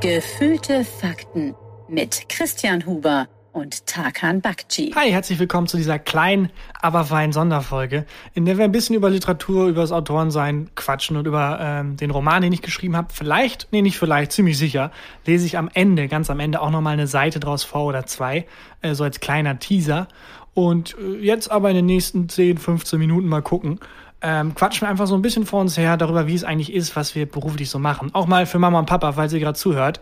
Gefühlte 0.00 0.84
Fakten 0.84 1.56
mit 1.88 2.28
Christian 2.28 2.86
Huber 2.86 3.26
und 3.52 3.84
Tarkan 3.86 4.40
Bakci. 4.40 4.92
Hi, 4.94 5.10
herzlich 5.10 5.40
willkommen 5.40 5.66
zu 5.66 5.76
dieser 5.76 5.98
kleinen, 5.98 6.50
aber 6.80 7.04
feinen 7.04 7.32
Sonderfolge, 7.32 8.06
in 8.32 8.44
der 8.44 8.58
wir 8.58 8.64
ein 8.64 8.70
bisschen 8.70 8.94
über 8.94 9.10
Literatur, 9.10 9.66
über 9.66 9.80
das 9.80 9.90
Autorensein 9.90 10.70
quatschen 10.76 11.16
und 11.16 11.26
über 11.26 11.58
ähm, 11.60 11.96
den 11.96 12.12
Roman, 12.12 12.42
den 12.42 12.52
ich 12.52 12.62
geschrieben 12.62 12.96
habe. 12.96 13.08
Vielleicht, 13.12 13.66
nee, 13.72 13.82
nicht 13.82 13.98
vielleicht, 13.98 14.30
ziemlich 14.30 14.56
sicher, 14.56 14.92
lese 15.26 15.46
ich 15.46 15.58
am 15.58 15.68
Ende, 15.74 16.06
ganz 16.06 16.30
am 16.30 16.38
Ende 16.38 16.60
auch 16.60 16.70
nochmal 16.70 16.92
eine 16.92 17.08
Seite 17.08 17.40
draus 17.40 17.64
vor 17.64 17.86
oder 17.86 18.06
zwei, 18.06 18.46
äh, 18.82 18.94
so 18.94 19.02
als 19.02 19.18
kleiner 19.18 19.58
Teaser. 19.58 20.06
Und 20.54 20.96
äh, 21.00 21.16
jetzt 21.18 21.50
aber 21.50 21.70
in 21.70 21.76
den 21.76 21.86
nächsten 21.86 22.28
10, 22.28 22.58
15 22.58 23.00
Minuten 23.00 23.26
mal 23.26 23.42
gucken, 23.42 23.80
ähm, 24.20 24.54
quatschen 24.54 24.82
wir 24.82 24.90
einfach 24.90 25.06
so 25.06 25.14
ein 25.14 25.22
bisschen 25.22 25.46
vor 25.46 25.60
uns 25.60 25.76
her 25.76 25.96
darüber, 25.96 26.26
wie 26.26 26.34
es 26.34 26.44
eigentlich 26.44 26.72
ist, 26.72 26.96
was 26.96 27.14
wir 27.14 27.26
beruflich 27.26 27.70
so 27.70 27.78
machen. 27.78 28.14
Auch 28.14 28.26
mal 28.26 28.46
für 28.46 28.58
Mama 28.58 28.78
und 28.78 28.86
Papa, 28.86 29.12
falls 29.12 29.32
ihr 29.32 29.40
gerade 29.40 29.58
zuhört, 29.58 30.00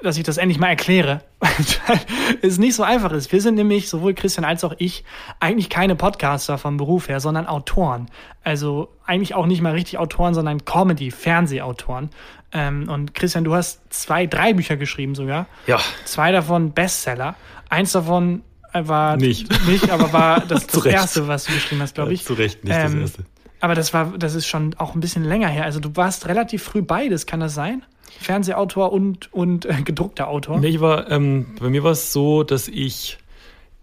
dass 0.00 0.18
ich 0.18 0.24
das 0.24 0.36
endlich 0.36 0.58
mal 0.58 0.68
erkläre. 0.68 1.22
es 2.42 2.58
nicht 2.58 2.74
so 2.74 2.82
einfach 2.82 3.12
ist. 3.12 3.32
Wir 3.32 3.40
sind 3.40 3.54
nämlich, 3.54 3.88
sowohl 3.88 4.14
Christian 4.14 4.44
als 4.44 4.62
auch 4.62 4.74
ich, 4.78 5.04
eigentlich 5.40 5.70
keine 5.70 5.96
Podcaster 5.96 6.58
vom 6.58 6.76
Beruf 6.76 7.08
her, 7.08 7.18
sondern 7.18 7.46
Autoren. 7.46 8.08
Also 8.44 8.88
eigentlich 9.06 9.34
auch 9.34 9.46
nicht 9.46 9.62
mal 9.62 9.72
richtig 9.72 9.98
Autoren, 9.98 10.34
sondern 10.34 10.64
Comedy, 10.64 11.10
Fernsehautoren. 11.10 12.10
Ähm, 12.52 12.88
und 12.88 13.14
Christian, 13.14 13.44
du 13.44 13.54
hast 13.54 13.80
zwei, 13.92 14.26
drei 14.26 14.52
Bücher 14.52 14.76
geschrieben 14.76 15.14
sogar. 15.14 15.46
Ja. 15.66 15.80
Zwei 16.04 16.30
davon 16.30 16.72
Bestseller. 16.72 17.34
Eins 17.70 17.92
davon 17.92 18.42
war 18.72 19.16
nicht, 19.16 19.66
nicht 19.66 19.90
aber 19.90 20.12
war 20.12 20.40
das, 20.48 20.66
das 20.66 20.84
erste, 20.84 21.26
was 21.26 21.44
du 21.44 21.54
geschrieben 21.54 21.80
hast, 21.80 21.94
glaube 21.94 22.12
ich. 22.12 22.20
Ja, 22.20 22.26
zu 22.26 22.34
Recht 22.34 22.64
nicht 22.64 22.76
ähm, 22.76 23.00
das 23.00 23.10
erste. 23.10 23.24
Aber 23.60 23.74
das 23.74 23.94
war, 23.94 24.14
das 24.18 24.34
ist 24.34 24.46
schon 24.46 24.74
auch 24.78 24.94
ein 24.94 25.00
bisschen 25.00 25.24
länger 25.24 25.48
her. 25.48 25.64
Also 25.64 25.80
du 25.80 25.94
warst 25.96 26.28
relativ 26.28 26.62
früh 26.62 26.82
beides, 26.82 27.26
kann 27.26 27.40
das 27.40 27.54
sein? 27.54 27.84
Fernsehautor 28.20 28.92
und, 28.92 29.32
und 29.32 29.66
äh, 29.66 29.82
gedruckter 29.82 30.28
Autor? 30.28 30.60
Nee, 30.60 30.68
ich 30.68 30.80
war, 30.80 31.10
ähm, 31.10 31.56
bei 31.58 31.68
mir 31.68 31.82
war 31.82 31.92
es 31.92 32.12
so, 32.12 32.42
dass 32.42 32.68
ich 32.68 33.18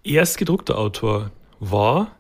erst 0.04 0.38
gedruckter 0.38 0.78
Autor 0.78 1.32
war 1.60 2.12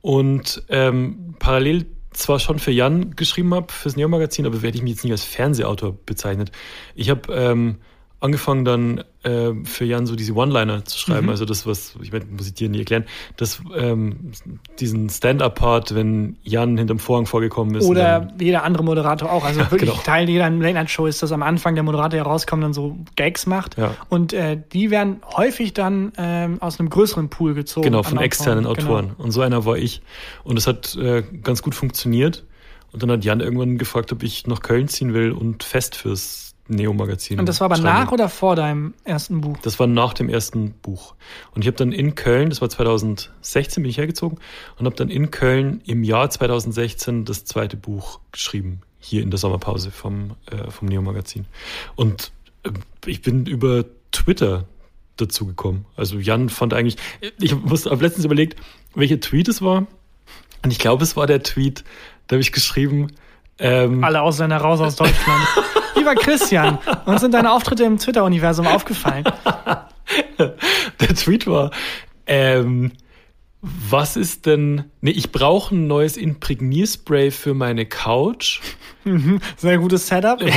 und 0.00 0.62
ähm, 0.68 1.34
parallel 1.38 1.86
zwar 2.12 2.38
schon 2.38 2.58
für 2.58 2.72
Jan 2.72 3.14
geschrieben 3.16 3.54
habe, 3.54 3.72
fürs 3.72 3.96
Neo-Magazin, 3.96 4.46
aber 4.46 4.62
werde 4.62 4.76
ich 4.76 4.82
mich 4.82 4.92
jetzt 4.92 5.04
nicht 5.04 5.12
als 5.12 5.24
Fernsehautor 5.24 5.96
bezeichnet. 6.06 6.50
Ich 6.94 7.10
habe 7.10 7.32
ähm, 7.32 7.78
angefangen 8.20 8.64
dann 8.64 9.04
äh, 9.22 9.52
für 9.64 9.84
Jan 9.84 10.06
so 10.06 10.14
diese 10.14 10.34
One-Liner 10.34 10.84
zu 10.84 10.98
schreiben. 10.98 11.26
Mhm. 11.26 11.30
Also 11.30 11.46
das, 11.46 11.66
was, 11.66 11.94
ich 12.02 12.12
meine, 12.12 12.26
muss 12.26 12.46
ich 12.46 12.54
dir 12.54 12.68
nie 12.68 12.80
erklären, 12.80 13.04
das, 13.36 13.62
ähm, 13.74 14.32
diesen 14.78 15.08
Stand-Up-Part, 15.08 15.94
wenn 15.94 16.36
Jan 16.42 16.76
hinterm 16.76 16.98
Vorhang 16.98 17.26
vorgekommen 17.26 17.74
ist. 17.74 17.86
Oder 17.86 18.20
dann, 18.20 18.38
jeder 18.38 18.64
andere 18.64 18.84
Moderator 18.84 19.32
auch. 19.32 19.44
Also 19.44 19.60
wirklich 19.70 19.90
genau. 19.90 20.02
Teil 20.02 20.28
jeder 20.28 20.50
Late-Night-Show 20.50 21.06
ist, 21.06 21.22
dass 21.22 21.32
am 21.32 21.42
Anfang 21.42 21.74
der 21.74 21.84
Moderator 21.84 22.18
herauskommt 22.18 22.62
und 22.62 22.74
so 22.74 22.98
Gags 23.16 23.46
macht. 23.46 23.78
Ja. 23.78 23.94
Und 24.10 24.34
äh, 24.34 24.60
die 24.72 24.90
werden 24.90 25.22
häufig 25.36 25.72
dann 25.72 26.12
ähm, 26.18 26.60
aus 26.60 26.78
einem 26.78 26.90
größeren 26.90 27.30
Pool 27.30 27.54
gezogen. 27.54 27.84
Genau, 27.84 28.02
von 28.02 28.18
externen 28.18 28.66
Autoren. 28.66 28.86
Genau. 28.86 28.98
Autoren. 28.98 29.14
Und 29.16 29.30
so 29.30 29.40
einer 29.40 29.64
war 29.64 29.78
ich. 29.78 30.02
Und 30.44 30.58
es 30.58 30.66
hat 30.66 30.94
äh, 30.96 31.22
ganz 31.42 31.62
gut 31.62 31.74
funktioniert. 31.74 32.44
Und 32.92 33.02
dann 33.02 33.10
hat 33.10 33.24
Jan 33.24 33.40
irgendwann 33.40 33.78
gefragt, 33.78 34.12
ob 34.12 34.22
ich 34.22 34.46
nach 34.46 34.60
Köln 34.60 34.88
ziehen 34.88 35.14
will 35.14 35.32
und 35.32 35.62
fest 35.62 35.94
fürs 35.94 36.49
Neo-Magazin. 36.70 37.38
Und 37.38 37.48
das 37.48 37.60
war 37.60 37.66
aber 37.66 37.76
schreibe. 37.76 37.88
nach 37.88 38.12
oder 38.12 38.28
vor 38.28 38.56
deinem 38.56 38.94
ersten 39.04 39.40
Buch? 39.40 39.58
Das 39.62 39.78
war 39.78 39.86
nach 39.86 40.14
dem 40.14 40.28
ersten 40.28 40.72
Buch. 40.72 41.14
Und 41.54 41.62
ich 41.62 41.68
habe 41.68 41.76
dann 41.76 41.92
in 41.92 42.14
Köln, 42.14 42.50
das 42.50 42.60
war 42.60 42.68
2016, 42.68 43.82
bin 43.82 43.90
ich 43.90 43.98
hergezogen 43.98 44.38
und 44.78 44.86
habe 44.86 44.96
dann 44.96 45.08
in 45.08 45.30
Köln 45.30 45.82
im 45.86 46.04
Jahr 46.04 46.30
2016 46.30 47.24
das 47.24 47.44
zweite 47.44 47.76
Buch 47.76 48.20
geschrieben, 48.32 48.80
hier 48.98 49.22
in 49.22 49.30
der 49.30 49.38
Sommerpause 49.38 49.90
vom, 49.90 50.36
äh, 50.50 50.70
vom 50.70 50.88
Neo-Magazin. 50.88 51.46
Und 51.96 52.32
äh, 52.62 52.70
ich 53.06 53.22
bin 53.22 53.46
über 53.46 53.84
Twitter 54.12 54.64
dazu 55.16 55.46
gekommen. 55.46 55.86
Also 55.96 56.18
Jan 56.18 56.48
fand 56.48 56.74
eigentlich, 56.74 56.96
ich 57.40 57.52
habe 57.52 58.02
letztens 58.02 58.24
überlegt, 58.24 58.58
welcher 58.94 59.20
Tweet 59.20 59.48
es 59.48 59.62
war. 59.62 59.86
Und 60.62 60.70
ich 60.70 60.78
glaube, 60.78 61.02
es 61.04 61.16
war 61.16 61.26
der 61.26 61.42
Tweet, 61.42 61.84
da 62.26 62.34
habe 62.34 62.42
ich 62.42 62.52
geschrieben, 62.52 63.08
ähm, 63.60 64.02
Alle 64.02 64.22
Ausländer 64.22 64.56
raus 64.56 64.80
aus 64.80 64.96
Deutschland. 64.96 65.46
Lieber 66.00 66.14
Christian, 66.14 66.78
uns 67.04 67.20
sind 67.20 67.34
deine 67.34 67.52
Auftritte 67.52 67.84
im 67.84 67.98
Twitter-Universum 67.98 68.66
aufgefallen. 68.66 69.24
Der 70.38 71.14
Tweet 71.14 71.46
war, 71.46 71.70
ähm, 72.26 72.92
was 73.60 74.16
ist 74.16 74.46
denn. 74.46 74.84
Nee, 75.02 75.10
ich 75.10 75.30
brauche 75.30 75.74
ein 75.74 75.86
neues 75.86 76.16
Imprägnierspray 76.16 77.30
für 77.30 77.52
meine 77.52 77.84
Couch. 77.84 78.62
Mhm, 79.04 79.40
sehr 79.56 79.78
gutes 79.78 80.06
Setup. 80.06 80.42
Äh, 80.42 80.52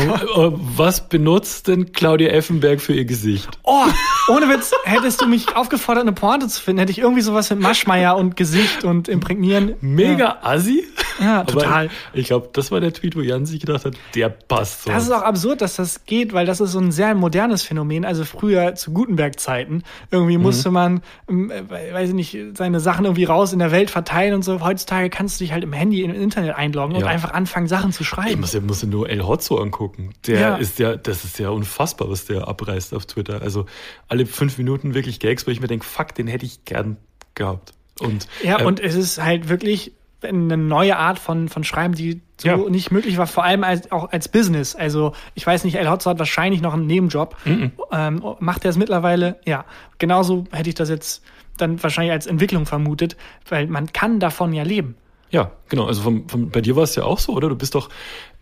was 0.75 1.07
benutzt 1.07 1.67
denn 1.67 1.91
Claudia 1.91 2.29
Effenberg 2.29 2.81
für 2.81 2.93
ihr 2.93 3.05
Gesicht? 3.05 3.47
Oh, 3.63 3.85
ohne 4.29 4.49
Witz, 4.49 4.71
hättest 4.83 5.21
du 5.21 5.27
mich 5.27 5.55
aufgefordert, 5.55 6.03
eine 6.03 6.13
Pointe 6.13 6.47
zu 6.47 6.61
finden, 6.61 6.79
hätte 6.79 6.91
ich 6.91 6.99
irgendwie 6.99 7.21
sowas 7.21 7.49
mit 7.49 7.59
Maschmeier 7.59 8.15
und 8.17 8.35
Gesicht 8.35 8.83
und 8.83 9.07
Imprägnieren. 9.07 9.75
Mega 9.81 10.17
ja. 10.17 10.37
assi. 10.41 10.83
Ja, 11.19 11.43
total. 11.43 11.89
Ich, 12.13 12.21
ich 12.21 12.27
glaube, 12.27 12.49
das 12.53 12.71
war 12.71 12.79
der 12.79 12.93
Tweet, 12.93 13.15
wo 13.15 13.21
Jan 13.21 13.45
sich 13.45 13.59
gedacht 13.59 13.85
hat, 13.85 13.93
der 14.15 14.29
passt 14.29 14.83
so. 14.83 14.91
Das 14.91 15.03
ist 15.03 15.11
auch 15.11 15.21
absurd, 15.21 15.61
dass 15.61 15.75
das 15.75 16.05
geht, 16.05 16.33
weil 16.33 16.45
das 16.45 16.59
ist 16.59 16.71
so 16.71 16.79
ein 16.79 16.91
sehr 16.91 17.13
modernes 17.15 17.63
Phänomen. 17.63 18.05
Also 18.05 18.25
früher 18.25 18.75
zu 18.75 18.91
Gutenberg-Zeiten, 18.91 19.83
irgendwie 20.11 20.37
mhm. 20.37 20.43
musste 20.43 20.71
man, 20.71 21.01
ähm, 21.29 21.51
äh, 21.51 21.93
weiß 21.93 22.09
ich 22.09 22.15
nicht, 22.15 22.37
seine 22.57 22.79
Sachen 22.79 23.05
irgendwie 23.05 23.25
raus 23.25 23.53
in 23.53 23.59
der 23.59 23.71
Welt 23.71 23.91
verteilen 23.91 24.33
und 24.33 24.43
so. 24.43 24.61
Heutzutage 24.61 25.09
kannst 25.09 25.39
du 25.39 25.43
dich 25.43 25.53
halt 25.53 25.63
im 25.63 25.73
Handy 25.73 26.01
im 26.01 26.13
Internet 26.13 26.55
einloggen 26.55 26.95
ja. 26.95 27.01
und 27.01 27.07
einfach 27.07 27.31
anfangen, 27.31 27.67
Sachen 27.67 27.91
zu 27.91 28.03
schreiben. 28.03 28.32
Ich 28.33 28.39
muss 28.39 28.53
ja, 28.53 28.61
muss 28.61 28.81
ja 28.81 28.87
nur 28.87 29.09
El 29.09 29.25
Hotzo 29.25 29.57
angucken. 29.57 30.13
Der 30.27 30.39
ja. 30.39 30.55
ist 30.55 30.79
ja, 30.79 30.95
das 30.95 31.23
ist 31.23 31.39
ja 31.39 31.49
unfassbar, 31.49 32.09
was 32.09 32.25
der 32.25 32.47
abreißt 32.47 32.93
auf 32.93 33.05
Twitter. 33.05 33.41
Also 33.41 33.65
alle 34.07 34.25
fünf 34.25 34.57
Minuten 34.57 34.93
wirklich 34.93 35.19
Gags, 35.19 35.45
wo 35.47 35.51
ich 35.51 35.61
mir 35.61 35.67
denke, 35.67 35.85
fuck, 35.85 36.15
den 36.15 36.27
hätte 36.27 36.45
ich 36.45 36.65
gern 36.65 36.97
gehabt. 37.35 37.73
Und, 37.99 38.27
ja, 38.43 38.59
äh, 38.59 38.65
und 38.65 38.79
es 38.79 38.95
ist 38.95 39.21
halt 39.21 39.49
wirklich 39.49 39.93
eine 40.23 40.57
neue 40.57 40.97
Art 40.97 41.19
von, 41.19 41.49
von 41.49 41.63
Schreiben, 41.63 41.95
die 41.95 42.21
so 42.37 42.47
ja. 42.47 42.57
nicht 42.57 42.91
möglich 42.91 43.17
war, 43.17 43.27
vor 43.27 43.43
allem 43.43 43.63
als, 43.63 43.91
auch 43.91 44.11
als 44.11 44.29
Business. 44.29 44.75
Also 44.75 45.13
ich 45.35 45.45
weiß 45.45 45.63
nicht, 45.63 45.75
El 45.75 45.89
Hotzo 45.89 46.09
hat 46.09 46.19
wahrscheinlich 46.19 46.61
noch 46.61 46.73
einen 46.73 46.87
Nebenjob. 46.87 47.35
Mhm. 47.45 47.71
Ähm, 47.91 48.23
macht 48.39 48.63
er 48.65 48.69
es 48.69 48.77
mittlerweile? 48.77 49.39
Ja, 49.45 49.65
genauso 49.99 50.45
hätte 50.51 50.69
ich 50.69 50.75
das 50.75 50.89
jetzt 50.89 51.23
dann 51.57 51.81
wahrscheinlich 51.83 52.13
als 52.13 52.25
Entwicklung 52.25 52.65
vermutet, 52.65 53.15
weil 53.47 53.67
man 53.67 53.93
kann 53.93 54.19
davon 54.19 54.53
ja 54.53 54.63
leben. 54.63 54.95
Ja, 55.33 55.51
genau. 55.67 55.87
Also 55.87 56.03
vom, 56.03 56.29
vom, 56.29 56.49
bei 56.51 56.61
dir 56.61 56.75
war 56.75 56.83
es 56.83 56.95
ja 56.95 57.03
auch 57.03 57.17
so, 57.17 57.33
oder? 57.33 57.49
Du 57.49 57.55
bist 57.55 57.73
doch, 57.73 57.89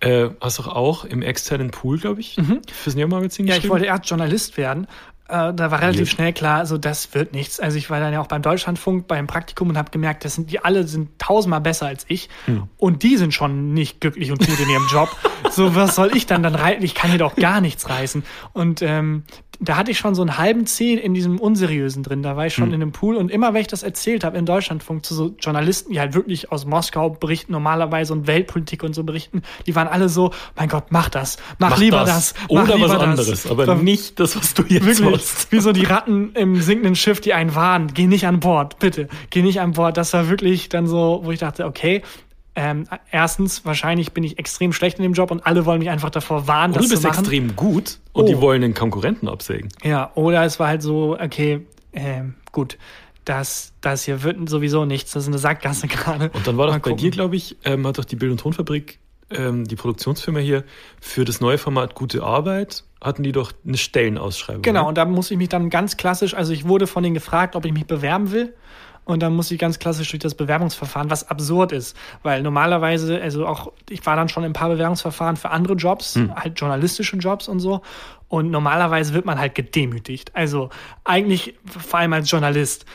äh, 0.02 0.28
hast 0.42 0.60
doch 0.60 0.68
auch 0.68 1.06
im 1.06 1.22
externen 1.22 1.72
Pool, 1.72 1.98
glaube 1.98 2.20
ich, 2.20 2.38
mhm. 2.38 2.62
fürs 2.70 2.96
Neo-Magazin 2.96 3.48
Ja, 3.48 3.56
ich 3.56 3.70
wollte 3.70 3.86
erst 3.86 4.10
Journalist 4.10 4.58
werden. 4.58 4.88
Äh, 5.30 5.54
da 5.54 5.72
war 5.72 5.82
relativ 5.82 6.10
ja. 6.10 6.16
schnell 6.16 6.34
klar, 6.34 6.58
also 6.58 6.78
das 6.78 7.14
wird 7.14 7.34
nichts. 7.34 7.62
Also 7.62 7.78
ich 7.78 7.90
war 7.90 8.02
dann 8.02 8.12
ja 8.12 8.20
auch 8.20 8.28
beim 8.28 8.42
Deutschlandfunk 8.42 9.08
beim 9.08 9.26
Praktikum 9.26 9.70
und 9.70 9.78
habe 9.78 9.90
gemerkt, 9.90 10.26
das 10.26 10.36
sind 10.36 10.52
die 10.52 10.60
alle 10.60 10.86
sind 10.86 11.18
tausendmal 11.18 11.62
besser 11.62 11.88
als 11.88 12.04
ich 12.10 12.28
hm. 12.44 12.64
und 12.76 13.04
die 13.04 13.16
sind 13.16 13.34
schon 13.34 13.74
nicht 13.74 14.02
glücklich 14.02 14.30
und 14.30 14.46
gut 14.46 14.60
in 14.60 14.70
ihrem 14.70 14.88
Job. 14.92 15.08
so 15.50 15.74
was 15.74 15.96
soll 15.96 16.12
ich 16.14 16.26
dann 16.26 16.44
dann 16.44 16.56
reiten? 16.56 16.84
Ich 16.84 16.94
kann 16.94 17.10
hier 17.10 17.20
doch 17.20 17.38
gar 17.38 17.62
nichts 17.62 17.88
reißen. 17.88 18.24
Und 18.52 18.82
ähm, 18.82 19.24
da 19.62 19.78
hatte 19.78 19.92
ich 19.92 20.00
schon 20.00 20.16
so 20.16 20.24
einen 20.24 20.38
halben 20.40 20.66
Zeh 20.66 20.96
in 20.96 21.14
diesem 21.14 21.40
Unseriösen 21.40 22.02
drin. 22.02 22.24
Da 22.24 22.36
war 22.36 22.48
ich 22.48 22.54
schon 22.54 22.70
mhm. 22.70 22.74
in 22.74 22.80
dem 22.80 22.92
Pool 22.92 23.16
und 23.16 23.30
immer, 23.30 23.54
wenn 23.54 23.62
ich 23.62 23.68
das 23.68 23.84
erzählt 23.84 24.24
habe 24.24 24.38
in 24.38 24.46
Deutschlandfunk 24.46 25.06
zu 25.06 25.14
so 25.14 25.36
Journalisten, 25.40 25.94
die 25.94 26.00
halt 26.00 26.16
wirklich 26.16 26.52
aus 26.52 26.66
Moskau 26.66 27.12
berichten 27.12 27.52
normalerweise 27.52 28.14
und 28.14 28.26
Weltpolitik 28.26 28.84
und 28.84 28.94
so 28.94 29.04
berichten, 29.04 29.44
die 29.68 29.76
waren 29.76 29.88
alle 29.88 30.10
so, 30.10 30.32
mein 30.56 30.68
Gott, 30.68 30.86
mach 30.90 31.10
das, 31.10 31.38
mach, 31.60 31.72
mach 31.72 31.78
lieber 31.78 32.00
das, 32.00 32.34
das 32.34 32.36
mach 32.50 32.64
oder 32.64 32.76
lieber 32.76 32.90
was 32.90 33.00
anderes, 33.00 33.52
aber 33.52 33.68
war, 33.68 33.76
nicht 33.76 34.20
das, 34.20 34.36
was 34.36 34.56
du 34.56 34.64
jetzt 34.64 34.86
wirklich, 34.86 35.10
machst. 35.12 35.52
Wie 35.52 35.60
so 35.60 35.72
die 35.72 35.84
Ratten 35.84 36.34
im 36.34 36.60
sinkenden 36.60 36.96
Schiff, 36.96 37.22
die 37.22 37.34
einen 37.34 37.54
warnen, 37.54 37.94
geh 37.94 38.08
nicht 38.08 38.26
an 38.26 38.40
Bord, 38.40 38.80
bitte, 38.80 39.10
geh 39.30 39.44
nicht 39.44 39.62
an 39.62 39.74
Bord. 39.74 39.96
Das 39.96 40.12
war 40.14 40.28
wirklich 40.28 40.70
dann 40.70 40.88
so, 40.88 41.22
wo 41.24 41.32
ich 41.32 41.40
dachte, 41.40 41.66
okay, 41.66 42.02
ähm, 42.54 42.86
erstens, 43.12 43.64
wahrscheinlich 43.66 44.12
bin 44.12 44.24
ich 44.24 44.38
extrem 44.38 44.74
schlecht 44.74 44.98
in 44.98 45.04
dem 45.04 45.14
Job 45.14 45.32
und 45.32 45.46
alle 45.46 45.66
wollen 45.66 45.80
mich 45.80 45.90
einfach 45.90 46.10
davor 46.10 46.48
warnen, 46.48 46.74
oder 46.74 46.82
das 46.82 46.90
zu 46.90 46.96
machen. 46.96 47.04
Du 47.04 47.10
bist 47.10 47.20
extrem 47.20 47.56
gut 47.56 48.00
und 48.12 48.26
oh. 48.26 48.28
die 48.28 48.42
wollen 48.42 48.62
den 48.62 48.74
Konkurrenten 48.74 49.30
absägen. 49.30 49.70
Ja, 49.84 50.12
oder 50.16 50.44
es 50.44 50.60
war 50.60 50.68
halt 50.68 50.82
so, 50.82 51.18
okay, 51.18 51.66
ähm, 51.94 52.36
gut, 52.52 52.78
das, 53.26 53.72
das 53.80 54.04
hier 54.04 54.24
wird 54.24 54.50
sowieso 54.50 54.86
nichts, 54.86 55.12
das 55.12 55.24
ist 55.24 55.30
eine 55.30 55.38
Sackgasse 55.38 55.88
gerade. 55.90 56.30
Und 56.34 56.46
dann 56.46 56.58
war 56.58 56.68
doch 56.68 56.80
bei 56.80 56.94
dir, 56.94 57.12
glaube 57.12 57.36
ich, 57.36 57.56
ähm, 57.64 57.88
hat 57.88 57.98
doch 57.98 58.06
die 58.06 58.18
Bild- 58.18 58.32
und 58.32 58.40
Tonfabrik, 58.40 59.00
ähm, 59.30 59.66
die 59.66 59.76
Produktionsfirma 59.78 60.40
hier, 60.40 60.66
für 61.00 61.24
das 61.24 61.40
neue 61.40 61.58
Format 61.58 61.96
Gute 61.96 62.24
Arbeit, 62.24 62.84
hatten 63.00 63.24
die 63.24 63.32
doch 63.32 63.54
eine 63.66 63.78
Stellenausschreibung. 63.78 64.62
Genau, 64.62 64.84
ne? 64.84 64.88
und 64.90 64.98
da 64.98 65.06
muss 65.06 65.32
ich 65.32 65.38
mich 65.38 65.50
dann 65.50 65.70
ganz 65.70 65.96
klassisch, 65.96 66.34
also 66.34 66.52
ich 66.52 66.68
wurde 66.68 66.86
von 66.86 67.02
denen 67.04 67.14
gefragt, 67.14 67.56
ob 67.56 67.66
ich 67.66 67.72
mich 67.72 67.86
bewerben 67.86 68.32
will. 68.32 68.54
Und 69.12 69.22
dann 69.22 69.36
muss 69.36 69.52
ich 69.52 69.60
ganz 69.60 69.80
klassisch 69.80 70.10
durch 70.10 70.22
das 70.22 70.36
Bewerbungsverfahren, 70.36 71.10
was 71.10 71.30
absurd 71.30 71.72
ist, 71.72 71.96
weil 72.24 72.42
normalerweise, 72.42 73.22
also 73.22 73.46
auch, 73.46 73.72
ich 73.90 74.06
war 74.06 74.16
dann 74.16 74.30
schon 74.30 74.44
in 74.44 74.52
ein 74.52 74.54
paar 74.54 74.70
Bewerbungsverfahren 74.70 75.38
für 75.38 75.50
andere 75.50 75.74
Jobs, 75.74 76.16
hm. 76.16 76.36
halt 76.36 76.60
journalistische 76.60 77.18
Jobs 77.18 77.48
und 77.48 77.60
so. 77.60 77.82
Und 78.32 78.50
normalerweise 78.50 79.14
wird 79.14 79.26
man 79.26 79.38
halt 79.40 79.56
gedemütigt. 79.56 80.34
Also 80.34 80.70
eigentlich, 81.04 81.56
vor 81.66 82.00
allem 82.00 82.14
als 82.14 82.32
Journalist, 82.32 82.86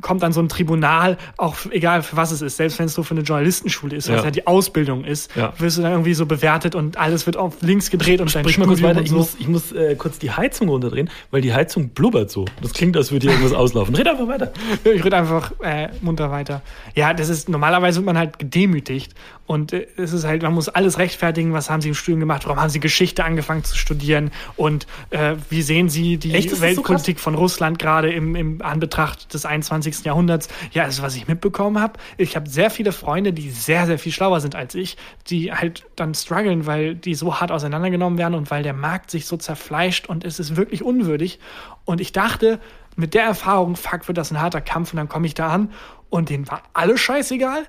kommt 0.00 0.24
dann 0.24 0.32
so 0.32 0.40
ein 0.40 0.48
Tribunal, 0.48 1.18
auch 1.36 1.56
egal 1.70 2.02
für 2.02 2.16
was 2.16 2.32
es 2.32 2.42
ist, 2.42 2.56
selbst 2.56 2.80
wenn 2.80 2.86
es 2.86 2.94
so 2.94 3.04
für 3.04 3.14
eine 3.14 3.20
Journalistenschule 3.20 3.94
ist, 3.94 4.08
ja. 4.08 4.16
was 4.16 4.24
ja 4.24 4.32
die 4.32 4.44
Ausbildung 4.48 5.04
ist, 5.04 5.34
ja. 5.36 5.52
wirst 5.58 5.78
du 5.78 5.82
dann 5.82 5.92
irgendwie 5.92 6.14
so 6.14 6.26
bewertet 6.26 6.74
und 6.74 6.96
alles 6.96 7.26
wird 7.26 7.36
auf 7.36 7.62
links 7.62 7.90
gedreht 7.90 8.20
und 8.20 8.32
Sprich 8.32 8.58
mal 8.58 8.66
kurz 8.66 8.82
weiter. 8.82 8.98
So. 8.98 9.04
Ich 9.04 9.12
muss, 9.12 9.36
ich 9.38 9.46
muss 9.46 9.70
äh, 9.70 9.94
kurz 9.94 10.18
die 10.18 10.32
Heizung 10.32 10.68
runterdrehen, 10.68 11.10
weil 11.30 11.42
die 11.42 11.54
Heizung 11.54 11.90
blubbert 11.90 12.32
so. 12.32 12.44
Das 12.60 12.72
klingt, 12.72 12.96
als 12.96 13.12
würde 13.12 13.28
hier 13.28 13.36
irgendwas 13.36 13.56
auslaufen. 13.56 13.94
Red 13.94 14.08
einfach 14.08 14.26
weiter. 14.26 14.52
Ich 14.84 15.04
rede 15.04 15.16
einfach 15.16 15.52
äh, 15.62 15.88
munter 16.00 16.30
weiter. 16.32 16.60
Ja, 16.96 17.14
das 17.14 17.28
ist, 17.28 17.48
normalerweise 17.48 17.98
wird 17.98 18.06
man 18.06 18.18
halt 18.18 18.40
gedemütigt 18.40 19.14
und 19.46 19.72
äh, 19.72 19.86
es 19.96 20.12
ist 20.12 20.24
halt, 20.24 20.42
man 20.42 20.54
muss 20.54 20.68
alles 20.68 20.98
rechtfertigen, 20.98 21.52
was 21.52 21.70
haben 21.70 21.80
sie 21.80 21.88
im 21.88 21.94
Studium 21.94 22.20
gemacht, 22.20 22.46
warum 22.46 22.60
haben 22.60 22.70
sie 22.70 22.80
Geschichte 22.80 23.24
angefangen 23.24 23.64
zu 23.64 23.76
studieren 23.76 24.32
und 24.56 24.71
äh, 25.10 25.36
wie 25.50 25.62
sehen 25.62 25.88
sie 25.88 26.16
die 26.16 26.34
Echt, 26.34 26.60
Weltpolitik 26.60 27.18
so 27.18 27.24
von 27.24 27.34
Russland 27.34 27.78
gerade 27.78 28.12
im, 28.12 28.34
im 28.34 28.62
Anbetracht 28.62 29.32
des 29.34 29.46
21. 29.46 30.04
Jahrhunderts. 30.04 30.48
Ja, 30.72 30.84
das 30.84 30.96
ist, 30.96 31.02
was 31.02 31.16
ich 31.16 31.28
mitbekommen 31.28 31.80
habe. 31.80 31.94
Ich 32.16 32.36
habe 32.36 32.48
sehr 32.48 32.70
viele 32.70 32.92
Freunde, 32.92 33.32
die 33.32 33.50
sehr, 33.50 33.86
sehr 33.86 33.98
viel 33.98 34.12
schlauer 34.12 34.40
sind 34.40 34.54
als 34.54 34.74
ich, 34.74 34.96
die 35.28 35.52
halt 35.52 35.84
dann 35.96 36.14
strugglen, 36.14 36.66
weil 36.66 36.94
die 36.94 37.14
so 37.14 37.40
hart 37.40 37.52
auseinandergenommen 37.52 38.18
werden 38.18 38.34
und 38.34 38.50
weil 38.50 38.62
der 38.62 38.74
Markt 38.74 39.10
sich 39.10 39.26
so 39.26 39.36
zerfleischt 39.36 40.08
und 40.08 40.24
es 40.24 40.38
ist 40.38 40.56
wirklich 40.56 40.82
unwürdig. 40.82 41.38
Und 41.84 42.00
ich 42.00 42.12
dachte, 42.12 42.60
mit 42.96 43.14
der 43.14 43.24
Erfahrung, 43.24 43.76
fuck, 43.76 44.08
wird 44.08 44.18
das 44.18 44.30
ein 44.30 44.40
harter 44.40 44.60
Kampf 44.60 44.92
und 44.92 44.98
dann 44.98 45.08
komme 45.08 45.26
ich 45.26 45.34
da 45.34 45.48
an 45.48 45.70
und 46.10 46.28
denen 46.28 46.48
war 46.50 46.62
alles 46.74 47.00
scheißegal 47.00 47.66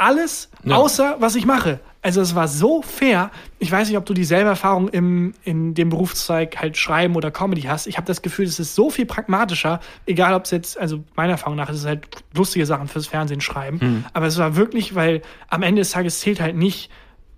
alles 0.00 0.48
ja. 0.64 0.76
außer 0.76 1.16
was 1.20 1.34
ich 1.36 1.44
mache. 1.44 1.80
Also 2.02 2.22
es 2.22 2.34
war 2.34 2.48
so 2.48 2.80
fair. 2.80 3.30
Ich 3.58 3.70
weiß 3.70 3.88
nicht, 3.88 3.98
ob 3.98 4.06
du 4.06 4.14
dieselbe 4.14 4.48
Erfahrung 4.48 4.88
im, 4.88 5.34
in 5.44 5.74
dem 5.74 5.90
Berufszweig 5.90 6.56
halt 6.58 6.78
Schreiben 6.78 7.14
oder 7.14 7.30
Comedy 7.30 7.62
hast. 7.62 7.86
Ich 7.86 7.98
habe 7.98 8.06
das 8.06 8.22
Gefühl, 8.22 8.46
es 8.46 8.58
ist 8.58 8.74
so 8.74 8.88
viel 8.88 9.04
pragmatischer, 9.04 9.80
egal 10.06 10.32
ob 10.34 10.44
es 10.44 10.50
jetzt, 10.50 10.78
also 10.78 11.04
meiner 11.14 11.32
Erfahrung 11.32 11.56
nach 11.56 11.68
ist 11.68 11.78
es 11.80 11.84
halt 11.84 12.06
lustige 12.34 12.64
Sachen 12.64 12.88
fürs 12.88 13.06
Fernsehen 13.06 13.42
schreiben. 13.42 13.78
Mhm. 13.80 14.04
Aber 14.14 14.26
es 14.26 14.38
war 14.38 14.56
wirklich, 14.56 14.94
weil 14.94 15.20
am 15.48 15.62
Ende 15.62 15.82
des 15.82 15.90
Tages 15.90 16.20
zählt 16.20 16.40
halt 16.40 16.56
nicht, 16.56 16.90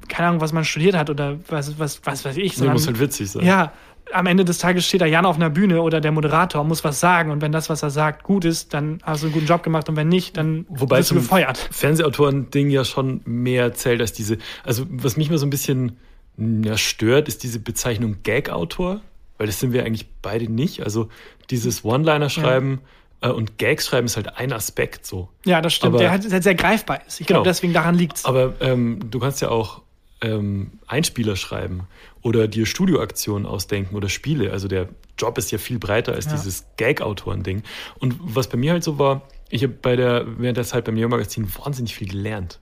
keine 0.09 0.29
Ahnung, 0.29 0.41
was 0.41 0.53
man 0.53 0.65
studiert 0.65 0.95
hat 0.97 1.11
oder 1.11 1.39
was, 1.49 1.79
was, 1.79 2.01
was 2.05 2.25
weiß 2.25 2.37
ich. 2.37 2.57
Sondern, 2.57 2.75
nee, 2.75 2.81
muss 2.81 2.87
halt 2.87 3.01
witzig 3.01 3.31
sein. 3.31 3.45
Ja, 3.45 3.73
am 4.13 4.27
Ende 4.27 4.45
des 4.45 4.59
Tages 4.59 4.87
steht 4.87 5.01
da 5.01 5.07
Jan 5.07 5.27
auf 5.27 5.37
einer 5.37 5.51
Bühne 5.51 5.83
oder 5.83 6.01
der 6.01 6.13
Moderator 6.13 6.65
muss 6.65 6.85
was 6.85 7.01
sagen 7.01 7.31
und 7.31 7.41
wenn 7.41 7.53
das, 7.53 7.69
was 7.69 7.83
er 7.83 7.91
sagt, 7.91 8.23
gut 8.23 8.45
ist, 8.45 8.75
dann 8.75 8.99
hast 9.03 9.23
du 9.23 9.27
einen 9.27 9.35
guten 9.35 9.47
Job 9.47 9.63
gemacht 9.63 9.89
und 9.89 9.97
wenn 9.97 10.09
nicht, 10.09 10.37
dann 10.37 10.67
Wobei 10.69 10.99
bist 10.99 11.11
du 11.11 11.17
gefeuert. 11.17 11.59
Fernsehautoren-Ding 11.71 12.71
ja 12.71 12.85
schon 12.85 13.21
mehr 13.25 13.75
zählt 13.75 14.01
als 14.01 14.13
diese. 14.13 14.39
Also, 14.65 14.87
was 14.89 15.17
mich 15.17 15.31
mal 15.31 15.39
so 15.39 15.47
ein 15.47 15.51
bisschen 15.51 15.99
ja, 16.37 16.77
stört, 16.77 17.29
ist 17.29 17.43
diese 17.43 17.59
Bezeichnung 17.59 18.19
Gag-Autor, 18.23 19.01
weil 19.39 19.47
das 19.47 19.61
sind 19.61 19.73
wir 19.73 19.85
eigentlich 19.85 20.07
beide 20.23 20.51
nicht. 20.51 20.83
Also, 20.83 21.09
dieses 21.51 21.85
One-Liner 21.85 22.31
schreiben. 22.31 22.81
Ja 22.83 22.89
äh, 23.23 23.29
und 23.31 23.57
Gags 23.57 23.87
schreiben 23.87 24.07
ist 24.07 24.17
halt 24.17 24.37
ein 24.37 24.53
Aspekt 24.53 25.07
so. 25.07 25.29
Ja, 25.45 25.61
das 25.61 25.75
stimmt. 25.75 25.95
Aber, 25.95 25.99
der 25.99 26.11
halt 26.11 26.25
sehr 26.25 26.55
greifbar 26.55 27.01
ist. 27.07 27.21
Ich 27.21 27.27
glaube, 27.27 27.43
genau. 27.43 27.51
deswegen 27.51 27.73
daran 27.73 27.95
liegt 27.95 28.19
es. 28.19 28.25
Aber 28.25 28.55
ähm, 28.61 28.99
du 29.11 29.19
kannst 29.21 29.41
ja 29.41 29.49
auch 29.49 29.83
ähm, 30.23 30.73
Einspieler 30.87 31.37
schreiben 31.37 31.89
oder 32.23 32.49
dir 32.49 32.65
Studioaktionen 32.65 33.47
ausdenken 33.47 33.97
oder 33.97 34.09
Spiele. 34.09 34.53
Also 34.53 34.69
der 34.69 34.89
Job 35.19 35.37
ist 35.37 35.51
ja 35.51 35.59
viel 35.59 35.79
breiter 35.79 36.13
als 36.13 36.27
ja. 36.27 36.33
dieses 36.33 36.65
Gag-Autoren-Ding. 36.77 37.63
Und 37.99 38.17
was 38.21 38.49
bei 38.49 38.57
mir 38.57 38.73
halt 38.73 38.85
so 38.85 38.99
war, 38.99 39.23
ich 39.51 39.63
habe 39.63 39.75
bei 39.75 39.97
der, 39.97 40.25
während 40.39 40.57
der 40.57 40.65
Zeit 40.65 40.85
beim 40.85 40.95
Neo-Magazin 40.95 41.47
wahnsinnig 41.63 41.95
viel 41.95 42.09
gelernt. 42.09 42.61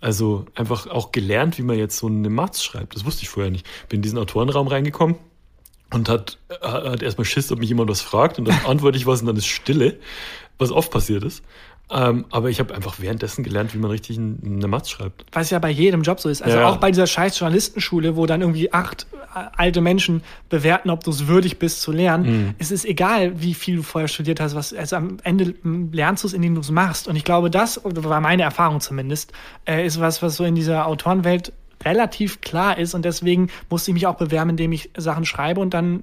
Also 0.00 0.44
einfach 0.54 0.88
auch 0.88 1.12
gelernt, 1.12 1.56
wie 1.58 1.62
man 1.62 1.78
jetzt 1.78 1.96
so 1.96 2.08
eine 2.08 2.28
Matz 2.28 2.62
schreibt. 2.62 2.94
Das 2.94 3.04
wusste 3.06 3.22
ich 3.22 3.28
vorher 3.28 3.50
nicht. 3.50 3.66
Bin 3.88 3.98
in 3.98 4.02
diesen 4.02 4.18
Autorenraum 4.18 4.68
reingekommen 4.68 5.16
und 5.92 6.08
hat, 6.08 6.38
hat 6.60 7.02
erstmal 7.02 7.24
Schiss, 7.24 7.50
ob 7.52 7.60
mich 7.60 7.68
jemand 7.68 7.88
was 7.88 8.02
fragt 8.02 8.38
und 8.38 8.46
dann 8.46 8.58
antworte 8.66 8.98
ich 8.98 9.06
was 9.06 9.20
und 9.20 9.26
dann 9.26 9.36
ist 9.36 9.46
Stille, 9.46 9.98
was 10.58 10.70
oft 10.72 10.90
passiert 10.90 11.24
ist. 11.24 11.42
Ähm, 11.88 12.24
aber 12.30 12.50
ich 12.50 12.58
habe 12.58 12.74
einfach 12.74 12.98
währenddessen 12.98 13.44
gelernt, 13.44 13.72
wie 13.72 13.78
man 13.78 13.90
richtig 13.92 14.18
eine 14.18 14.66
Matz 14.66 14.90
schreibt. 14.90 15.24
Was 15.32 15.50
ja 15.50 15.60
bei 15.60 15.70
jedem 15.70 16.02
Job 16.02 16.18
so 16.18 16.28
ist. 16.28 16.42
Also 16.42 16.58
ja. 16.58 16.66
auch 16.66 16.78
bei 16.78 16.90
dieser 16.90 17.06
scheiß 17.06 17.38
Journalistenschule, 17.38 18.16
wo 18.16 18.26
dann 18.26 18.40
irgendwie 18.40 18.72
acht 18.72 19.06
äh, 19.12 19.44
alte 19.56 19.80
Menschen 19.80 20.22
bewerten, 20.48 20.90
ob 20.90 21.04
du 21.04 21.10
es 21.10 21.28
würdig 21.28 21.60
bist 21.60 21.82
zu 21.82 21.92
lernen. 21.92 22.24
Mhm. 22.24 22.54
Es 22.58 22.72
ist 22.72 22.84
egal, 22.84 23.40
wie 23.40 23.54
viel 23.54 23.76
du 23.76 23.82
vorher 23.82 24.08
studiert 24.08 24.40
hast. 24.40 24.56
Was, 24.56 24.74
also 24.74 24.96
am 24.96 25.18
Ende 25.22 25.54
lernst 25.92 26.24
du 26.24 26.28
es, 26.28 26.34
indem 26.34 26.56
du 26.56 26.60
es 26.60 26.72
machst. 26.72 27.06
Und 27.06 27.14
ich 27.14 27.24
glaube, 27.24 27.50
das, 27.50 27.80
war 27.84 28.20
meine 28.20 28.42
Erfahrung 28.42 28.80
zumindest, 28.80 29.32
äh, 29.64 29.86
ist 29.86 30.00
was, 30.00 30.22
was 30.22 30.36
so 30.36 30.44
in 30.44 30.56
dieser 30.56 30.86
Autorenwelt 30.86 31.52
relativ 31.84 32.40
klar 32.40 32.78
ist. 32.78 32.94
Und 32.94 33.04
deswegen 33.04 33.48
musste 33.70 33.92
ich 33.92 33.94
mich 33.94 34.08
auch 34.08 34.16
bewerben, 34.16 34.50
indem 34.50 34.72
ich 34.72 34.90
Sachen 34.96 35.24
schreibe. 35.24 35.60
Und 35.60 35.72
dann 35.72 36.02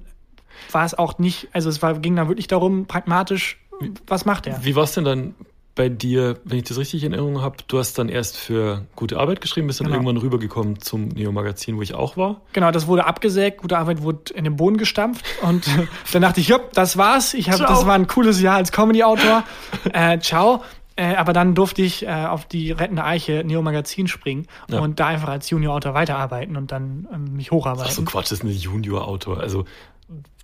war 0.72 0.86
es 0.86 0.94
auch 0.94 1.18
nicht, 1.18 1.48
also 1.52 1.68
es 1.68 1.82
war, 1.82 1.98
ging 1.98 2.16
dann 2.16 2.28
wirklich 2.28 2.46
darum, 2.46 2.86
pragmatisch, 2.86 3.58
was 4.06 4.24
macht 4.24 4.46
er? 4.46 4.64
Wie 4.64 4.76
war 4.76 4.84
es 4.84 4.92
denn 4.92 5.04
dann 5.04 5.34
bei 5.74 5.88
dir, 5.88 6.38
wenn 6.44 6.58
ich 6.58 6.64
das 6.64 6.78
richtig 6.78 7.02
in 7.02 7.12
Erinnerung 7.12 7.42
habe, 7.42 7.56
du 7.66 7.78
hast 7.78 7.98
dann 7.98 8.08
erst 8.08 8.36
für 8.36 8.86
gute 8.94 9.18
Arbeit 9.18 9.40
geschrieben, 9.40 9.66
bist 9.66 9.80
dann 9.80 9.88
genau. 9.88 9.96
irgendwann 9.96 10.18
rübergekommen 10.18 10.80
zum 10.80 11.08
Neo-Magazin, 11.08 11.76
wo 11.76 11.82
ich 11.82 11.94
auch 11.94 12.16
war. 12.16 12.40
Genau, 12.52 12.70
das 12.70 12.86
wurde 12.86 13.06
abgesägt, 13.06 13.58
gute 13.58 13.76
Arbeit 13.78 14.02
wurde 14.02 14.32
in 14.34 14.44
den 14.44 14.56
Boden 14.56 14.76
gestampft 14.76 15.24
und 15.42 15.66
dann 16.12 16.22
dachte 16.22 16.40
ich, 16.40 16.48
jupp, 16.48 16.72
das 16.74 16.96
war's. 16.96 17.34
Ich 17.34 17.50
hab, 17.50 17.58
das 17.58 17.86
war 17.86 17.94
ein 17.94 18.06
cooles 18.06 18.40
Jahr 18.40 18.56
als 18.56 18.70
Comedy-Autor. 18.70 19.44
äh, 19.92 20.18
ciao. 20.20 20.62
Äh, 20.96 21.16
aber 21.16 21.32
dann 21.32 21.56
durfte 21.56 21.82
ich 21.82 22.06
äh, 22.06 22.08
auf 22.08 22.46
die 22.46 22.70
rettende 22.70 23.02
Eiche 23.02 23.42
Neo 23.44 23.62
Magazin 23.62 24.06
springen 24.06 24.46
ja. 24.68 24.78
und 24.78 25.00
da 25.00 25.08
einfach 25.08 25.28
als 25.28 25.50
Junior-Autor 25.50 25.92
weiterarbeiten 25.92 26.56
und 26.56 26.70
dann 26.70 27.08
ähm, 27.12 27.34
mich 27.34 27.50
hocharbeiten. 27.50 27.88
Ach 27.90 27.96
so 27.96 28.02
Quatsch, 28.04 28.30
das 28.30 28.38
ist 28.38 28.44
ein 28.44 28.50
Junior-Autor. 28.50 29.40
Also 29.40 29.64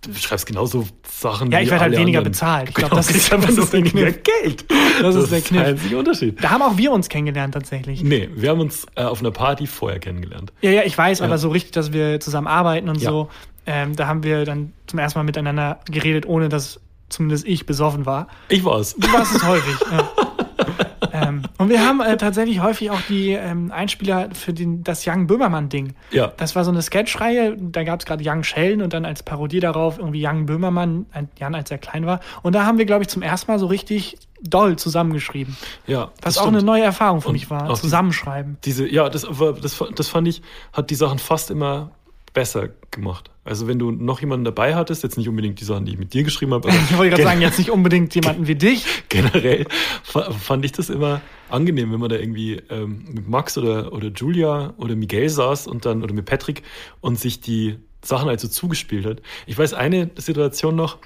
du 0.03 0.15
schreibst 0.15 0.47
genauso 0.47 0.87
Sachen. 1.09 1.51
Ja, 1.51 1.61
ich 1.61 1.71
werde 1.71 1.83
halt 1.83 1.93
weniger 1.97 2.19
anderen. 2.19 2.33
bezahlt. 2.33 2.69
Ich 2.71 2.75
glaube, 2.75 2.91
genau, 2.91 3.03
das 3.03 3.11
ist 3.11 3.33
einfach 3.33 3.51
so 3.51 3.73
weniger 3.73 4.11
Geld. 4.13 4.65
Das, 5.01 5.15
das 5.15 5.25
ist 5.25 5.33
der 5.33 5.41
Kniff. 5.41 5.63
einzige 5.63 5.99
Unterschied. 5.99 6.43
Da 6.43 6.51
haben 6.51 6.63
auch 6.63 6.77
wir 6.77 6.93
uns 6.93 7.09
kennengelernt 7.09 7.55
tatsächlich. 7.55 8.03
Nee, 8.03 8.29
wir 8.35 8.51
haben 8.51 8.61
uns 8.61 8.87
äh, 8.95 9.03
auf 9.03 9.21
einer 9.21 9.31
Party 9.31 9.67
vorher 9.67 9.99
kennengelernt. 9.99 10.53
Ja, 10.63 10.71
ja, 10.71 10.83
ich 10.85 10.97
weiß, 10.97 11.21
ja. 11.21 11.27
aber 11.27 11.39
so 11.39 11.51
richtig, 11.51 11.73
dass 11.73 11.93
wir 11.93 12.21
zusammen 12.21 12.47
arbeiten 12.47 12.89
und 12.89 13.01
ja. 13.01 13.11
so. 13.11 13.29
Ähm, 13.67 13.95
da 13.95 14.07
haben 14.07 14.23
wir 14.23 14.45
dann 14.45 14.73
zum 14.87 14.99
ersten 14.99 15.19
Mal 15.19 15.25
miteinander 15.25 15.81
geredet, 15.85 16.27
ohne 16.27 16.49
dass 16.49 16.81
zumindest 17.09 17.47
ich 17.47 17.67
besoffen 17.67 18.07
war. 18.07 18.29
Ich 18.49 18.65
war's. 18.65 18.95
Du 18.97 19.13
warst 19.13 19.35
es 19.35 19.45
häufig. 19.45 19.77
Ja. 19.91 20.11
ähm, 21.21 21.43
und 21.59 21.69
wir 21.69 21.85
haben 21.87 22.01
äh, 22.01 22.17
tatsächlich 22.17 22.63
häufig 22.63 22.91
auch 22.91 23.01
die 23.09 23.31
ähm, 23.31 23.71
Einspieler 23.71 24.29
für 24.33 24.53
den, 24.53 24.85
das 24.85 25.07
Young 25.07 25.27
Böhmermann-Ding. 25.27 25.95
Ja. 26.11 26.33
Das 26.37 26.57
war 26.57 26.65
so 26.65 26.71
eine 26.71 26.83
Sketch-Reihe, 26.83 27.57
da 27.59 27.85
gab 27.85 28.01
es 28.01 28.07
gerade 28.07 28.23
Young 28.27 28.43
Schellen 28.43 28.83
und 28.83 28.93
dann 28.93 29.05
als 29.05 29.23
Parodie 29.23 29.61
darauf 29.61 29.99
irgendwie 29.99 30.27
Young 30.27 30.47
Böhmermann, 30.47 31.07
Jan, 31.39 31.55
als 31.55 31.71
er 31.71 31.79
klein 31.79 32.07
war. 32.07 32.21
Und 32.43 32.55
da 32.55 32.65
haben 32.65 32.79
wir, 32.79 32.87
glaube 32.87 33.03
ich, 33.03 33.09
zum 33.09 33.23
ersten 33.23 33.51
Mal 33.51 33.59
so 33.59 33.67
richtig 33.67 34.19
doll 34.43 34.77
zusammengeschrieben. 34.77 35.57
Ja. 35.87 36.11
Was 36.23 36.39
auch 36.39 36.49
eine 36.49 36.63
neue 36.63 36.83
Erfahrung 36.83 37.21
für 37.21 37.29
und 37.29 37.35
mich 37.35 37.51
war. 37.51 37.75
Zusammenschreiben. 37.75 38.57
Diese, 38.65 38.89
ja, 38.89 39.09
das, 39.09 39.27
das, 39.63 39.85
das 39.95 40.09
fand 40.09 40.29
ich, 40.29 40.43
hat 40.73 40.91
die 40.91 40.95
Sachen 40.95 41.19
fast 41.19 41.51
immer 41.51 41.91
besser 42.33 42.71
gemacht. 42.91 43.31
Also 43.45 43.67
wenn 43.67 43.79
du 43.79 43.91
noch 43.91 44.21
jemanden 44.21 44.45
dabei 44.45 44.75
hattest, 44.75 45.03
jetzt 45.03 45.17
nicht 45.17 45.29
unbedingt 45.29 45.61
die 45.61 45.65
Sachen, 45.65 45.85
die 45.85 45.93
ich 45.93 45.99
mit 45.99 46.13
dir 46.13 46.23
geschrieben 46.23 46.55
habe. 46.55 46.69
ich 46.69 46.97
wollte 46.97 47.11
gerade 47.11 47.23
sagen, 47.23 47.41
jetzt 47.41 47.59
nicht 47.59 47.71
unbedingt 47.71 48.15
jemanden 48.15 48.47
wie 48.47 48.55
dich. 48.55 48.85
Generell 49.09 49.67
fand 50.03 50.65
ich 50.65 50.73
das 50.73 50.91
immer 50.91 51.21
angenehm, 51.49 51.93
wenn 51.93 52.01
man 52.01 52.11
da 52.11 52.17
irgendwie 52.17 52.61
ähm, 52.71 53.05
mit 53.11 53.29
Max 53.29 53.59
oder, 53.59 53.93
oder 53.93 54.09
Julia 54.09 54.75
oder 54.77 54.95
Miguel 54.95 55.29
saß 55.29 55.67
und 55.67 55.85
dann 55.87 56.03
oder 56.03 56.15
mit 56.15 56.27
Patrick 56.27 56.63
und 57.01 57.19
sich 57.19 57.41
die 57.41 57.79
Sachen 58.03 58.29
also 58.29 58.49
zugespielt 58.49 59.07
hat. 59.07 59.23
Ich 59.47 59.59
weiß 59.59 59.75
eine 59.75 60.11
Situation 60.17 60.77
noch, 60.77 60.99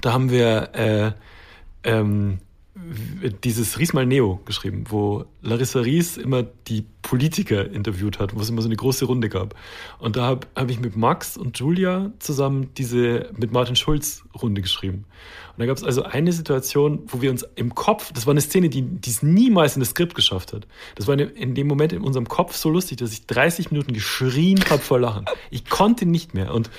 da 0.00 0.12
haben 0.12 0.30
wir 0.30 0.74
äh, 0.74 1.12
ähm, 1.84 2.38
dieses 3.44 3.78
Ries 3.78 3.92
mal 3.92 4.06
Neo 4.06 4.40
geschrieben, 4.44 4.84
wo 4.88 5.24
Larissa 5.42 5.80
Ries 5.80 6.16
immer 6.16 6.42
die 6.42 6.84
Politiker 7.02 7.70
interviewt 7.70 8.18
hat, 8.18 8.34
wo 8.34 8.40
es 8.40 8.48
immer 8.48 8.62
so 8.62 8.68
eine 8.68 8.76
große 8.76 9.04
Runde 9.04 9.28
gab. 9.28 9.54
Und 9.98 10.16
da 10.16 10.22
habe 10.22 10.46
hab 10.54 10.70
ich 10.70 10.80
mit 10.80 10.96
Max 10.96 11.36
und 11.36 11.58
Julia 11.58 12.12
zusammen 12.18 12.70
diese 12.76 13.30
mit 13.36 13.52
Martin 13.52 13.76
Schulz 13.76 14.24
Runde 14.40 14.62
geschrieben. 14.62 15.04
Und 15.52 15.58
da 15.58 15.66
gab 15.66 15.76
es 15.76 15.84
also 15.84 16.02
eine 16.04 16.32
Situation, 16.32 17.02
wo 17.06 17.20
wir 17.20 17.30
uns 17.30 17.44
im 17.56 17.74
Kopf, 17.74 18.12
das 18.12 18.26
war 18.26 18.32
eine 18.32 18.40
Szene, 18.40 18.68
die 18.68 18.98
es 19.04 19.22
niemals 19.22 19.74
in 19.74 19.80
das 19.80 19.90
Skript 19.90 20.14
geschafft 20.14 20.52
hat. 20.52 20.66
Das 20.94 21.06
war 21.06 21.18
in 21.18 21.54
dem 21.54 21.66
Moment 21.66 21.92
in 21.92 22.02
unserem 22.02 22.28
Kopf 22.28 22.56
so 22.56 22.70
lustig, 22.70 22.98
dass 22.98 23.12
ich 23.12 23.26
30 23.26 23.70
Minuten 23.70 23.92
geschrien 23.92 24.64
habe 24.70 24.82
vor 24.82 25.00
Lachen. 25.00 25.24
Ich 25.50 25.68
konnte 25.68 26.06
nicht 26.06 26.34
mehr. 26.34 26.54
Und 26.54 26.70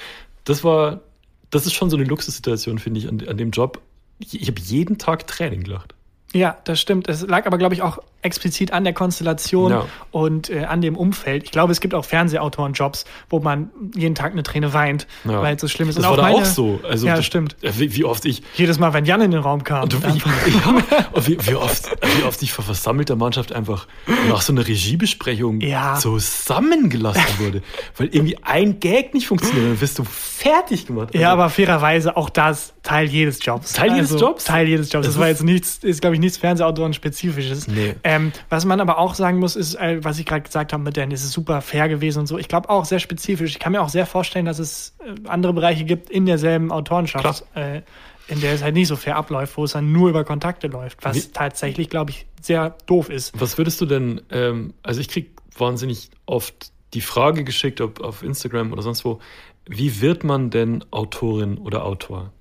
das 0.45 0.63
war, 0.63 1.01
das 1.49 1.65
ist 1.65 1.73
schon 1.73 1.89
so 1.89 1.97
eine 1.97 2.05
Luxussituation, 2.05 2.79
finde 2.79 2.99
ich, 2.99 3.09
an, 3.09 3.21
an 3.27 3.37
dem 3.37 3.51
Job 3.51 3.81
ich 4.19 4.47
habe 4.47 4.59
jeden 4.59 4.97
Tag 4.97 5.27
Training 5.27 5.63
gelacht. 5.63 5.95
Ja, 6.33 6.57
das 6.65 6.79
stimmt. 6.79 7.07
Es 7.07 7.21
lag 7.25 7.47
aber, 7.47 7.57
glaube 7.57 7.73
ich, 7.73 7.81
auch 7.81 7.99
explizit 8.21 8.71
an 8.73 8.83
der 8.83 8.93
Konstellation 8.93 9.71
Ja. 9.71 9.85
und 10.11 10.49
äh, 10.49 10.65
an 10.65 10.81
dem 10.81 10.97
Umfeld. 10.97 11.43
Ich 11.43 11.51
glaube, 11.51 11.71
es 11.71 11.79
gibt 11.81 11.93
auch 11.93 12.03
Fernsehautorenjobs, 12.05 13.05
wo 13.29 13.39
man 13.39 13.69
jeden 13.95 14.15
Tag 14.15 14.33
eine 14.33 14.43
Träne 14.43 14.73
weint, 14.73 15.07
Ja. 15.25 15.41
weil 15.41 15.55
es 15.55 15.61
so 15.61 15.67
schlimm 15.67 15.89
ist. 15.89 15.97
Das 15.97 16.03
Und 16.05 16.09
war 16.11 16.17
da 16.17 16.23
meine- 16.23 16.35
auch 16.35 16.45
so. 16.45 16.79
Also, 16.87 17.07
ja, 17.07 17.15
das- 17.15 17.25
stimmt. 17.25 17.55
äh, 17.61 17.71
Wie, 17.77 17.95
wie 17.95 18.03
oft 18.05 18.25
ich 18.25 18.41
Jedes 18.55 18.77
Mal, 18.79 18.93
wenn 18.93 19.05
Jan 19.05 19.21
in 19.21 19.31
den 19.31 19.39
Raum 19.41 19.63
kam. 19.63 19.83
Und 19.83 19.93
ich, 19.93 20.01
ja, 20.25 21.07
und 21.13 21.27
wie, 21.27 21.37
wie, 21.47 21.55
oft, 21.55 21.89
wie 22.17 22.23
oft 22.23 22.41
ich 22.41 22.51
vor 22.51 22.65
versammelter 22.65 23.15
Mannschaft 23.15 23.53
einfach 23.53 23.87
nach 24.29 24.41
so 24.41 24.51
einer 24.53 24.67
Regiebesprechung 24.67 25.61
Ja. 25.61 25.95
zusammengelassen 25.95 27.23
wurde, 27.39 27.61
weil 27.97 28.07
irgendwie 28.07 28.37
ein 28.43 28.79
Gag 28.79 29.13
nicht 29.13 29.27
funktioniert, 29.27 29.65
dann 29.65 29.81
wirst 29.81 29.99
du 29.99 30.03
fertig 30.03 30.85
gemacht. 30.87 31.13
Ja, 31.13 31.29
Also, 31.31 31.41
aber 31.41 31.49
fairerweise 31.49 32.17
auch 32.17 32.29
das 32.29 32.73
Teil 32.83 33.07
jedes 33.07 33.43
Jobs. 33.45 33.67
Also 33.75 33.87
Teil 33.87 33.95
jedes 33.95 34.19
Jobs? 34.19 34.43
Teil 34.45 34.67
jedes 34.67 34.91
Jobs. 34.91 35.05
Das, 35.05 35.15
Das 35.15 35.21
war 35.21 35.27
jetzt 35.27 35.43
nichts, 35.43 35.77
ist 35.83 36.01
glaube 36.01 36.15
ich 36.15 36.19
nichts 36.19 36.37
Fernsehautoren-spezifisches. 36.37 37.67
Nee. 37.67 37.95
Ähm, 38.09 38.31
was 38.49 38.65
man 38.65 38.79
aber 38.81 38.97
auch 38.97 39.13
sagen 39.13 39.37
muss, 39.37 39.55
ist, 39.55 39.75
äh, 39.75 40.03
was 40.03 40.17
ich 40.17 40.25
gerade 40.25 40.41
gesagt 40.41 40.73
habe 40.73 40.81
mit 40.81 40.97
den, 40.97 41.11
es 41.11 41.23
ist 41.23 41.31
super 41.31 41.61
fair 41.61 41.87
gewesen 41.87 42.21
und 42.21 42.27
so. 42.27 42.39
Ich 42.39 42.47
glaube 42.47 42.69
auch 42.69 42.85
sehr 42.85 42.97
spezifisch. 42.99 43.51
Ich 43.51 43.59
kann 43.59 43.71
mir 43.71 43.81
auch 43.81 43.89
sehr 43.89 44.07
vorstellen, 44.07 44.45
dass 44.45 44.57
es 44.57 44.95
äh, 44.99 45.27
andere 45.27 45.53
Bereiche 45.53 45.85
gibt 45.85 46.09
in 46.09 46.25
derselben 46.25 46.71
Autorenschaft, 46.71 47.45
äh, 47.55 47.81
in 48.27 48.41
der 48.41 48.53
es 48.53 48.63
halt 48.63 48.73
nicht 48.73 48.87
so 48.87 48.95
fair 48.95 49.15
abläuft, 49.15 49.57
wo 49.57 49.63
es 49.63 49.73
dann 49.73 49.91
nur 49.91 50.09
über 50.09 50.23
Kontakte 50.23 50.67
läuft, 50.67 51.03
was 51.05 51.17
Wie- 51.17 51.31
tatsächlich, 51.31 51.89
glaube 51.89 52.11
ich, 52.11 52.25
sehr 52.41 52.75
doof 52.87 53.09
ist. 53.09 53.39
Was 53.39 53.57
würdest 53.57 53.79
du 53.81 53.85
denn, 53.85 54.21
ähm, 54.31 54.73
also 54.81 55.01
ich 55.01 55.09
krieg 55.09 55.31
wahnsinnig 55.55 56.09
oft 56.25 56.71
die 56.95 57.01
Frage 57.01 57.43
geschickt, 57.43 57.79
ob 57.79 58.01
auf 58.01 58.23
Instagram 58.23 58.73
oder 58.73 58.81
sonst 58.81 59.05
wo, 59.05 59.19
wie 59.67 60.01
wird 60.01 60.23
man 60.23 60.49
denn 60.49 60.83
Autorin 60.89 61.59
oder 61.59 61.85
Autor? 61.85 62.31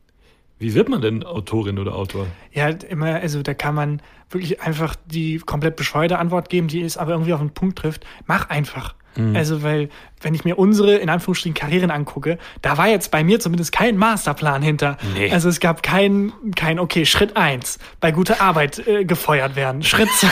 Wie 0.59 0.75
wird 0.75 0.89
man 0.89 1.01
denn 1.01 1.23
Autorin 1.25 1.79
oder 1.79 1.95
Autor? 1.95 2.27
Ja, 2.53 2.69
immer, 2.69 3.15
also 3.15 3.43
da 3.43 3.55
kann 3.55 3.75
man 3.75 4.03
wirklich 4.31 4.61
einfach 4.61 4.97
die 5.07 5.39
komplett 5.39 5.77
bescheuerte 5.77 6.19
Antwort 6.19 6.49
geben, 6.49 6.69
die 6.69 6.83
es 6.83 6.97
aber 6.97 7.13
irgendwie 7.13 7.33
auf 7.33 7.41
den 7.41 7.51
Punkt 7.51 7.79
trifft. 7.79 8.05
Mach 8.27 8.51
einfach. 8.51 8.95
Also, 9.35 9.63
weil, 9.63 9.89
wenn 10.21 10.35
ich 10.35 10.45
mir 10.45 10.59
unsere, 10.59 10.97
in 10.97 11.09
Anführungsstrichen, 11.09 11.55
Karrieren 11.55 11.91
angucke, 11.91 12.39
da 12.63 12.79
war 12.79 12.89
jetzt 12.89 13.11
bei 13.11 13.25
mir 13.25 13.41
zumindest 13.41 13.73
kein 13.73 13.97
Masterplan 13.97 14.63
hinter. 14.63 14.97
Nee. 15.15 15.31
Also 15.33 15.49
es 15.49 15.61
gab 15.61 15.83
kein, 15.83 16.33
kein, 16.55 16.79
okay, 16.79 17.05
Schritt 17.05 17.37
eins 17.37 17.79
bei 18.01 18.13
guter 18.13 18.41
Arbeit 18.41 18.87
äh, 18.87 19.05
gefeuert 19.05 19.57
werden. 19.57 19.83
Schritt 19.83 20.09
zwei, 20.11 20.29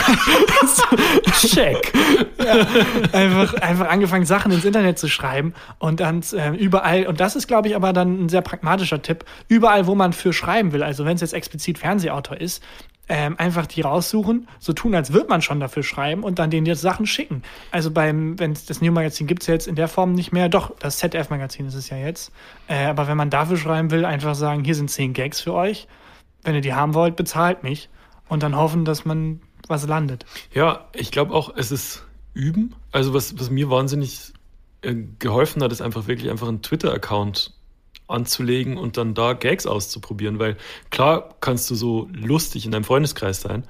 check. 1.47 1.93
Ja, 2.37 2.67
einfach, 3.11 3.53
einfach 3.55 3.89
angefangen, 3.89 4.25
Sachen 4.25 4.51
ins 4.51 4.63
Internet 4.63 4.99
zu 4.99 5.09
schreiben 5.09 5.53
und 5.79 5.99
dann 5.99 6.23
äh, 6.33 6.51
überall, 6.55 7.07
und 7.07 7.19
das 7.19 7.35
ist, 7.35 7.47
glaube 7.47 7.67
ich, 7.67 7.75
aber 7.75 7.93
dann 7.93 8.25
ein 8.25 8.29
sehr 8.29 8.41
pragmatischer 8.41 9.01
Tipp, 9.01 9.25
überall, 9.47 9.87
wo 9.87 9.95
man 9.95 10.13
für 10.13 10.33
schreiben 10.33 10.71
will, 10.71 10.83
also 10.83 11.05
wenn 11.05 11.15
es 11.15 11.21
jetzt 11.21 11.33
explizit 11.33 11.77
Fernsehautor 11.77 12.39
ist, 12.39 12.63
ähm, 13.09 13.35
einfach 13.37 13.65
die 13.65 13.81
raussuchen, 13.81 14.47
so 14.59 14.73
tun, 14.73 14.93
als 14.93 15.13
würde 15.13 15.29
man 15.29 15.41
schon 15.41 15.59
dafür 15.59 15.83
schreiben 15.83 16.23
und 16.23 16.39
dann 16.39 16.49
denen 16.49 16.65
jetzt 16.65 16.81
Sachen 16.81 17.05
schicken. 17.05 17.43
Also 17.71 17.91
beim, 17.91 18.37
wenn 18.39 18.53
das 18.67 18.81
New 18.81 18.91
Magazin 18.91 19.27
gibt 19.27 19.43
es 19.43 19.47
ja 19.47 19.53
jetzt 19.53 19.67
in 19.67 19.75
der 19.75 19.87
Form 19.87 20.13
nicht 20.13 20.31
mehr, 20.31 20.49
doch, 20.49 20.75
das 20.79 20.97
ZDF-Magazin 20.97 21.67
ist 21.67 21.75
es 21.75 21.89
ja 21.89 21.97
jetzt. 21.97 22.31
Äh, 22.67 22.85
aber 22.85 23.07
wenn 23.07 23.17
man 23.17 23.29
dafür 23.29 23.57
schreiben 23.57 23.91
will, 23.91 24.05
einfach 24.05 24.35
sagen, 24.35 24.63
hier 24.63 24.75
sind 24.75 24.89
zehn 24.89 25.13
Gags 25.13 25.41
für 25.41 25.53
euch. 25.53 25.87
Wenn 26.43 26.55
ihr 26.55 26.61
die 26.61 26.73
haben 26.73 26.93
wollt, 26.93 27.15
bezahlt 27.15 27.63
mich. 27.63 27.89
Und 28.29 28.43
dann 28.43 28.55
hoffen, 28.55 28.83
dass 28.83 29.05
man 29.05 29.41
was 29.67 29.87
landet. 29.87 30.25
Ja, 30.53 30.87
ich 30.93 31.11
glaube 31.11 31.33
auch, 31.33 31.53
es 31.55 31.71
ist 31.71 32.05
Üben. 32.33 32.75
Also 32.91 33.13
was, 33.13 33.39
was 33.39 33.49
mir 33.49 33.69
wahnsinnig 33.69 34.33
äh, 34.81 34.95
geholfen 35.19 35.63
hat, 35.63 35.71
ist 35.71 35.81
einfach 35.81 36.07
wirklich 36.07 36.29
einfach 36.29 36.47
einen 36.47 36.61
Twitter-Account 36.61 37.53
anzulegen 38.07 38.77
und 38.77 38.97
dann 38.97 39.13
da 39.13 39.33
Gags 39.33 39.65
auszuprobieren, 39.65 40.39
weil 40.39 40.57
klar 40.89 41.35
kannst 41.41 41.69
du 41.69 41.75
so 41.75 42.09
lustig 42.13 42.65
in 42.65 42.71
deinem 42.71 42.83
Freundeskreis 42.83 43.41
sein, 43.41 43.63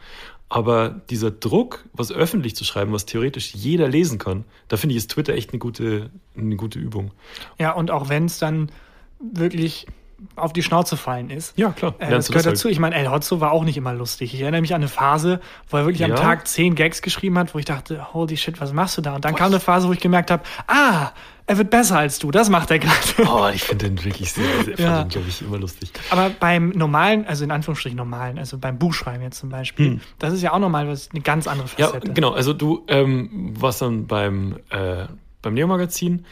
aber 0.49 1.01
dieser 1.09 1.31
Druck, 1.31 1.85
was 1.93 2.11
öffentlich 2.11 2.55
zu 2.55 2.63
schreiben, 2.63 2.93
was 2.93 3.05
theoretisch 3.05 3.53
jeder 3.53 3.87
lesen 3.89 4.17
kann, 4.17 4.45
da 4.69 4.77
finde 4.77 4.93
ich, 4.93 4.97
ist 4.97 5.11
Twitter 5.11 5.33
echt 5.33 5.51
eine 5.51 5.59
gute, 5.59 6.09
eine 6.37 6.55
gute 6.55 6.79
Übung. 6.79 7.11
Ja, 7.59 7.71
und 7.73 7.91
auch 7.91 8.09
wenn 8.09 8.25
es 8.25 8.39
dann 8.39 8.71
wirklich 9.19 9.87
auf 10.35 10.53
die 10.53 10.63
Schnauze 10.63 10.97
fallen 10.97 11.29
ist. 11.29 11.55
Ja, 11.57 11.71
klar. 11.71 11.93
Äh, 11.99 12.09
das 12.09 12.29
gehört 12.29 12.45
halt. 12.45 12.55
dazu. 12.55 12.69
Ich 12.69 12.79
meine, 12.79 12.95
El 12.95 13.11
Hotzo 13.11 13.39
war 13.39 13.51
auch 13.51 13.63
nicht 13.63 13.77
immer 13.77 13.93
lustig. 13.93 14.33
Ich 14.33 14.41
erinnere 14.41 14.61
mich 14.61 14.73
an 14.73 14.81
eine 14.81 14.87
Phase, 14.87 15.39
wo 15.69 15.77
er 15.77 15.85
wirklich 15.85 16.03
am 16.03 16.11
Ja. 16.11 16.15
Tag 16.15 16.47
zehn 16.47 16.73
Gags 16.73 17.01
geschrieben 17.01 17.37
hat, 17.37 17.53
wo 17.53 17.59
ich 17.59 17.65
dachte, 17.65 18.13
holy 18.13 18.35
shit, 18.35 18.59
was 18.59 18.73
machst 18.73 18.97
du 18.97 19.01
da? 19.01 19.15
Und 19.15 19.25
dann 19.25 19.35
kam 19.35 19.47
eine 19.47 19.59
Phase, 19.59 19.87
wo 19.87 19.93
ich 19.93 19.99
gemerkt 19.99 20.31
habe, 20.31 20.43
ah, 20.67 21.11
er 21.47 21.57
wird 21.57 21.69
besser 21.69 21.97
als 21.97 22.19
du. 22.19 22.29
Das 22.29 22.49
macht 22.49 22.69
er 22.71 22.79
gerade. 22.79 22.97
Oh, 23.27 23.49
ich 23.53 23.63
finde 23.63 23.89
den 23.89 24.03
wirklich 24.03 24.31
sehr, 24.33 24.45
sehr, 24.65 24.79
Ja. 24.79 24.95
fand 24.97 25.05
den, 25.05 25.09
glaube 25.21 25.29
ich, 25.29 25.41
immer 25.41 25.57
lustig. 25.57 25.91
Aber 26.11 26.29
beim 26.29 26.69
normalen, 26.69 27.25
also 27.25 27.43
in 27.43 27.51
Anführungsstrichen 27.51 27.97
normalen, 27.97 28.37
also 28.37 28.57
beim 28.57 28.77
Buchschreiben 28.77 29.21
jetzt 29.23 29.39
zum 29.39 29.49
Beispiel, 29.49 29.99
das 30.19 30.33
ist 30.33 30.41
ja 30.43 30.53
auch 30.53 30.59
nochmal 30.59 30.87
was, 30.87 31.09
eine 31.11 31.21
ganz 31.21 31.47
andere 31.47 31.67
Hm. 31.67 31.73
Ja, 31.77 31.87
Facette. 31.87 32.13
genau. 32.13 32.31
Also 32.31 32.53
du 32.53 32.83
ähm, 32.87 33.53
warst 33.59 33.81
dann 33.81 34.05
beim, 34.07 34.57
äh, 34.69 35.05
beim 35.41 35.53
Neo-Magazin 35.53 36.25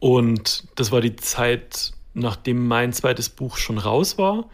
und 0.00 0.64
das 0.74 0.90
war 0.92 1.00
die 1.00 1.16
Zeit, 1.16 1.92
nachdem 2.14 2.66
mein 2.66 2.92
zweites 2.92 3.28
Buch 3.28 3.56
schon 3.58 3.78
raus 3.78 4.18
war. 4.18 4.44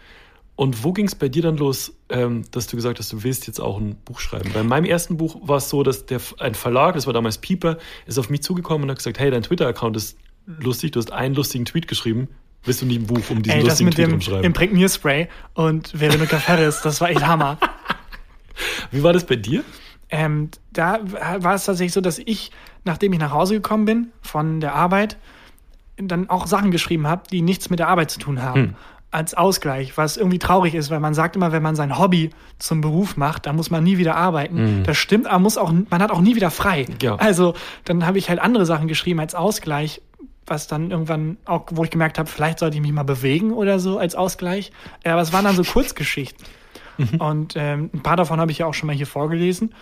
Und 0.60 0.84
wo 0.84 0.92
ging 0.92 1.06
es 1.06 1.14
bei 1.14 1.30
dir 1.30 1.40
dann 1.40 1.56
los, 1.56 1.94
ähm, 2.10 2.44
dass 2.50 2.66
du 2.66 2.76
gesagt 2.76 2.98
hast, 2.98 3.10
du 3.10 3.22
willst 3.22 3.46
jetzt 3.46 3.60
auch 3.60 3.78
ein 3.78 3.96
Buch 4.04 4.20
schreiben? 4.20 4.50
Bei 4.52 4.62
meinem 4.62 4.84
ersten 4.84 5.16
Buch 5.16 5.40
war 5.40 5.56
es 5.56 5.70
so, 5.70 5.82
dass 5.82 6.04
der, 6.04 6.20
ein 6.38 6.54
Verlag, 6.54 6.96
das 6.96 7.06
war 7.06 7.14
damals 7.14 7.38
Pieper, 7.38 7.78
ist 8.04 8.18
auf 8.18 8.28
mich 8.28 8.42
zugekommen 8.42 8.82
und 8.82 8.90
hat 8.90 8.98
gesagt, 8.98 9.18
hey, 9.18 9.30
dein 9.30 9.42
Twitter-Account 9.42 9.96
ist 9.96 10.18
lustig, 10.44 10.90
du 10.90 10.98
hast 10.98 11.12
einen 11.12 11.34
lustigen 11.34 11.64
Tweet 11.64 11.88
geschrieben, 11.88 12.28
willst 12.64 12.82
du 12.82 12.84
nicht 12.84 13.00
ein 13.00 13.06
Buch 13.06 13.22
um 13.30 13.42
diesen 13.42 13.60
Ey, 13.60 13.64
lustigen 13.64 13.90
Tweet 13.90 14.12
umschreiben? 14.12 14.44
Imprägnierspray 14.44 15.28
und 15.54 15.98
Veronika 15.98 16.38
Ferris, 16.38 16.82
das 16.82 17.00
war 17.00 17.08
echt 17.08 17.26
Hammer. 17.26 17.56
Wie 18.90 19.02
war 19.02 19.14
das 19.14 19.24
bei 19.24 19.36
dir? 19.36 19.64
Ähm, 20.10 20.50
da 20.74 21.00
war 21.02 21.54
es 21.54 21.64
tatsächlich 21.64 21.94
so, 21.94 22.02
dass 22.02 22.18
ich, 22.18 22.50
nachdem 22.84 23.14
ich 23.14 23.18
nach 23.18 23.32
Hause 23.32 23.54
gekommen 23.54 23.86
bin 23.86 24.08
von 24.20 24.60
der 24.60 24.74
Arbeit, 24.74 25.16
dann 25.96 26.28
auch 26.28 26.46
Sachen 26.46 26.70
geschrieben 26.70 27.06
habe, 27.06 27.22
die 27.32 27.40
nichts 27.40 27.70
mit 27.70 27.78
der 27.78 27.88
Arbeit 27.88 28.10
zu 28.10 28.18
tun 28.18 28.42
haben. 28.42 28.60
Hm. 28.60 28.74
Als 29.12 29.34
Ausgleich, 29.34 29.96
was 29.96 30.16
irgendwie 30.16 30.38
traurig 30.38 30.74
ist, 30.74 30.90
weil 30.90 31.00
man 31.00 31.14
sagt 31.14 31.34
immer, 31.34 31.50
wenn 31.50 31.64
man 31.64 31.74
sein 31.74 31.98
Hobby 31.98 32.30
zum 32.58 32.80
Beruf 32.80 33.16
macht, 33.16 33.46
dann 33.46 33.56
muss 33.56 33.68
man 33.70 33.82
nie 33.82 33.98
wieder 33.98 34.14
arbeiten. 34.14 34.84
Das 34.84 34.98
stimmt, 34.98 35.26
aber 35.26 35.40
muss 35.40 35.58
auch, 35.58 35.72
man 35.72 36.00
hat 36.00 36.12
auch 36.12 36.20
nie 36.20 36.36
wieder 36.36 36.52
frei. 36.52 36.86
Ja. 37.02 37.16
Also 37.16 37.54
dann 37.84 38.06
habe 38.06 38.18
ich 38.18 38.28
halt 38.28 38.38
andere 38.38 38.66
Sachen 38.66 38.86
geschrieben 38.86 39.18
als 39.18 39.34
Ausgleich, 39.34 40.00
was 40.46 40.68
dann 40.68 40.92
irgendwann 40.92 41.38
auch, 41.44 41.66
wo 41.72 41.82
ich 41.82 41.90
gemerkt 41.90 42.18
habe, 42.18 42.28
vielleicht 42.28 42.60
sollte 42.60 42.76
ich 42.76 42.82
mich 42.82 42.92
mal 42.92 43.02
bewegen 43.02 43.52
oder 43.52 43.80
so 43.80 43.98
als 43.98 44.14
Ausgleich. 44.14 44.70
Aber 45.04 45.20
es 45.20 45.32
waren 45.32 45.44
dann 45.44 45.56
so 45.56 45.64
Kurzgeschichten. 45.64 46.46
Und 47.18 47.54
ähm, 47.56 47.90
ein 47.94 48.02
paar 48.02 48.16
davon 48.16 48.40
habe 48.40 48.52
ich 48.52 48.58
ja 48.58 48.66
auch 48.66 48.74
schon 48.74 48.86
mal 48.86 48.94
hier 48.94 49.06
vorgelesen. 49.06 49.74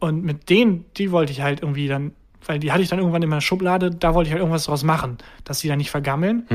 Und 0.00 0.24
mit 0.24 0.50
denen, 0.50 0.84
die 0.96 1.12
wollte 1.12 1.30
ich 1.30 1.42
halt 1.42 1.60
irgendwie 1.62 1.88
dann, 1.88 2.12
weil 2.46 2.58
die 2.58 2.72
hatte 2.72 2.82
ich 2.82 2.88
dann 2.88 2.98
irgendwann 2.98 3.22
in 3.22 3.28
meiner 3.28 3.40
Schublade, 3.40 3.90
da 3.90 4.14
wollte 4.14 4.28
ich 4.28 4.32
halt 4.32 4.40
irgendwas 4.40 4.64
draus 4.64 4.82
machen, 4.82 5.18
dass 5.44 5.60
die 5.60 5.68
dann 5.68 5.78
nicht 5.78 5.90
vergammeln. 5.90 6.46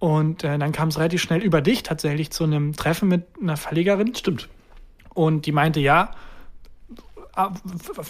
Und 0.00 0.44
äh, 0.44 0.58
dann 0.58 0.72
kam 0.72 0.88
es 0.88 0.98
relativ 0.98 1.22
schnell 1.22 1.42
über 1.42 1.60
dich 1.60 1.84
tatsächlich 1.84 2.30
zu 2.30 2.42
einem 2.44 2.74
Treffen 2.74 3.08
mit 3.08 3.26
einer 3.40 3.56
Verlegerin. 3.56 4.14
Stimmt. 4.14 4.48
Und 5.14 5.46
die 5.46 5.52
meinte, 5.52 5.78
ja, 5.78 6.12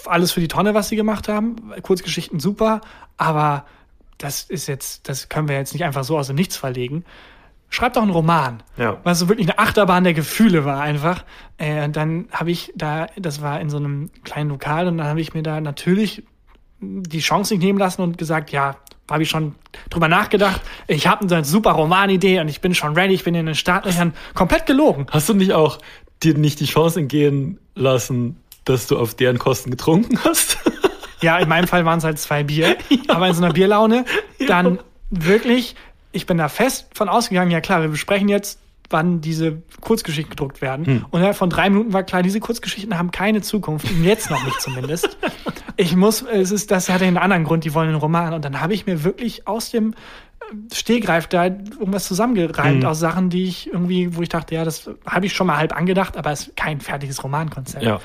alles 0.05 0.31
für 0.31 0.39
die 0.39 0.47
Tonne, 0.47 0.73
was 0.73 0.89
sie 0.89 0.95
gemacht 0.95 1.27
haben. 1.27 1.57
Kurzgeschichten 1.83 2.39
super, 2.39 2.81
aber 3.17 3.65
das 4.17 4.43
ist 4.43 4.67
jetzt, 4.67 5.09
das 5.09 5.29
können 5.29 5.47
wir 5.47 5.55
jetzt 5.55 5.73
nicht 5.73 5.83
einfach 5.83 6.03
so 6.03 6.17
aus 6.17 6.27
dem 6.27 6.35
Nichts 6.37 6.57
verlegen. 6.57 7.03
Schreibt 7.69 7.95
doch 7.95 8.01
einen 8.01 8.11
Roman. 8.11 8.63
Ja. 8.77 8.97
Was 9.03 9.19
so 9.19 9.29
wirklich 9.29 9.47
eine 9.47 9.59
Achterbahn 9.59 10.03
der 10.03 10.13
Gefühle 10.13 10.65
war 10.65 10.81
einfach. 10.81 11.23
Äh, 11.57 11.89
dann 11.89 12.27
habe 12.31 12.51
ich 12.51 12.71
da, 12.75 13.07
das 13.17 13.41
war 13.41 13.61
in 13.61 13.69
so 13.69 13.77
einem 13.77 14.11
kleinen 14.23 14.49
Lokal 14.49 14.87
und 14.87 14.97
dann 14.97 15.07
habe 15.07 15.21
ich 15.21 15.33
mir 15.33 15.43
da 15.43 15.61
natürlich 15.61 16.23
die 16.79 17.19
Chance 17.19 17.53
nicht 17.53 17.63
nehmen 17.63 17.79
lassen 17.79 18.01
und 18.01 18.17
gesagt, 18.17 18.51
ja, 18.51 18.75
habe 19.11 19.23
ich 19.23 19.29
schon 19.29 19.55
drüber 19.89 20.07
nachgedacht. 20.07 20.61
Ich 20.87 21.07
habe 21.07 21.27
eine 21.27 21.45
super 21.45 21.71
Romanidee 21.71 22.39
und 22.39 22.47
ich 22.47 22.61
bin 22.61 22.73
schon 22.75 22.93
ready, 22.93 23.13
ich 23.13 23.23
bin 23.23 23.35
in 23.35 23.45
den 23.45 23.55
Startlöchern. 23.55 24.13
Komplett 24.33 24.65
gelogen. 24.65 25.07
Hast 25.11 25.29
du 25.29 25.33
nicht 25.33 25.53
auch 25.53 25.79
dir 26.23 26.37
nicht 26.37 26.59
die 26.59 26.65
Chance 26.65 26.99
entgehen 26.99 27.59
lassen, 27.75 28.37
dass 28.65 28.87
du 28.87 28.97
auf 28.97 29.15
deren 29.15 29.39
Kosten 29.39 29.71
getrunken 29.71 30.19
hast? 30.23 30.57
Ja, 31.21 31.37
in 31.37 31.47
meinem 31.47 31.67
Fall 31.67 31.85
waren 31.85 31.99
es 31.99 32.03
halt 32.03 32.17
zwei 32.17 32.43
Bier, 32.43 32.77
aber 33.07 33.27
in 33.27 33.35
so 33.35 33.43
einer 33.43 33.53
Bierlaune 33.53 34.05
dann 34.47 34.79
wirklich, 35.11 35.75
ich 36.11 36.25
bin 36.25 36.39
da 36.39 36.49
fest 36.49 36.87
von 36.95 37.09
ausgegangen, 37.09 37.51
ja 37.51 37.61
klar, 37.61 37.81
wir 37.81 37.89
besprechen 37.89 38.27
jetzt, 38.27 38.59
wann 38.91 39.21
diese 39.21 39.61
Kurzgeschichten 39.81 40.31
gedruckt 40.31 40.61
werden. 40.61 40.85
Und 41.09 41.19
innerhalb 41.19 41.35
von 41.35 41.49
drei 41.49 41.69
Minuten 41.69 41.93
war 41.93 42.03
klar, 42.03 42.23
diese 42.23 42.39
Kurzgeschichten 42.39 42.97
haben 42.97 43.11
keine 43.11 43.41
Zukunft, 43.41 43.89
jetzt 44.03 44.29
noch 44.29 44.43
nicht 44.43 44.61
zumindest. 44.61 45.17
Ich 45.77 45.95
muss, 45.95 46.21
es 46.21 46.51
ist, 46.51 46.69
das 46.69 46.89
hatte 46.89 47.05
einen 47.05 47.17
anderen 47.17 47.43
Grund, 47.43 47.63
die 47.63 47.73
wollen 47.73 47.87
einen 47.87 47.97
Roman. 47.97 48.33
Und 48.33 48.45
dann 48.45 48.61
habe 48.61 48.73
ich 48.73 48.85
mir 48.85 49.03
wirklich 49.03 49.47
aus 49.47 49.71
dem 49.71 49.93
äh, 49.93 50.75
Stehgreif 50.75 51.25
da 51.25 51.45
irgendwas 51.45 52.07
zusammengereimt 52.07 52.85
aus 52.85 52.99
Sachen, 52.99 53.31
die 53.31 53.45
ich 53.45 53.67
irgendwie, 53.71 54.15
wo 54.15 54.21
ich 54.21 54.29
dachte, 54.29 54.53
ja, 54.53 54.63
das 54.63 54.91
habe 55.07 55.25
ich 55.25 55.33
schon 55.33 55.47
mal 55.47 55.57
halb 55.57 55.75
angedacht, 55.75 56.17
aber 56.17 56.31
es 56.31 56.47
ist 56.47 56.57
kein 56.57 56.81
fertiges 56.81 57.23
Romankonzept. 57.23 57.83
Ja. 57.83 57.99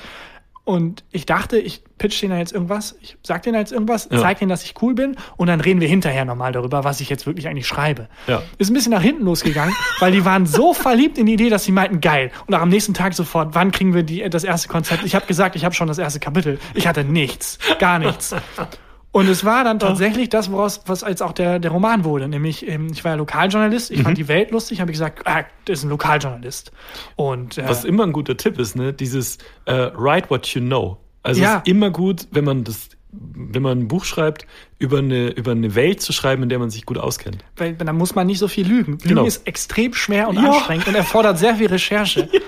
Und 0.67 1.05
ich 1.13 1.25
dachte, 1.25 1.57
ich 1.57 1.81
pitch 1.97 2.21
denen 2.21 2.37
jetzt 2.37 2.51
irgendwas, 2.51 2.97
ich 2.99 3.15
sag 3.23 3.41
denen 3.43 3.57
jetzt 3.57 3.71
irgendwas, 3.71 4.09
Ja. 4.11 4.19
zeig 4.19 4.39
denen, 4.39 4.49
dass 4.49 4.65
ich 4.65 4.73
cool 4.81 4.93
bin 4.95 5.15
und 5.37 5.47
dann 5.47 5.61
reden 5.61 5.79
wir 5.79 5.87
hinterher 5.87 6.25
nochmal 6.25 6.51
darüber, 6.51 6.83
was 6.83 6.99
ich 6.99 7.09
jetzt 7.09 7.25
wirklich 7.25 7.47
eigentlich 7.47 7.67
schreibe. 7.67 8.09
Ja. 8.27 8.43
Ist 8.57 8.69
ein 8.69 8.73
bisschen 8.73 8.91
nach 8.91 9.01
hinten 9.01 9.23
losgegangen, 9.23 9.73
weil 9.99 10.11
die 10.11 10.25
waren 10.25 10.45
so 10.45 10.73
verliebt 10.73 11.17
in 11.17 11.25
die 11.25 11.35
Idee, 11.35 11.49
dass 11.49 11.63
sie 11.63 11.71
meinten, 11.71 12.01
geil. 12.01 12.31
Und 12.47 12.53
auch 12.53 12.59
am 12.59 12.67
nächsten 12.67 12.93
Tag 12.93 13.13
sofort, 13.13 13.55
wann 13.55 13.71
kriegen 13.71 13.93
wir 13.93 14.03
die, 14.03 14.29
das 14.29 14.43
erste 14.43 14.67
Konzept? 14.67 15.05
Ich 15.05 15.15
habe 15.15 15.25
gesagt, 15.25 15.55
ich 15.55 15.63
habe 15.63 15.73
schon 15.73 15.87
das 15.87 15.99
erste 15.99 16.19
Kapitel. 16.19 16.59
Ich 16.73 16.85
hatte 16.85 17.05
nichts, 17.05 17.59
gar 17.79 17.97
nichts. 17.97 18.35
Und 19.11 19.27
es 19.29 19.43
war 19.45 19.63
dann 19.63 19.79
tatsächlich 19.79 20.29
das, 20.29 20.51
woraus, 20.51 20.81
was 20.85 21.03
als 21.03 21.21
auch 21.23 21.31
der, 21.31 21.59
der 21.59 21.71
Roman 21.71 22.03
wurde. 22.03 22.27
Nämlich, 22.27 22.67
ähm, 22.67 22.87
ich 22.91 23.03
war 23.03 23.11
ja 23.13 23.15
Lokaljournalist, 23.15 23.89
ich 23.89 23.99
Mhm. 23.99 24.03
fand 24.03 24.17
die 24.17 24.27
Welt 24.27 24.51
lustig, 24.51 24.79
habe 24.81 24.91
ich 24.91 24.95
gesagt, 24.95 25.25
ah, 25.25 25.43
das 25.65 25.79
ist 25.79 25.85
ein 25.85 25.89
Lokaljournalist. 25.89 26.71
Und 27.15 27.57
äh, 27.57 27.67
Was 27.67 27.83
immer 27.85 28.03
ein 28.03 28.11
guter 28.13 28.37
Tipp 28.37 28.59
ist, 28.59 28.75
ne? 28.75 28.93
Dieses 28.93 29.37
äh, 29.65 29.89
write 29.95 30.29
what 30.29 30.45
you 30.47 30.61
know. 30.61 30.97
Also 31.23 31.41
Ja. 31.41 31.53
es 31.53 31.57
ist 31.61 31.67
immer 31.67 31.89
gut, 31.89 32.27
wenn 32.31 32.43
man 32.43 32.63
das, 32.63 32.89
wenn 33.11 33.63
man 33.63 33.79
ein 33.79 33.87
Buch 33.87 34.05
schreibt, 34.05 34.45
über 34.77 34.99
eine, 34.99 35.29
über 35.29 35.51
eine 35.51 35.73
Welt 35.73 36.01
zu 36.01 36.13
schreiben, 36.13 36.43
in 36.43 36.49
der 36.49 36.59
man 36.59 36.69
sich 36.69 36.85
gut 36.85 36.97
auskennt. 36.99 37.43
weil 37.55 37.73
da 37.73 37.93
muss 37.93 38.13
man 38.13 38.27
nicht 38.27 38.37
so 38.39 38.47
viel 38.47 38.67
lügen. 38.67 38.91
Lügen 38.93 39.07
Genau. 39.07 39.25
ist 39.25 39.47
extrem 39.47 39.93
schwer 39.95 40.27
und 40.27 40.35
Ja. 40.35 40.51
anstrengend 40.51 40.87
und 40.87 40.95
erfordert 40.95 41.39
sehr 41.39 41.55
viel 41.55 41.67
Recherche. 41.67 42.29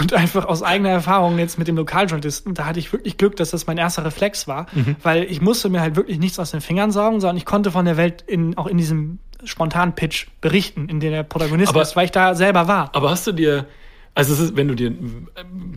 Und 0.00 0.12
einfach 0.12 0.44
aus 0.46 0.62
eigener 0.62 0.90
Erfahrung 0.90 1.38
jetzt 1.38 1.58
mit 1.58 1.66
dem 1.68 1.76
Lokaljournalisten, 1.76 2.54
da 2.54 2.66
hatte 2.66 2.78
ich 2.78 2.92
wirklich 2.92 3.16
Glück, 3.16 3.36
dass 3.36 3.50
das 3.50 3.66
mein 3.66 3.78
erster 3.78 4.04
Reflex 4.04 4.46
war, 4.48 4.66
Mhm. 4.74 4.96
weil 5.02 5.24
ich 5.24 5.40
musste 5.40 5.68
mir 5.68 5.80
halt 5.80 5.96
wirklich 5.96 6.18
nichts 6.18 6.38
aus 6.38 6.50
den 6.50 6.60
Fingern 6.60 6.90
saugen, 6.90 7.20
sondern 7.20 7.36
ich 7.36 7.44
konnte 7.46 7.70
von 7.70 7.84
der 7.84 7.96
Welt 7.96 8.22
in, 8.26 8.56
auch 8.58 8.66
in 8.66 8.76
diesem 8.78 9.18
spontanen 9.44 9.94
Pitch 9.94 10.26
berichten, 10.40 10.88
in 10.88 11.00
dem 11.00 11.12
der 11.12 11.22
Protagonist 11.22 11.70
Aber- 11.70 11.82
ist, 11.82 11.94
weil 11.96 12.04
ich 12.06 12.10
da 12.10 12.34
selber 12.34 12.66
war. 12.68 12.90
Aber 12.94 13.10
hast 13.10 13.26
du 13.26 13.32
dir, 13.32 13.66
also 14.14 14.34
ist, 14.34 14.56
wenn 14.56 14.68
du 14.68 14.74
dir, 14.74 14.92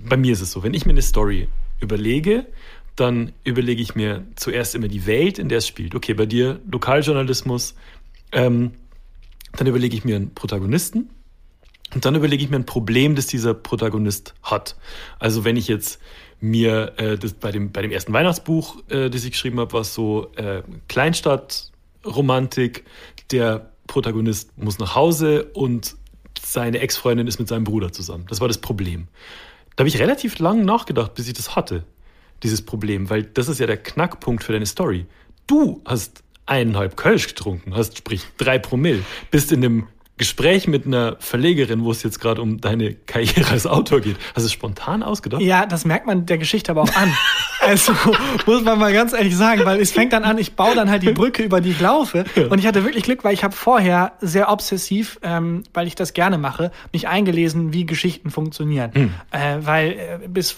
bei 0.10 0.18
mir 0.18 0.34
ist 0.34 0.42
es 0.42 0.52
so, 0.52 0.64
wenn 0.64 0.74
ich 0.74 0.86
mir 0.86 0.92
eine 0.94 1.02
Story 1.04 1.48
überlege, 1.80 2.48
dann 2.96 3.32
überlege 3.44 3.82
ich 3.82 3.96
mir 3.96 4.26
zuerst 4.36 4.76
immer 4.76 4.88
die 4.88 5.06
Welt, 5.06 5.40
in 5.40 5.48
der 5.48 5.60
es 5.60 5.68
spielt. 5.68 5.96
Okay, 5.96 6.14
bei 6.14 6.26
dir 6.26 6.60
Lokaljournalismus, 6.70 7.76
ähm, 8.32 8.72
dann 9.56 9.68
überlege 9.68 9.96
ich 9.96 10.04
mir 10.06 10.16
einen 10.18 10.34
Protagonisten 10.34 11.10
und 11.94 12.06
dann 12.06 12.16
überlege 12.16 12.44
ich 12.44 12.50
mir 12.50 12.58
ein 12.58 12.66
Problem, 12.66 13.16
das 13.16 13.28
dieser 13.28 13.54
Protagonist 13.54 14.34
hat. 14.44 14.76
Also 15.20 15.44
wenn 15.44 15.58
ich 15.58 15.68
jetzt 15.68 16.00
mir 16.40 16.94
äh, 16.98 17.18
das 17.18 17.34
bei 17.34 17.52
dem 17.52 17.72
bei 17.72 17.82
dem 17.82 17.92
ersten 17.92 18.14
Weihnachtsbuch, 18.14 18.78
äh, 18.90 19.10
das 19.10 19.24
ich 19.24 19.32
geschrieben 19.32 19.60
habe, 19.60 19.74
war 19.74 19.82
es 19.82 19.94
so 19.94 20.32
äh, 20.36 20.64
Kleinstadtromantik. 20.88 22.86
Der 23.32 23.72
Protagonist 23.88 24.58
muss 24.58 24.80
nach 24.80 24.96
Hause 24.96 25.52
und 25.54 25.96
seine 26.42 26.80
Ex-Freundin 26.80 27.28
ist 27.28 27.40
mit 27.40 27.48
seinem 27.48 27.64
Bruder 27.64 27.92
zusammen. 27.92 28.26
Das 28.30 28.42
war 28.42 28.48
das 28.48 28.58
Problem. 28.58 29.08
Da 29.76 29.82
habe 29.82 29.90
ich 29.90 30.00
relativ 30.00 30.40
lang 30.40 30.66
nachgedacht, 30.66 31.14
bis 31.14 31.28
ich 31.28 31.34
das 31.34 31.56
hatte, 31.56 31.84
dieses 32.44 32.62
Problem, 32.62 33.10
weil 33.10 33.24
das 33.24 33.48
ist 33.48 33.60
ja 33.60 33.68
der 33.68 33.78
Knackpunkt 33.78 34.44
für 34.44 34.54
deine 34.54 34.66
Story. 34.66 35.06
Du 35.48 35.82
hast 35.86 36.24
eineinhalb 36.46 36.98
Kölsch 36.98 37.28
getrunken, 37.28 37.76
hast 37.76 37.98
sprich 37.98 38.24
drei 38.38 38.60
Promille, 38.60 39.04
bist 39.30 39.52
in 39.52 39.64
einem 39.64 39.88
Gespräch 40.18 40.68
mit 40.68 40.86
einer 40.86 41.16
Verlegerin, 41.20 41.84
wo 41.84 41.92
es 41.92 42.04
jetzt 42.04 42.20
gerade 42.20 42.42
um 42.42 42.62
deine 42.62 42.94
Karriere 42.94 43.50
als 43.50 43.66
Autor 43.66 44.02
geht. 44.02 44.18
Hast 44.36 44.44
du 44.44 44.46
es 44.46 44.52
spontan 44.52 45.02
ausgedacht? 45.02 45.42
Ja, 45.42 45.66
das 45.66 45.84
merkt 45.84 46.06
man 46.06 46.26
der 46.26 46.38
Geschichte 46.38 46.72
aber 46.72 46.84
auch 46.84 46.96
an. 46.96 47.12
Also 47.64 47.94
muss 48.48 48.64
man 48.64 48.80
mal 48.80 48.92
ganz 48.92 49.14
ehrlich 49.14 49.36
sagen, 49.36 49.66
weil 49.66 49.80
es 49.80 49.92
fängt 49.92 50.14
dann 50.14 50.24
an, 50.24 50.40
ich 50.40 50.56
baue 50.56 50.74
dann 50.74 50.90
halt 50.90 51.04
die 51.04 51.12
Brücke, 51.12 51.44
über 51.44 51.62
die 51.62 51.70
ich 51.70 51.80
laufe. 51.80 52.26
Und 52.50 52.58
ich 52.58 52.66
hatte 52.66 52.84
wirklich 52.84 53.04
Glück, 53.04 53.24
weil 53.24 53.36
ich 53.36 53.44
habe 53.44 53.56
vorher 53.56 54.14
sehr 54.20 54.52
obsessiv, 54.52 55.20
ähm, 55.22 55.64
weil 55.74 55.86
ich 55.86 55.94
das 55.94 56.14
gerne 56.14 56.40
mache, 56.40 56.72
mich 56.92 57.08
eingelesen, 57.08 57.72
wie 57.72 57.86
Geschichten 57.86 58.32
funktionieren. 58.32 59.14
Äh, 59.30 59.58
weil 59.62 59.92
äh, 59.92 60.28
bis 60.28 60.56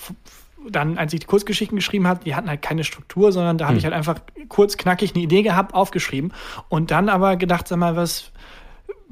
dann, 0.69 0.97
als 0.97 1.13
ich 1.13 1.19
die 1.21 1.25
Kurzgeschichten 1.25 1.75
geschrieben 1.75 2.07
habe, 2.07 2.23
die 2.23 2.35
hatten 2.35 2.49
halt 2.49 2.61
keine 2.61 2.83
Struktur, 2.83 3.31
sondern 3.31 3.57
da 3.57 3.67
habe 3.67 3.77
ich 3.77 3.83
halt 3.83 3.93
einfach 3.93 4.19
kurz 4.47 4.77
knackig 4.77 5.13
eine 5.13 5.23
Idee 5.23 5.41
gehabt, 5.41 5.73
aufgeschrieben 5.73 6.33
und 6.69 6.91
dann 6.91 7.09
aber 7.09 7.35
gedacht, 7.35 7.67
sag 7.67 7.79
mal, 7.79 7.95
was, 7.95 8.31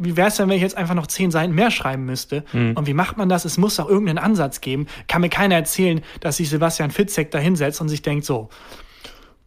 wie 0.04 0.18
wäre 0.18 0.28
es 0.30 0.36
denn, 0.38 0.50
wenn 0.50 0.56
ich 0.56 0.62
jetzt 0.62 0.78
einfach 0.78 0.96
noch 0.96 1.08
zehn 1.08 1.32
Seiten 1.32 1.54
mehr 1.54 1.72
schreiben 1.72 2.06
müsste? 2.06 2.44
Und 2.54 2.88
wie 2.88 2.94
macht 2.94 3.18
man 3.18 3.30
das? 3.30 3.46
Es 3.46 3.58
muss 3.58 3.76
doch 3.78 3.88
irgendeinen 3.90 4.18
Ansatz 4.20 4.62
geben. 4.62 4.88
Kann 5.08 5.22
mir 5.22 5.30
keiner 5.30 5.56
erzählen, 5.56 6.02
dass 6.20 6.38
sich 6.38 6.50
Sebastian 6.50 6.92
Fitzek 6.92 7.32
da 7.32 7.40
hinsetzt 7.40 7.82
und 7.82 7.90
sich 7.90 8.02
denkt 8.02 8.26
so, 8.26 8.50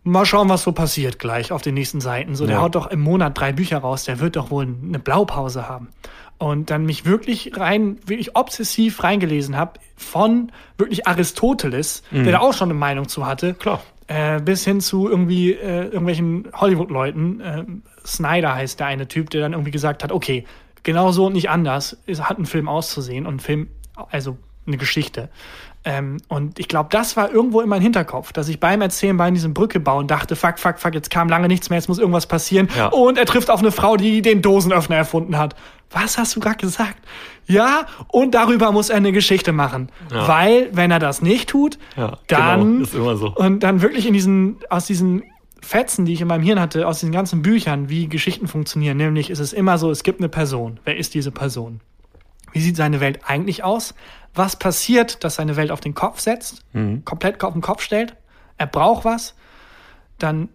mal 0.02 0.26
schauen, 0.26 0.48
was 0.48 0.62
so 0.62 0.72
passiert 0.72 1.18
gleich 1.18 1.50
auf 1.52 1.62
den 1.62 1.74
nächsten 1.74 2.00
Seiten. 2.00 2.34
So, 2.34 2.46
der 2.46 2.56
Ja. 2.56 2.62
haut 2.62 2.74
doch 2.74 2.88
im 2.88 3.00
Monat 3.00 3.38
drei 3.38 3.52
Bücher 3.52 3.78
raus, 3.78 4.04
der 4.04 4.20
wird 4.20 4.36
doch 4.36 4.50
wohl 4.50 4.66
eine 4.66 4.98
Blaupause 4.98 5.68
haben. 5.68 5.88
Und 6.36 6.70
dann 6.70 6.84
mich 6.84 7.06
wirklich 7.06 7.52
rein, 7.56 7.98
wirklich 8.06 8.36
obsessiv 8.36 9.02
reingelesen 9.02 9.56
habe 9.56 9.80
von 9.96 10.52
wirklich 10.76 11.06
Aristoteles, 11.06 12.02
der 12.10 12.32
da 12.32 12.40
auch 12.40 12.52
schon 12.52 12.70
eine 12.70 12.78
Meinung 12.78 13.08
zu 13.08 13.24
hatte. 13.24 13.54
Klar. 13.54 13.80
Äh, 14.08 14.40
bis 14.40 14.64
hin 14.64 14.80
zu 14.82 15.08
irgendwie 15.08 15.52
äh, 15.52 15.84
irgendwelchen 15.84 16.48
Hollywood-Leuten. 16.52 17.40
Äh, 17.40 17.64
Snyder 18.06 18.54
heißt 18.54 18.80
der 18.80 18.86
eine 18.86 19.08
Typ, 19.08 19.30
der 19.30 19.40
dann 19.40 19.52
irgendwie 19.52 19.70
gesagt 19.70 20.02
hat, 20.04 20.12
okay, 20.12 20.44
genau 20.82 21.12
so 21.12 21.26
und 21.26 21.32
nicht 21.32 21.50
anders 21.50 21.96
ist, 22.06 22.28
hat 22.28 22.38
ein 22.38 22.46
Film 22.46 22.68
auszusehen 22.68 23.26
und 23.26 23.36
ein 23.36 23.40
Film, 23.40 23.68
also 24.10 24.36
eine 24.66 24.76
Geschichte. 24.76 25.28
Ähm, 25.86 26.16
und 26.28 26.58
ich 26.58 26.68
glaube, 26.68 26.88
das 26.90 27.14
war 27.14 27.30
irgendwo 27.30 27.60
in 27.60 27.68
meinem 27.68 27.82
Hinterkopf, 27.82 28.32
dass 28.32 28.48
ich 28.48 28.58
beim 28.58 28.80
Erzählen, 28.80 29.18
bei 29.18 29.30
diesem 29.30 29.52
Brücke 29.52 29.80
bauen 29.80 30.06
dachte, 30.06 30.34
fuck, 30.34 30.58
fuck, 30.58 30.78
fuck, 30.78 30.94
jetzt 30.94 31.10
kam 31.10 31.28
lange 31.28 31.46
nichts 31.46 31.68
mehr, 31.68 31.78
jetzt 31.78 31.88
muss 31.88 31.98
irgendwas 31.98 32.26
passieren. 32.26 32.70
Ja. 32.74 32.86
Und 32.88 33.18
er 33.18 33.26
trifft 33.26 33.50
auf 33.50 33.60
eine 33.60 33.70
Frau, 33.70 33.96
die 33.98 34.22
den 34.22 34.40
Dosenöffner 34.40 34.96
erfunden 34.96 35.36
hat. 35.36 35.54
Was 35.90 36.16
hast 36.16 36.34
du 36.36 36.40
gerade 36.40 36.56
gesagt? 36.56 36.96
Ja, 37.46 37.84
und 38.08 38.34
darüber 38.34 38.72
muss 38.72 38.88
er 38.88 38.96
eine 38.96 39.12
Geschichte 39.12 39.52
machen. 39.52 39.90
Ja. 40.10 40.26
Weil, 40.26 40.70
wenn 40.72 40.90
er 40.90 40.98
das 41.00 41.20
nicht 41.20 41.50
tut, 41.50 41.78
Ja, 41.96 42.16
dann 42.28 42.60
genau, 42.78 42.82
ist 42.82 42.94
immer 42.94 43.16
so. 43.16 43.34
und 43.34 43.62
dann 43.62 43.82
wirklich 43.82 44.06
in 44.06 44.14
diesen, 44.14 44.56
aus 44.70 44.86
diesen 44.86 45.22
Fetzen, 45.64 46.04
die 46.04 46.12
ich 46.12 46.20
in 46.20 46.28
meinem 46.28 46.42
Hirn 46.42 46.60
hatte, 46.60 46.86
aus 46.86 47.00
diesen 47.00 47.12
ganzen 47.12 47.42
Büchern, 47.42 47.88
wie 47.88 48.08
Geschichten 48.08 48.46
funktionieren, 48.46 48.96
nämlich 48.96 49.30
ist 49.30 49.40
es 49.40 49.52
immer 49.52 49.78
so, 49.78 49.90
es 49.90 50.02
gibt 50.02 50.20
eine 50.20 50.28
Person. 50.28 50.78
Wer 50.84 50.96
ist 50.96 51.14
diese 51.14 51.30
Person? 51.30 51.80
Wie 52.52 52.60
sieht 52.60 52.76
seine 52.76 53.00
Welt 53.00 53.20
eigentlich 53.26 53.64
aus? 53.64 53.94
Was 54.34 54.56
passiert, 54.56 55.24
dass 55.24 55.36
seine 55.36 55.56
Welt 55.56 55.70
auf 55.70 55.80
den 55.80 55.94
Kopf 55.94 56.20
setzt, 56.20 56.64
komplett 57.04 57.42
auf 57.42 57.52
den 57.52 57.62
Kopf 57.62 57.82
stellt? 57.82 58.14
Er 58.58 58.66
braucht 58.66 59.04
was. 59.04 59.34
Dann 60.18 60.48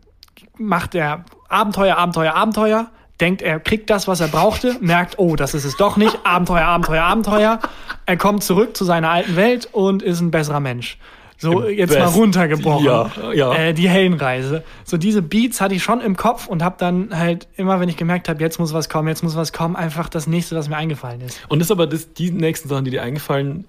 macht 0.57 0.95
er 0.95 1.25
Abenteuer, 1.49 1.97
Abenteuer, 1.97 2.35
Abenteuer. 2.35 2.91
Denkt, 3.19 3.41
er 3.41 3.59
kriegt 3.59 3.89
das, 3.89 4.07
was 4.07 4.21
er 4.21 4.29
brauchte, 4.29 4.77
merkt, 4.79 5.19
oh, 5.19 5.35
das 5.35 5.53
ist 5.53 5.65
es 5.65 5.75
doch 5.75 5.97
nicht. 5.97 6.17
Abenteuer, 6.23 6.65
Abenteuer, 6.65 7.03
Abenteuer. 7.03 7.59
Er 8.05 8.17
kommt 8.17 8.43
zurück 8.43 8.77
zu 8.77 8.85
seiner 8.85 9.09
alten 9.09 9.35
Welt 9.35 9.67
und 9.73 10.01
ist 10.01 10.21
ein 10.21 10.31
besserer 10.31 10.61
Mensch. 10.61 10.97
So, 11.41 11.61
Im 11.61 11.77
jetzt 11.77 11.93
mal 11.97 12.05
Best- 12.05 12.15
runtergebrochen. 12.17 12.85
Ja, 12.85 13.11
ja. 13.33 13.53
Äh, 13.55 13.73
die 13.73 13.87
Heldenreise. 13.87 14.63
So 14.83 14.97
diese 14.97 15.21
Beats 15.21 15.61
hatte 15.61 15.73
ich 15.73 15.81
schon 15.81 16.01
im 16.01 16.17
Kopf 16.17 16.47
und 16.47 16.61
habe 16.61 16.75
dann 16.77 17.17
halt 17.17 17.47
immer, 17.55 17.79
wenn 17.79 17.87
ich 17.87 17.95
gemerkt 17.95 18.27
habe, 18.27 18.41
jetzt 18.41 18.59
muss 18.59 18.73
was 18.73 18.89
kommen, 18.89 19.07
jetzt 19.07 19.23
muss 19.23 19.35
was 19.37 19.53
kommen, 19.53 19.77
einfach 19.77 20.09
das 20.09 20.27
nächste, 20.27 20.57
was 20.57 20.67
mir 20.67 20.75
eingefallen 20.75 21.21
ist. 21.21 21.39
Und 21.47 21.59
das 21.59 21.67
ist 21.67 21.71
aber 21.71 21.87
das, 21.87 22.13
die 22.13 22.31
nächsten 22.31 22.67
Sachen, 22.67 22.83
die 22.83 22.91
dir 22.91 23.03
eingefallen 23.03 23.67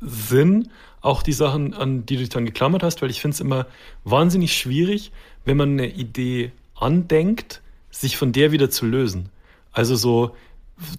sind, 0.00 0.68
auch 1.00 1.22
die 1.22 1.32
Sachen, 1.32 1.74
an 1.74 2.04
die 2.06 2.14
du 2.16 2.20
dich 2.20 2.28
dann 2.28 2.44
geklammert 2.44 2.82
hast, 2.82 3.02
weil 3.02 3.10
ich 3.10 3.20
finde 3.20 3.34
es 3.36 3.40
immer 3.40 3.66
wahnsinnig 4.04 4.56
schwierig, 4.56 5.12
wenn 5.44 5.56
man 5.56 5.70
eine 5.72 5.86
Idee 5.88 6.50
andenkt, 6.74 7.62
sich 7.90 8.16
von 8.16 8.32
der 8.32 8.50
wieder 8.50 8.68
zu 8.68 8.84
lösen. 8.84 9.28
Also 9.72 9.94
so 9.94 10.34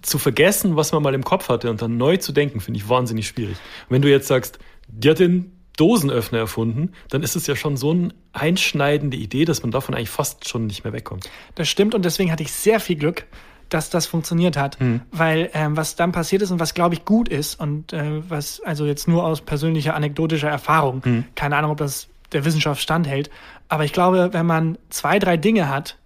zu 0.02 0.18
vergessen, 0.18 0.78
was 0.78 0.94
man 0.94 1.04
mal 1.04 1.14
im 1.14 1.26
Kopf 1.26 1.50
hatte 1.50 1.70
und 1.70 1.82
dann 1.82 1.98
neu 1.98 2.16
zu 2.16 2.32
denken, 2.32 2.62
finde 2.62 2.80
ich 2.80 2.88
wahnsinnig 2.88 3.28
schwierig. 3.28 3.58
Wenn 3.90 4.02
du 4.02 4.10
jetzt 4.10 4.28
sagst, 4.28 4.60
die 4.88 5.10
hat 5.10 5.20
den 5.20 5.52
Dosenöffner 5.78 6.40
erfunden, 6.40 6.92
dann 7.10 7.24
ist 7.24 7.36
es 7.36 7.48
ja 7.48 7.56
schon 7.56 7.78
so 7.78 7.92
eine 7.92 8.10
einschneidende 8.32 9.18
Idee, 9.18 9.46
dass 9.46 9.62
man 9.64 9.72
davon 9.72 9.96
eigentlich 9.96 10.10
fast 10.10 10.48
schon 10.48 10.68
nicht 10.68 10.84
mehr 10.84 10.94
wegkommt. 10.94 11.30
Das 11.56 11.68
stimmt 11.68 11.96
und 11.96 12.06
deswegen 12.06 12.32
hatte 12.32 12.44
ich 12.44 12.52
sehr 12.52 12.80
viel 12.80 12.96
Glück, 12.96 13.26
dass 13.70 13.90
das 13.90 14.06
funktioniert 14.06 14.56
hat, 14.56 14.78
weil 15.12 15.50
ähm, 15.54 15.76
was 15.76 15.96
dann 15.96 16.12
passiert 16.12 16.44
ist 16.44 16.52
und 16.52 16.60
was 16.60 16.76
glaube 16.76 16.94
ich 16.94 17.06
gut 17.06 17.28
ist 17.28 17.60
und 17.60 17.92
äh, 17.92 18.22
was 18.30 18.60
also 18.62 18.86
jetzt 18.86 19.08
nur 19.08 19.24
aus 19.26 19.42
persönlicher 19.42 19.96
anekdotischer 19.96 20.50
Erfahrung, 20.50 21.02
keine 21.34 21.56
Ahnung, 21.58 21.72
ob 21.72 21.78
das 21.78 22.08
der 22.34 22.46
Wissenschaft 22.46 22.82
standhält, 22.82 23.32
aber 23.70 23.84
ich 23.86 23.94
glaube, 23.94 24.30
wenn 24.34 24.46
man 24.46 24.78
zwei, 24.90 25.18
drei 25.18 25.38
Dinge 25.38 25.70
hat, 25.70 25.98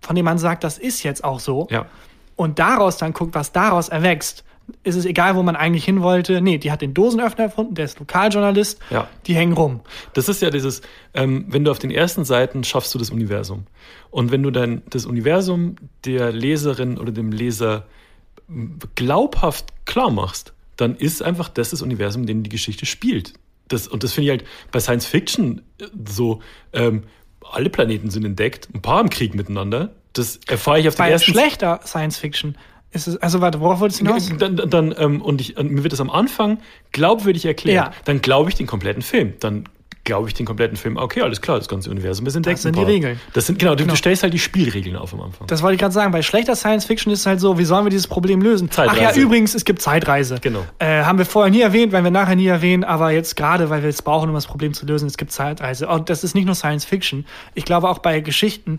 von 0.00 0.14
denen 0.14 0.24
man 0.26 0.38
sagt, 0.38 0.62
das 0.64 0.78
ist 0.78 1.02
jetzt 1.02 1.24
auch 1.24 1.40
so, 1.40 1.66
Ja. 1.70 1.86
und 2.36 2.58
daraus 2.60 2.98
dann 2.98 3.12
guckt, 3.12 3.34
was 3.34 3.50
daraus 3.52 3.88
erwächst, 3.88 4.44
ist 4.84 4.96
es 4.96 5.04
egal, 5.04 5.36
wo 5.36 5.42
man 5.42 5.56
eigentlich 5.56 5.84
hin 5.84 6.02
wollte. 6.02 6.40
Nee, 6.40 6.58
die 6.58 6.70
hat 6.72 6.82
den 6.82 6.94
Dosenöffner 6.94 7.44
erfunden, 7.44 7.74
der 7.74 7.84
ist 7.84 7.98
Lokaljournalist, 7.98 8.78
Ja. 8.90 9.08
die 9.26 9.34
hängen 9.34 9.52
rum. 9.52 9.80
Das 10.14 10.28
ist 10.28 10.42
ja 10.42 10.50
dieses, 10.50 10.82
ähm, 11.14 11.44
wenn 11.48 11.64
du 11.64 11.70
auf 11.70 11.78
den 11.78 11.90
ersten 11.90 12.24
Seiten 12.24 12.64
schaffst 12.64 12.94
du 12.94 12.98
das 12.98 13.10
Universum. 13.10 13.64
Und 14.10 14.30
wenn 14.30 14.42
du 14.42 14.50
dann 14.50 14.82
das 14.90 15.06
Universum 15.06 15.76
der 16.04 16.32
Leserin 16.32 16.98
oder 16.98 17.12
dem 17.12 17.32
Leser 17.32 17.86
m, 18.48 18.78
glaubhaft 18.94 19.72
klar 19.86 20.10
machst, 20.10 20.52
dann 20.76 20.96
ist 20.96 21.22
einfach 21.22 21.48
das 21.48 21.70
das 21.70 21.82
Universum, 21.82 22.22
in 22.22 22.26
dem 22.26 22.42
die 22.42 22.50
Geschichte 22.50 22.86
spielt. 22.86 23.34
Das, 23.68 23.86
und 23.88 24.02
das 24.02 24.12
finde 24.12 24.24
ich 24.32 24.38
halt 24.38 24.48
bei 24.70 24.80
Science 24.80 25.06
Fiction 25.06 25.62
äh, 25.80 25.84
so, 26.08 26.40
ähm, 26.72 27.04
alle 27.50 27.70
Planeten 27.70 28.10
sind 28.10 28.24
entdeckt, 28.24 28.68
ein 28.74 28.82
paar 28.82 29.00
im 29.00 29.10
Krieg 29.10 29.34
miteinander. 29.34 29.92
Das 30.14 30.38
erfahre 30.46 30.80
ich 30.80 30.88
auf 30.88 30.94
den 30.94 30.98
Bei 31.04 31.10
ersten 31.10 31.32
schlechter 31.32 31.80
Science 31.86 32.18
Fiction 32.18 32.56
ist 32.92 33.06
es, 33.08 33.16
also 33.18 33.40
warte, 33.40 33.60
worauf 33.60 33.80
wolltest 33.80 34.00
du 34.00 34.06
hinaus? 34.06 34.30
dann, 34.38 34.56
dann, 34.56 34.70
dann 34.70 34.94
ähm, 34.98 35.22
und 35.22 35.40
ich, 35.40 35.56
und 35.56 35.70
mir 35.70 35.82
wird 35.82 35.92
das 35.92 36.00
am 36.00 36.10
Anfang 36.10 36.58
glaubwürdig 36.92 37.44
erklärt. 37.44 37.86
Ja. 37.86 37.92
Dann 38.04 38.20
glaube 38.20 38.50
ich 38.50 38.56
den 38.56 38.66
kompletten 38.66 39.02
Film. 39.02 39.34
Dann 39.40 39.64
glaube 40.04 40.26
ich 40.28 40.34
den 40.34 40.46
kompletten 40.46 40.76
Film, 40.76 40.96
okay, 40.96 41.22
alles 41.22 41.40
klar, 41.40 41.58
das 41.58 41.68
ganze 41.68 41.88
Universum 41.88 42.26
ist 42.26 42.34
entdeckt. 42.34 42.56
Das 42.56 42.62
sind 42.62 42.76
die 42.76 42.82
Regeln. 42.82 43.20
Das 43.34 43.46
sind, 43.46 43.58
genau, 43.60 43.76
du, 43.76 43.84
Genau. 43.84 43.92
du 43.92 43.96
stellst 43.96 44.24
halt 44.24 44.34
die 44.34 44.38
Spielregeln 44.40 44.96
auf 44.96 45.14
am 45.14 45.20
Anfang. 45.20 45.46
Das 45.46 45.62
wollte 45.62 45.74
ich 45.74 45.80
gerade 45.80 45.94
sagen. 45.94 46.10
Bei 46.10 46.22
schlechter 46.22 46.56
Science 46.56 46.84
Fiction 46.86 47.12
ist 47.12 47.20
es 47.20 47.26
halt 47.26 47.38
so, 47.40 47.56
wie 47.56 47.64
sollen 47.64 47.86
wir 47.86 47.90
dieses 47.90 48.08
Problem 48.08 48.42
lösen? 48.42 48.68
Zeitreise. 48.70 49.00
Ach 49.10 49.16
ja, 49.16 49.22
übrigens, 49.22 49.54
es 49.54 49.64
gibt 49.64 49.80
Zeitreise. 49.80 50.38
Genau. 50.40 50.64
Äh, 50.80 51.04
haben 51.04 51.18
wir 51.18 51.24
vorher 51.24 51.52
nie 51.52 51.60
erwähnt, 51.60 51.92
werden 51.92 52.04
wir 52.04 52.10
nachher 52.10 52.34
nie 52.34 52.46
erwähnen, 52.46 52.82
aber 52.82 53.12
jetzt 53.12 53.36
gerade, 53.36 53.70
weil 53.70 53.82
wir 53.82 53.90
es 53.90 54.02
brauchen, 54.02 54.28
um 54.28 54.34
das 54.34 54.46
Problem 54.46 54.74
zu 54.74 54.86
lösen, 54.86 55.06
es 55.06 55.16
gibt 55.16 55.30
Zeitreise. 55.30 55.86
Und 55.88 56.10
das 56.10 56.24
ist 56.24 56.34
nicht 56.34 56.46
nur 56.46 56.56
Science 56.56 56.84
Fiction. 56.84 57.24
Ich 57.54 57.64
glaube 57.64 57.88
auch 57.88 57.98
bei 58.00 58.18
Geschichten, 58.20 58.78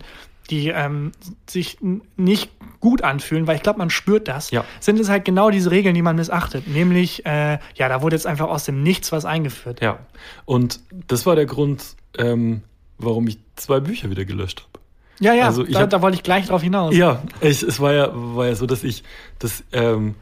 die 0.50 0.68
ähm, 0.68 1.12
sich 1.48 1.78
nicht 2.16 2.50
gut 2.80 3.02
anfühlen, 3.02 3.46
weil 3.46 3.56
ich 3.56 3.62
glaube, 3.62 3.78
man 3.78 3.90
spürt 3.90 4.28
das, 4.28 4.50
Ja. 4.50 4.64
sind 4.80 5.00
es 5.00 5.08
halt 5.08 5.24
genau 5.24 5.50
diese 5.50 5.70
Regeln, 5.70 5.94
die 5.94 6.02
man 6.02 6.16
missachtet. 6.16 6.66
Nämlich, 6.68 7.24
äh, 7.24 7.58
ja, 7.76 7.88
da 7.88 8.02
wurde 8.02 8.16
jetzt 8.16 8.26
einfach 8.26 8.48
aus 8.48 8.64
dem 8.64 8.82
Nichts 8.82 9.10
was 9.12 9.24
eingeführt. 9.24 9.80
Ja, 9.80 10.00
und 10.44 10.80
das 11.08 11.24
war 11.26 11.34
der 11.36 11.46
Grund, 11.46 11.96
ähm, 12.18 12.62
warum 12.98 13.26
ich 13.26 13.38
zwei 13.56 13.80
Bücher 13.80 14.10
wieder 14.10 14.24
gelöscht 14.24 14.60
habe. 14.60 14.84
Ja, 15.20 15.32
ja, 15.32 15.46
Also 15.46 15.64
ich 15.64 15.72
da, 15.72 15.80
hab- 15.82 15.90
da 15.90 16.02
wollte 16.02 16.16
ich 16.16 16.22
gleich 16.22 16.46
drauf 16.46 16.60
hinaus. 16.62 16.94
Ja, 16.94 17.22
ich, 17.40 17.62
es 17.62 17.80
war 17.80 17.92
ja, 17.92 18.10
war 18.12 18.46
ja 18.46 18.54
so, 18.54 18.66
dass 18.66 18.84
ich 18.84 19.02
das, 19.38 19.62
ähm, 19.72 20.14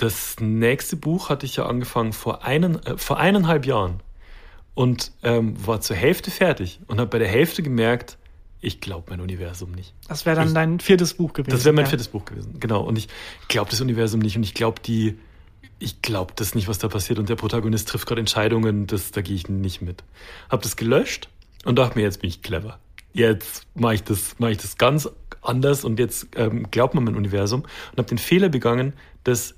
das 0.00 0.36
nächste 0.40 0.96
Buch 0.96 1.28
hatte 1.28 1.44
ich 1.44 1.56
ja 1.56 1.66
angefangen 1.66 2.12
vor, 2.12 2.44
einen, 2.44 2.84
äh, 2.86 2.96
vor 2.96 3.18
eineinhalb 3.18 3.66
Jahren 3.66 4.00
und 4.74 5.12
ähm, 5.22 5.54
war 5.66 5.80
zur 5.82 5.96
Hälfte 5.96 6.30
fertig 6.30 6.80
und 6.86 6.98
habe 7.00 7.10
bei 7.10 7.18
der 7.18 7.28
Hälfte 7.28 7.62
gemerkt, 7.62 8.16
ich 8.62 8.80
glaube 8.80 9.10
mein 9.10 9.20
Universum 9.20 9.72
nicht. 9.72 9.92
Das 10.08 10.24
wäre 10.24 10.36
dann 10.36 10.48
Ich- 10.48 10.54
dein 10.54 10.80
viertes 10.80 11.14
Buch 11.14 11.34
gewesen. 11.34 11.50
Das 11.50 11.64
wäre 11.66 11.74
mein 11.74 11.84
ja. 11.84 11.90
viertes 11.90 12.08
Buch 12.08 12.24
gewesen, 12.24 12.58
genau. 12.60 12.82
Und 12.82 12.96
ich 12.96 13.08
glaube 13.48 13.70
das 13.70 13.80
Universum 13.82 14.20
nicht 14.20 14.36
und 14.36 14.42
ich 14.44 14.54
glaube 14.54 14.80
die, 14.80 15.18
ich 15.78 16.00
glaube 16.00 16.32
das 16.36 16.54
nicht, 16.54 16.68
was 16.68 16.78
da 16.78 16.88
passiert 16.88 17.18
und 17.18 17.28
der 17.28 17.36
Protagonist 17.36 17.88
trifft 17.88 18.06
gerade 18.06 18.20
Entscheidungen, 18.20 18.86
das, 18.86 19.10
da 19.10 19.20
gehe 19.20 19.34
ich 19.36 19.48
nicht 19.48 19.82
mit. 19.82 20.04
Hab 20.48 20.62
das 20.62 20.76
gelöscht 20.76 21.28
und 21.64 21.76
dachte 21.76 21.98
mir, 21.98 22.04
jetzt 22.04 22.20
bin 22.20 22.28
ich 22.30 22.40
clever. 22.42 22.78
Jetzt 23.12 23.66
mache 23.74 23.94
ich 23.96 24.04
das, 24.04 24.36
mache 24.38 24.52
ich 24.52 24.58
das 24.58 24.78
ganz 24.78 25.08
anders 25.42 25.84
und 25.84 25.98
jetzt 25.98 26.28
ähm, 26.36 26.70
glaubt 26.70 26.94
man 26.94 27.04
mein 27.04 27.16
Universum 27.16 27.62
und 27.62 27.98
habe 27.98 28.08
den 28.08 28.18
Fehler 28.18 28.48
begangen, 28.48 28.92
das 29.24 29.54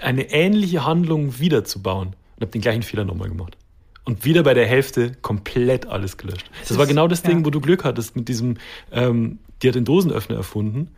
eine 0.00 0.30
ähnliche 0.32 0.84
Handlung 0.86 1.38
wiederzubauen 1.38 2.08
und 2.36 2.40
habe 2.40 2.50
den 2.50 2.62
gleichen 2.62 2.82
Fehler 2.82 3.04
nochmal 3.04 3.28
gemacht. 3.28 3.56
Und 4.04 4.24
wieder 4.24 4.42
bei 4.42 4.52
der 4.54 4.66
Hälfte 4.66 5.12
komplett 5.22 5.86
alles 5.86 6.16
gelöscht. 6.16 6.50
Das 6.66 6.76
war 6.76 6.84
ist- 6.84 6.88
genau 6.88 7.06
das 7.06 7.22
Ding, 7.22 7.38
ja. 7.40 7.44
wo 7.44 7.50
du 7.50 7.60
Glück 7.60 7.84
hattest 7.84 8.16
mit 8.16 8.28
diesem, 8.28 8.56
ähm, 8.90 9.38
die 9.62 9.68
hat 9.68 9.76
den 9.76 9.84
Dosenöffner 9.84 10.36
erfunden 10.36 10.88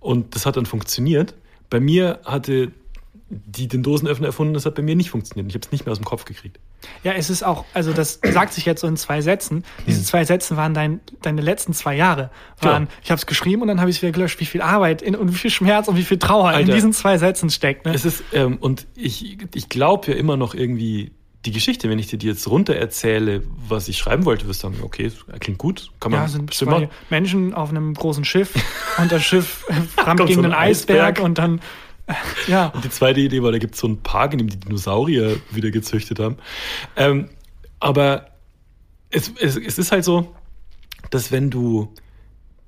und 0.00 0.34
das 0.34 0.46
hat 0.46 0.56
dann 0.56 0.64
funktioniert. 0.66 1.34
Bei 1.68 1.78
mir 1.80 2.20
hatte 2.24 2.72
die 3.30 3.66
den 3.68 3.82
Dosenöffner 3.82 4.26
erfunden, 4.26 4.54
das 4.54 4.66
hat 4.66 4.74
bei 4.74 4.82
mir 4.82 4.94
nicht 4.94 5.10
funktioniert. 5.10 5.48
Ich 5.48 5.54
habe 5.54 5.64
es 5.64 5.72
nicht 5.72 5.86
mehr 5.86 5.92
aus 5.92 5.98
dem 5.98 6.04
Kopf 6.04 6.24
gekriegt. 6.24 6.60
Ja, 7.02 7.12
es 7.12 7.30
ist 7.30 7.42
auch, 7.42 7.64
also 7.72 7.92
das 7.92 8.20
sagt 8.32 8.52
sich 8.52 8.64
jetzt 8.66 8.82
so 8.82 8.86
in 8.86 8.96
zwei 8.96 9.22
Sätzen. 9.22 9.64
Diese 9.86 9.98
Hm. 9.98 10.04
zwei 10.04 10.24
Sätze 10.24 10.56
waren 10.56 10.74
dein, 10.74 11.00
deine 11.22 11.40
letzten 11.40 11.72
zwei 11.72 11.96
Jahre. 11.96 12.30
Waren, 12.60 12.84
Ja. 12.84 12.88
Ich 13.02 13.10
habe 13.10 13.18
es 13.18 13.26
geschrieben 13.26 13.62
und 13.62 13.68
dann 13.68 13.80
habe 13.80 13.90
ich 13.90 13.96
es 13.96 14.02
wieder 14.02 14.12
gelöscht. 14.12 14.40
Wie 14.40 14.44
viel 14.46 14.60
Arbeit 14.62 15.00
in, 15.02 15.16
und 15.16 15.30
wie 15.32 15.36
viel 15.36 15.50
Schmerz 15.50 15.88
und 15.88 15.96
wie 15.96 16.02
viel 16.04 16.18
Trauer 16.18 16.50
in 16.50 16.56
Alter. 16.56 16.74
diesen 16.74 16.92
zwei 16.92 17.16
Sätzen 17.18 17.50
steckt. 17.50 17.86
Ne? 17.86 17.94
Es 17.94 18.04
ist, 18.04 18.22
ähm, 18.32 18.58
und 18.60 18.86
ich, 18.94 19.38
ich 19.54 19.68
glaube 19.68 20.12
ja 20.12 20.16
immer 20.18 20.36
noch 20.36 20.54
irgendwie 20.54 21.10
die 21.44 21.52
Geschichte, 21.52 21.90
wenn 21.90 21.98
ich 21.98 22.06
dir 22.06 22.18
die 22.18 22.26
jetzt 22.26 22.48
runter 22.48 22.74
erzähle, 22.74 23.42
was 23.68 23.88
ich 23.88 23.98
schreiben 23.98 24.24
wollte, 24.24 24.48
wirst 24.48 24.62
du 24.62 24.68
sagen, 24.68 24.82
okay, 24.82 25.12
klingt 25.40 25.58
gut, 25.58 25.90
kann 26.00 26.12
man 26.12 26.22
Ja, 26.22 26.28
sind 26.28 26.46
bestimmt 26.46 26.70
zwei 26.70 26.80
machen. 26.80 26.90
Menschen 27.10 27.54
auf 27.54 27.70
einem 27.70 27.94
großen 27.94 28.24
Schiff 28.24 28.54
und 28.98 29.12
das 29.12 29.22
Schiff 29.22 29.66
rammt 29.98 30.20
gegen 30.20 30.34
so 30.34 30.40
einen 30.40 30.52
ein 30.52 30.58
Eisberg, 30.58 31.00
Eisberg. 31.00 31.24
und 31.24 31.38
dann, 31.38 31.60
äh, 32.06 32.14
ja. 32.48 32.68
Und 32.68 32.84
die 32.84 32.90
zweite 32.90 33.20
Idee 33.20 33.42
war, 33.42 33.52
da 33.52 33.58
gibt 33.58 33.74
es 33.74 33.80
so 33.80 33.86
einen 33.86 34.02
Park, 34.02 34.32
in 34.32 34.38
dem 34.38 34.48
die 34.48 34.58
Dinosaurier 34.58 35.36
wieder 35.50 35.70
gezüchtet 35.70 36.18
haben. 36.18 36.36
Ähm, 36.96 37.28
aber 37.78 38.28
es, 39.10 39.30
es, 39.38 39.56
es 39.56 39.78
ist 39.78 39.92
halt 39.92 40.04
so, 40.04 40.34
dass 41.10 41.30
wenn 41.30 41.50
du 41.50 41.92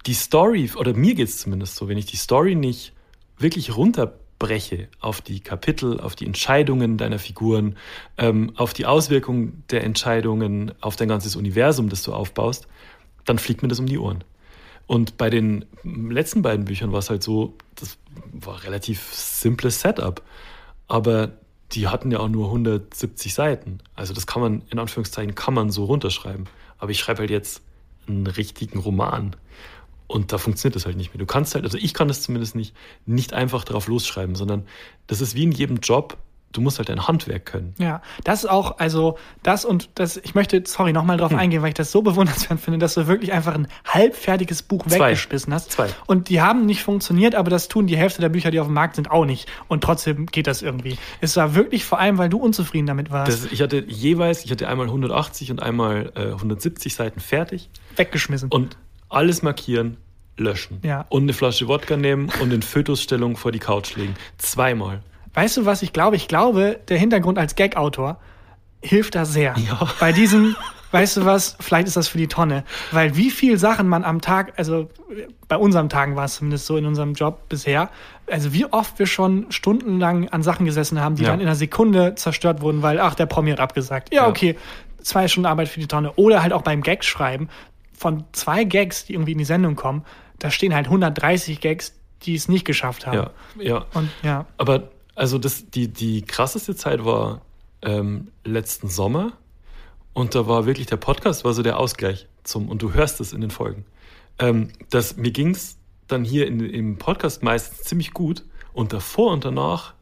die 0.05 0.15
Story, 0.15 0.71
oder 0.77 0.93
mir 0.95 1.15
geht 1.15 1.29
es 1.29 1.39
zumindest 1.39 1.77
so, 1.77 1.89
wenn 1.89 1.99
ich 1.99 2.07
die 2.07 2.17
Story 2.17 2.55
nicht 2.55 2.93
wirklich 3.39 3.77
runterbreche 4.37 4.88
auf 5.01 5.20
die 5.20 5.40
Kapitel, 5.40 6.01
auf 6.01 6.14
die 6.14 6.27
Entscheidungen 6.27 6.96
deiner 6.96 7.18
Figuren, 7.18 7.77
ähm, 8.18 8.53
auf 8.57 8.72
die 8.72 8.87
Auswirkungen 8.87 9.64
der 9.70 9.85
Entscheidungen, 9.85 10.72
auf 10.81 10.96
dein 10.96 11.09
ganzes 11.09 11.37
Universum, 11.37 11.88
das 11.88 12.03
du 12.03 12.12
aufbaust, 12.12 12.66
dann 13.25 13.38
fliegt 13.38 13.62
mir 13.62 13.68
das 13.68 13.81
um 13.81 13.87
die 13.87 13.99
Ohren. 13.99 14.25
Und 14.87 15.16
bei 15.16 15.31
den 15.31 15.64
letzten 15.83 16.42
beiden 16.42 16.64
Büchern 16.64 16.92
war 16.92 17.01
es 17.01 17.11
halt 17.11 17.22
so, 17.22 17.55
das 17.75 17.99
war 18.33 18.62
relativ 18.62 19.12
simples 19.12 19.81
Setup. 19.81 20.22
Aber 20.87 21.33
die 21.72 21.88
hatten 21.88 22.12
ja 22.12 22.20
auch 22.20 22.29
nur 22.29 22.46
170 22.46 23.35
Seiten. 23.35 23.79
Also 23.96 24.14
das 24.14 24.29
kann 24.29 24.40
man, 24.40 24.62
in 24.70 24.79
Anführungszeichen, 24.79 25.35
kann 25.35 25.55
man 25.55 25.70
so 25.70 25.87
runterschreiben. 25.87 26.46
Aber 26.79 26.92
ich 26.92 27.01
schreibe 27.01 27.20
halt 27.20 27.31
jetzt 27.31 27.62
einen 28.07 28.29
richtigen 28.29 28.79
Roman. 28.79 29.35
Und 30.09 30.33
da 30.33 30.38
funktioniert 30.38 30.77
das 30.77 30.87
halt 30.87 30.97
nicht 30.97 31.12
mehr. 31.12 31.19
Du 31.19 31.27
kannst 31.27 31.55
halt, 31.55 31.64
also 31.64 31.79
ich 31.79 31.92
kann 31.95 32.09
das 32.09 32.23
zumindest 32.23 32.55
nicht, 32.55 32.75
nicht 33.07 33.33
einfach 33.33 33.64
drauf 33.64 33.88
losschreiben, 33.88 34.35
sondern 34.37 34.66
das 35.09 35.21
ist 35.21 35.35
wie 35.35 35.42
in 35.42 35.53
jedem 35.53 35.79
Job, 35.79 36.16
du 36.53 36.61
musst 36.62 36.79
halt 36.79 36.88
dein 36.88 37.07
Handwerk 37.07 37.45
können. 37.45 37.75
Ja, 37.77 38.01
das 38.25 38.45
ist 38.45 38.49
auch, 38.51 38.79
also 38.79 39.19
das 39.42 39.64
und 39.66 39.90
das, 39.97 40.16
ich 40.16 40.35
möchte, 40.35 40.62
sorry, 40.64 40.92
nochmal 40.95 41.16
Hm. 41.16 41.21
drauf 41.29 41.35
eingehen, 41.35 41.61
weil 41.61 41.69
ich 41.71 41.75
das 41.75 41.92
so 41.92 42.01
bewundernswert 42.03 42.61
finde, 42.61 42.79
dass 42.79 42.95
du 42.95 43.07
wirklich 43.09 43.33
einfach 43.33 43.53
ein 43.55 43.66
halbfertiges 43.85 44.62
Buch 44.62 44.87
Zwei. 44.87 45.01
weggeschmissen 45.09 45.53
hast. 45.53 45.73
Zwei. 45.73 45.88
Und 46.07 46.29
die 46.31 46.40
haben 46.40 46.64
nicht 46.64 46.83
funktioniert, 46.83 47.35
aber 47.35 47.51
das 47.51 47.69
tun 47.69 47.87
die 47.88 47.97
Hälfte 47.97 48.21
der 48.23 48.29
Bücher, 48.31 48.51
die 48.53 48.61
auf 48.61 48.69
dem 48.69 48.75
Markt 48.75 48.97
sind, 48.97 49.11
auch 49.11 49.27
nicht. 49.27 49.49
Und 49.69 49.83
trotzdem 49.83 50.27
geht 50.27 50.47
das 50.47 50.62
irgendwie. 50.62 50.97
Es 51.21 51.37
war 51.37 51.55
wirklich 51.57 51.85
vor 51.85 51.99
allem, 51.99 52.16
weil 52.16 52.29
du 52.31 52.38
unzufrieden 52.38 52.87
damit 52.87 53.11
warst, 53.11 53.45
Das, 53.45 53.53
ich 53.53 53.61
hatte 53.61 53.85
jeweils, 53.87 54.45
ich 54.45 54.51
hatte 54.53 54.69
einmal 54.69 54.87
180 54.87 55.51
und 55.51 55.61
einmal 55.61 56.12
äh, 56.14 56.27
170 56.33 56.95
Seiten 56.95 57.21
fertig 57.21 57.69
weggeschmissen. 57.97 58.51
und 58.51 58.79
alles 59.09 59.42
markieren, 59.42 59.97
löschen. 60.37 60.81
Ja. 60.83 61.07
Und 61.09 61.23
eine 61.23 61.33
Flasche 61.33 61.69
Wodka 61.69 61.97
nehmen 61.97 62.31
und 62.40 62.53
in 62.53 62.62
Fötusstellung 62.62 63.37
vor 63.37 63.53
die 63.53 63.59
Couch 63.59 63.97
legen. 63.97 64.14
Zweimal. 64.38 65.01
Weißt 65.35 65.57
du, 65.57 65.64
was 65.66 65.83
ich 65.83 65.92
glaube? 65.92 66.16
Ich 66.16 66.29
glaube, 66.29 66.79
der 66.88 66.99
Hintergrund 66.99 67.38
als 67.38 67.55
Gag-Autor 67.55 68.19
hilft 68.83 69.14
da 69.14 69.25
sehr. 69.25 69.55
Ja. 69.59 69.88
Bei 70.01 70.12
diesem, 70.12 70.57
weißt 70.92 71.19
du 71.19 71.25
was, 71.25 71.57
vielleicht 71.61 71.88
ist 71.88 71.97
das 71.97 72.09
für 72.09 72.19
die 72.19 72.27
Tonne. 72.29 72.64
Weil 72.92 73.16
wie 73.16 73.31
viel 73.31 73.59
Sachen 73.59 73.88
man 73.88 74.05
am 74.05 74.21
Tag, 74.21 74.53
also 74.57 74.88
bei 75.49 75.57
unseren 75.57 75.88
Tagen 75.88 76.16
war 76.16 76.25
es 76.25 76.37
zumindest 76.37 76.66
so 76.66 76.77
in 76.77 76.87
unserem 76.87 77.14
Job 77.14 77.49
bisher, 77.49 77.90
also 78.31 78.53
wie 78.53 78.64
oft 78.66 78.99
wir 78.99 79.07
schon 79.07 79.47
stundenlang 79.51 80.29
an 80.31 80.42
Sachen 80.42 80.66
gesessen 80.66 81.01
haben, 81.01 81.16
die 81.16 81.23
Ja. 81.25 81.31
dann 81.31 81.40
in 81.40 81.47
einer 81.47 81.57
Sekunde 81.57 82.14
zerstört 82.14 82.61
wurden, 82.61 82.83
weil, 82.83 82.99
ach, 83.01 83.14
der 83.14 83.27
Promi 83.27 83.51
hat 83.51 83.61
abgesagt. 83.61 84.12
Ja, 84.14 84.23
Ja. 84.23 84.29
okay, 84.29 84.57
zwei 85.03 85.29
Stunden 85.29 85.47
Arbeit 85.47 85.69
für 85.69 85.81
die 85.81 85.87
Tonne. 85.88 86.12
Oder 86.16 86.42
halt 86.42 86.53
auch 86.53 86.62
beim 86.62 86.83
Gag 86.83 87.05
schreiben. 87.05 87.49
Von 87.97 88.25
zwei 88.33 88.65
Gags, 88.65 89.05
die 89.07 89.15
irgendwie 89.15 89.33
in 89.33 89.39
die 89.39 89.45
Sendung 89.45 89.75
kommen, 89.77 90.05
da 90.39 90.51
stehen 90.51 90.75
halt 90.75 90.87
130 90.87 91.61
Gags, 91.61 91.95
die 92.23 92.35
es 92.35 92.49
nicht 92.49 92.65
geschafft 92.65 93.07
haben. 93.07 93.17
Ja, 93.17 93.31
ja. 93.63 93.87
Und 93.95 94.11
ja. 94.23 94.47
Aber 94.59 94.91
also 95.15 95.39
das, 95.39 95.71
die, 95.71 95.89
die 95.89 96.23
krasseste 96.23 96.77
Zeit 96.77 97.05
war 97.05 97.43
ähm, 97.83 98.29
letzten 98.45 98.89
Sommer 98.89 99.33
und 100.13 100.35
da 100.35 100.47
war 100.47 100.67
wirklich 100.67 100.87
der 100.87 100.97
Podcast 100.97 101.45
war 101.45 101.55
so 101.55 101.63
der 101.63 101.79
Ausgleich 101.79 102.27
zum 102.45 102.69
und 102.69 102.83
du 102.83 102.93
hörst 102.93 103.21
es 103.21 103.33
in 103.33 103.41
den 103.41 103.51
Folgen. 103.51 103.85
Ähm, 104.39 104.71
dass 104.91 105.17
mir 105.17 105.31
ging's 105.31 105.79
dann 106.07 106.25
hier 106.25 106.47
in, 106.47 106.61
im 106.61 106.99
Podcast 106.99 107.43
meistens 107.43 107.83
ziemlich 107.83 108.13
gut 108.13 108.45
und 108.73 108.93
davor 108.93 109.33
und 109.33 109.45
danach, 109.45 109.95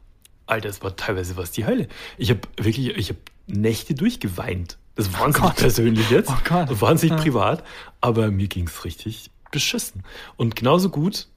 Alter, 0.45 0.69
es 0.69 0.83
war 0.83 0.95
teilweise 0.95 1.37
was 1.37 1.51
die 1.51 1.65
Hölle. 1.65 1.87
Ich 2.17 2.29
habe 2.29 2.41
wirklich, 2.57 2.89
ich 2.89 3.09
habe 3.09 3.19
Nächte 3.47 3.95
durchgeweint. 3.95 4.77
Das 4.95 5.11
war 5.13 5.21
wahnsinnig 5.21 5.49
Gott. 5.49 5.55
persönlich 5.57 6.09
jetzt, 6.09 6.29
Oh 6.29 6.37
Gott. 6.43 6.81
wahnsinnig 6.81 7.17
Ja. 7.17 7.21
privat, 7.23 7.63
aber 8.01 8.31
mir 8.31 8.47
ging's 8.47 8.83
richtig 8.85 9.29
beschissen. 9.51 10.03
Und 10.37 10.55
genauso 10.55 10.89
gut 10.89 11.27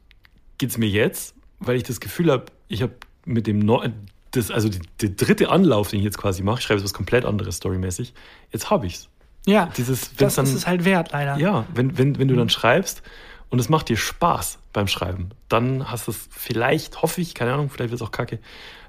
geht's 0.58 0.78
mir 0.78 0.88
jetzt, 0.88 1.34
weil 1.58 1.76
ich 1.76 1.82
das 1.82 2.00
Gefühl 2.00 2.30
habe, 2.30 2.46
ich 2.68 2.82
habe 2.82 2.92
mit 3.24 3.46
dem 3.46 3.58
Neu 3.58 3.88
das, 4.32 4.50
also 4.50 4.68
die, 4.68 4.78
der 5.00 5.10
dritte 5.10 5.48
Anlauf, 5.50 5.88
den 5.90 5.98
ich 6.00 6.04
jetzt 6.04 6.18
quasi 6.18 6.42
mache, 6.42 6.58
ich 6.58 6.64
schreibe 6.64 6.78
jetzt 6.80 6.84
was 6.84 6.94
komplett 6.94 7.24
anderes 7.24 7.56
storymäßig, 7.56 8.12
jetzt 8.52 8.70
habe 8.70 8.86
ich's. 8.86 9.08
Ja, 9.46 9.70
Dieses, 9.76 10.14
das 10.16 10.34
dann, 10.34 10.44
ist 10.44 10.52
es 10.54 10.66
halt 10.66 10.84
wert, 10.84 11.12
leider. 11.12 11.36
ja, 11.38 11.64
wenn, 11.74 11.96
wenn, 11.96 12.18
wenn 12.18 12.28
du 12.28 12.36
dann 12.36 12.50
schreibst 12.50 13.02
und 13.48 13.58
es 13.58 13.68
macht 13.70 13.88
dir 13.88 13.96
Spaß 13.96 14.58
beim 14.74 14.86
Schreiben, 14.88 15.30
dann 15.48 15.90
hast 15.90 16.06
du 16.06 16.10
es 16.10 16.28
vielleicht, 16.30 17.00
hoffe 17.00 17.20
ich, 17.22 17.34
keine 17.34 17.54
Ahnung, 17.54 17.70
vielleicht 17.70 17.90
wird 17.90 18.00
es 18.02 18.06
auch 18.06 18.10
kacke, 18.12 18.38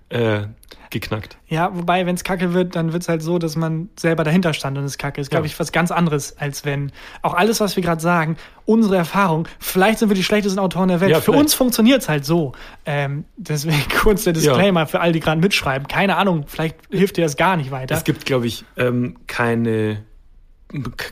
äh, 0.10 0.42
geknackt. 0.92 1.38
Ja, 1.48 1.70
wobei, 1.76 2.06
wenn 2.08 2.16
es 2.16 2.24
kacke 2.24 2.54
wird, 2.56 2.76
dann 2.76 2.94
wird 2.94 3.04
es 3.04 3.10
halt 3.10 3.22
so, 3.22 3.38
dass 3.38 3.56
man 3.56 3.90
selber 3.96 4.24
dahinter 4.24 4.54
stand 4.54 4.76
und 4.78 4.84
es 4.86 4.98
kacke 4.98 5.22
ist, 5.22 5.30
glaube 5.30 5.46
Ja. 5.46 5.52
ich, 5.54 5.60
was 5.60 5.72
ganz 5.72 5.92
anderes, 5.92 6.36
als 6.40 6.66
wenn 6.66 6.92
auch 7.22 7.36
alles, 7.36 7.60
was 7.60 7.76
wir 7.76 7.84
gerade 7.84 8.02
sagen, 8.02 8.38
unsere 8.66 8.96
Erfahrung, 8.98 9.48
vielleicht 9.60 10.00
sind 10.00 10.10
wir 10.10 10.16
die 10.16 10.24
schlechtesten 10.24 10.58
Autoren 10.58 10.90
der 10.90 11.00
Welt. 11.00 11.12
Ja, 11.12 11.22
für 11.22 11.32
uns 11.32 11.54
funktioniert 11.54 12.02
es 12.02 12.10
halt 12.10 12.26
so. 12.26 12.54
Ähm, 12.88 13.26
deswegen 13.38 13.84
kurz 14.02 14.24
der 14.24 14.34
Disclaimer 14.34 14.88
für 14.88 15.00
all 15.00 15.12
die 15.12 15.20
gerade 15.20 15.40
mitschreiben. 15.42 15.88
Keine 15.88 16.18
Ahnung, 16.18 16.46
vielleicht 16.48 16.78
hilft 16.90 17.18
dir 17.18 17.24
das 17.24 17.38
gar 17.38 17.56
nicht 17.56 17.70
weiter. 17.70 17.94
Es 17.94 18.04
gibt, 18.04 18.26
glaube 18.26 18.48
ich, 18.48 18.66
ähm, 18.76 19.16
keine, 19.28 20.04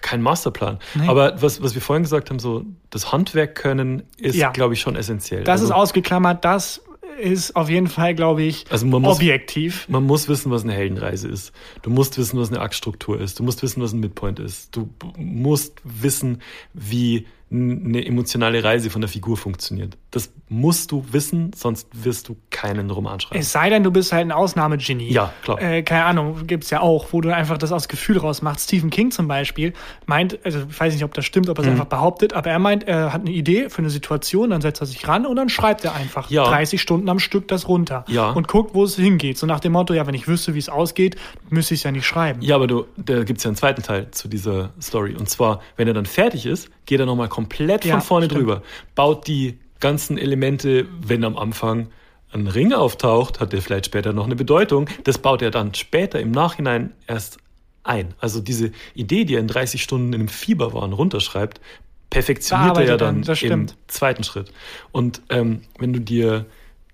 kein 0.02 0.22
Masterplan. 0.22 0.80
Nee. 0.96 1.08
Aber 1.08 1.42
was, 1.42 1.62
was 1.62 1.74
wir 1.76 1.82
vorhin 1.82 2.04
gesagt 2.04 2.30
haben, 2.30 2.40
so 2.40 2.64
das 2.90 3.12
Handwerk 3.12 3.56
können, 3.56 4.04
ist, 4.18 4.36
Ja. 4.36 4.52
glaube 4.52 4.74
ich, 4.74 4.82
schon 4.82 4.96
essentiell. 4.96 5.44
das 5.44 5.62
Also- 5.62 5.66
ist 5.66 5.72
ausgeklammert, 5.72 6.44
das 6.46 6.82
ist 7.20 7.56
auf 7.56 7.70
jeden 7.70 7.88
Fall, 7.88 8.16
glaube 8.16 8.44
ich, 8.44 8.66
Also 8.70 8.86
man 8.86 9.02
muss- 9.02 9.16
objektiv. 9.18 9.88
Man 9.90 10.04
muss 10.04 10.28
wissen, 10.28 10.52
was 10.52 10.64
eine 10.64 10.74
Heldenreise 10.74 11.28
ist. 11.28 11.52
Du 11.82 11.90
musst 11.90 12.18
wissen, 12.18 12.40
was 12.40 12.50
eine 12.50 12.60
Aktstruktur 12.62 13.20
ist. 13.20 13.40
Du 13.40 13.44
musst 13.44 13.64
wissen, 13.64 13.82
was 13.82 13.94
ein 13.94 14.00
Midpoint 14.00 14.40
ist. 14.40 14.76
Du 14.76 14.90
musst 15.18 15.82
wissen, 15.84 16.42
wie 16.74 17.26
eine 17.50 18.06
emotionale 18.06 18.62
Reise 18.64 18.90
von 18.90 19.00
der 19.02 19.08
Figur 19.10 19.38
funktioniert. 19.38 19.98
Das 20.12 20.34
musst 20.50 20.92
du 20.92 21.06
wissen, 21.12 21.52
sonst 21.56 21.88
wirst 21.94 22.28
du 22.28 22.36
keinen 22.50 22.90
Roman 22.90 23.20
schreiben. 23.22 23.40
Es 23.40 23.52
sei 23.54 23.70
denn, 23.70 23.84
du 23.84 23.92
bist 23.92 24.12
halt 24.12 24.26
ein 24.26 24.32
Ausnahmegenie. 24.34 25.12
Ja, 25.12 25.32
klar. 25.44 25.62
Äh, 25.62 25.84
keine 25.84 26.04
Ahnung, 26.06 26.46
gibt's 26.48 26.70
ja 26.72 26.82
auch, 26.82 27.08
wo 27.12 27.22
du 27.22 27.34
einfach 27.34 27.58
das 27.58 27.72
aus 27.72 27.88
Gefühl 27.88 28.18
rausmachst. 28.18 28.66
Stephen 28.66 28.90
King 28.90 29.12
zum 29.12 29.28
Beispiel 29.30 29.74
meint, 30.06 30.40
also 30.44 30.60
ich 30.70 30.78
weiß 30.80 30.94
nicht, 30.94 31.04
ob 31.06 31.14
das 31.14 31.24
stimmt, 31.26 31.46
Mhm. 31.48 31.52
ob 31.52 31.60
er 31.60 31.64
es 31.66 31.70
einfach 31.70 31.86
behauptet, 31.86 32.34
aber 32.34 32.50
er 32.50 32.60
meint, 32.60 32.84
er 32.86 33.14
hat 33.14 33.22
eine 33.22 33.32
Idee 33.32 33.70
für 33.70 33.80
eine 33.80 33.90
Situation, 33.90 34.50
dann 34.50 34.60
setzt 34.62 34.82
er 34.82 34.88
sich 34.88 35.08
ran 35.08 35.26
und 35.26 35.36
dann 35.38 35.48
schreibt 35.50 35.86
er 35.86 35.94
einfach 35.96 36.30
Ja. 36.30 36.44
30 36.46 36.82
Stunden 36.82 37.08
am 37.08 37.20
Stück 37.20 37.48
das 37.48 37.68
runter. 37.70 38.04
Ja. 38.10 38.32
Und 38.32 38.48
guckt, 38.50 38.74
wo 38.76 38.84
es 38.84 38.96
hingeht. 38.98 39.38
So 39.38 39.48
nach 39.48 39.60
dem 39.62 39.72
Motto, 39.72 39.94
ja, 39.94 40.06
wenn 40.06 40.16
ich 40.16 40.28
wüsste, 40.28 40.54
wie 40.54 40.60
es 40.60 40.70
ausgeht, 40.70 41.16
müsste 41.50 41.74
ich 41.76 41.80
es 41.82 41.84
ja 41.86 41.92
nicht 41.92 42.06
schreiben. 42.06 42.42
Ja, 42.42 42.56
aber 42.56 42.68
du, 42.68 42.86
da 42.98 43.24
gibt's 43.24 43.44
ja 43.44 43.50
einen 43.50 43.56
zweiten 43.58 43.84
Teil 43.84 44.12
zu 44.12 44.28
dieser 44.28 44.72
Story. 44.82 45.16
Und 45.18 45.30
zwar, 45.30 45.62
wenn 45.78 45.88
er 45.88 45.94
dann 45.94 46.06
fertig 46.06 46.46
ist, 46.46 46.70
geht 46.86 47.00
er 47.02 47.06
nochmal 47.06 47.28
komplett 47.38 47.84
von 47.84 47.90
Ja, 47.90 48.00
vorne 48.02 48.26
stimmt. 48.26 48.42
drüber. 48.42 48.64
Baut 48.96 49.28
die 49.28 49.60
ganzen 49.80 50.18
Elemente, 50.18 50.88
wenn 51.02 51.24
am 51.24 51.38
Anfang 51.38 51.90
ein 52.32 52.48
Ring 52.48 52.74
auftaucht, 52.74 53.40
hat 53.40 53.54
der 53.54 53.62
vielleicht 53.62 53.86
später 53.86 54.12
noch 54.12 54.26
eine 54.26 54.36
Bedeutung. 54.36 54.90
Das 55.04 55.20
baut 55.20 55.44
er 55.44 55.52
dann 55.52 55.76
später 55.76 56.20
im 56.20 56.32
Nachhinein 56.32 56.94
erst 57.06 57.38
ein. 57.84 58.16
Also 58.20 58.42
diese 58.42 58.72
Idee, 58.96 59.24
die 59.24 59.36
er 59.36 59.40
in 59.40 59.48
30 59.48 59.84
Stunden 59.84 60.14
in 60.14 60.22
einem 60.22 60.30
Fieberwahn 60.30 60.94
runterschreibt, 60.94 61.62
perfektioniert 62.10 62.76
er 62.76 62.86
ja 62.86 62.98
dann, 62.98 63.18
dann 63.18 63.22
das 63.22 63.44
im 63.44 63.68
zweiten 63.86 64.24
Schritt. 64.24 64.52
Und 64.92 65.22
ähm, 65.30 65.62
wenn 65.78 65.94
du 65.94 66.02
dir 66.02 66.48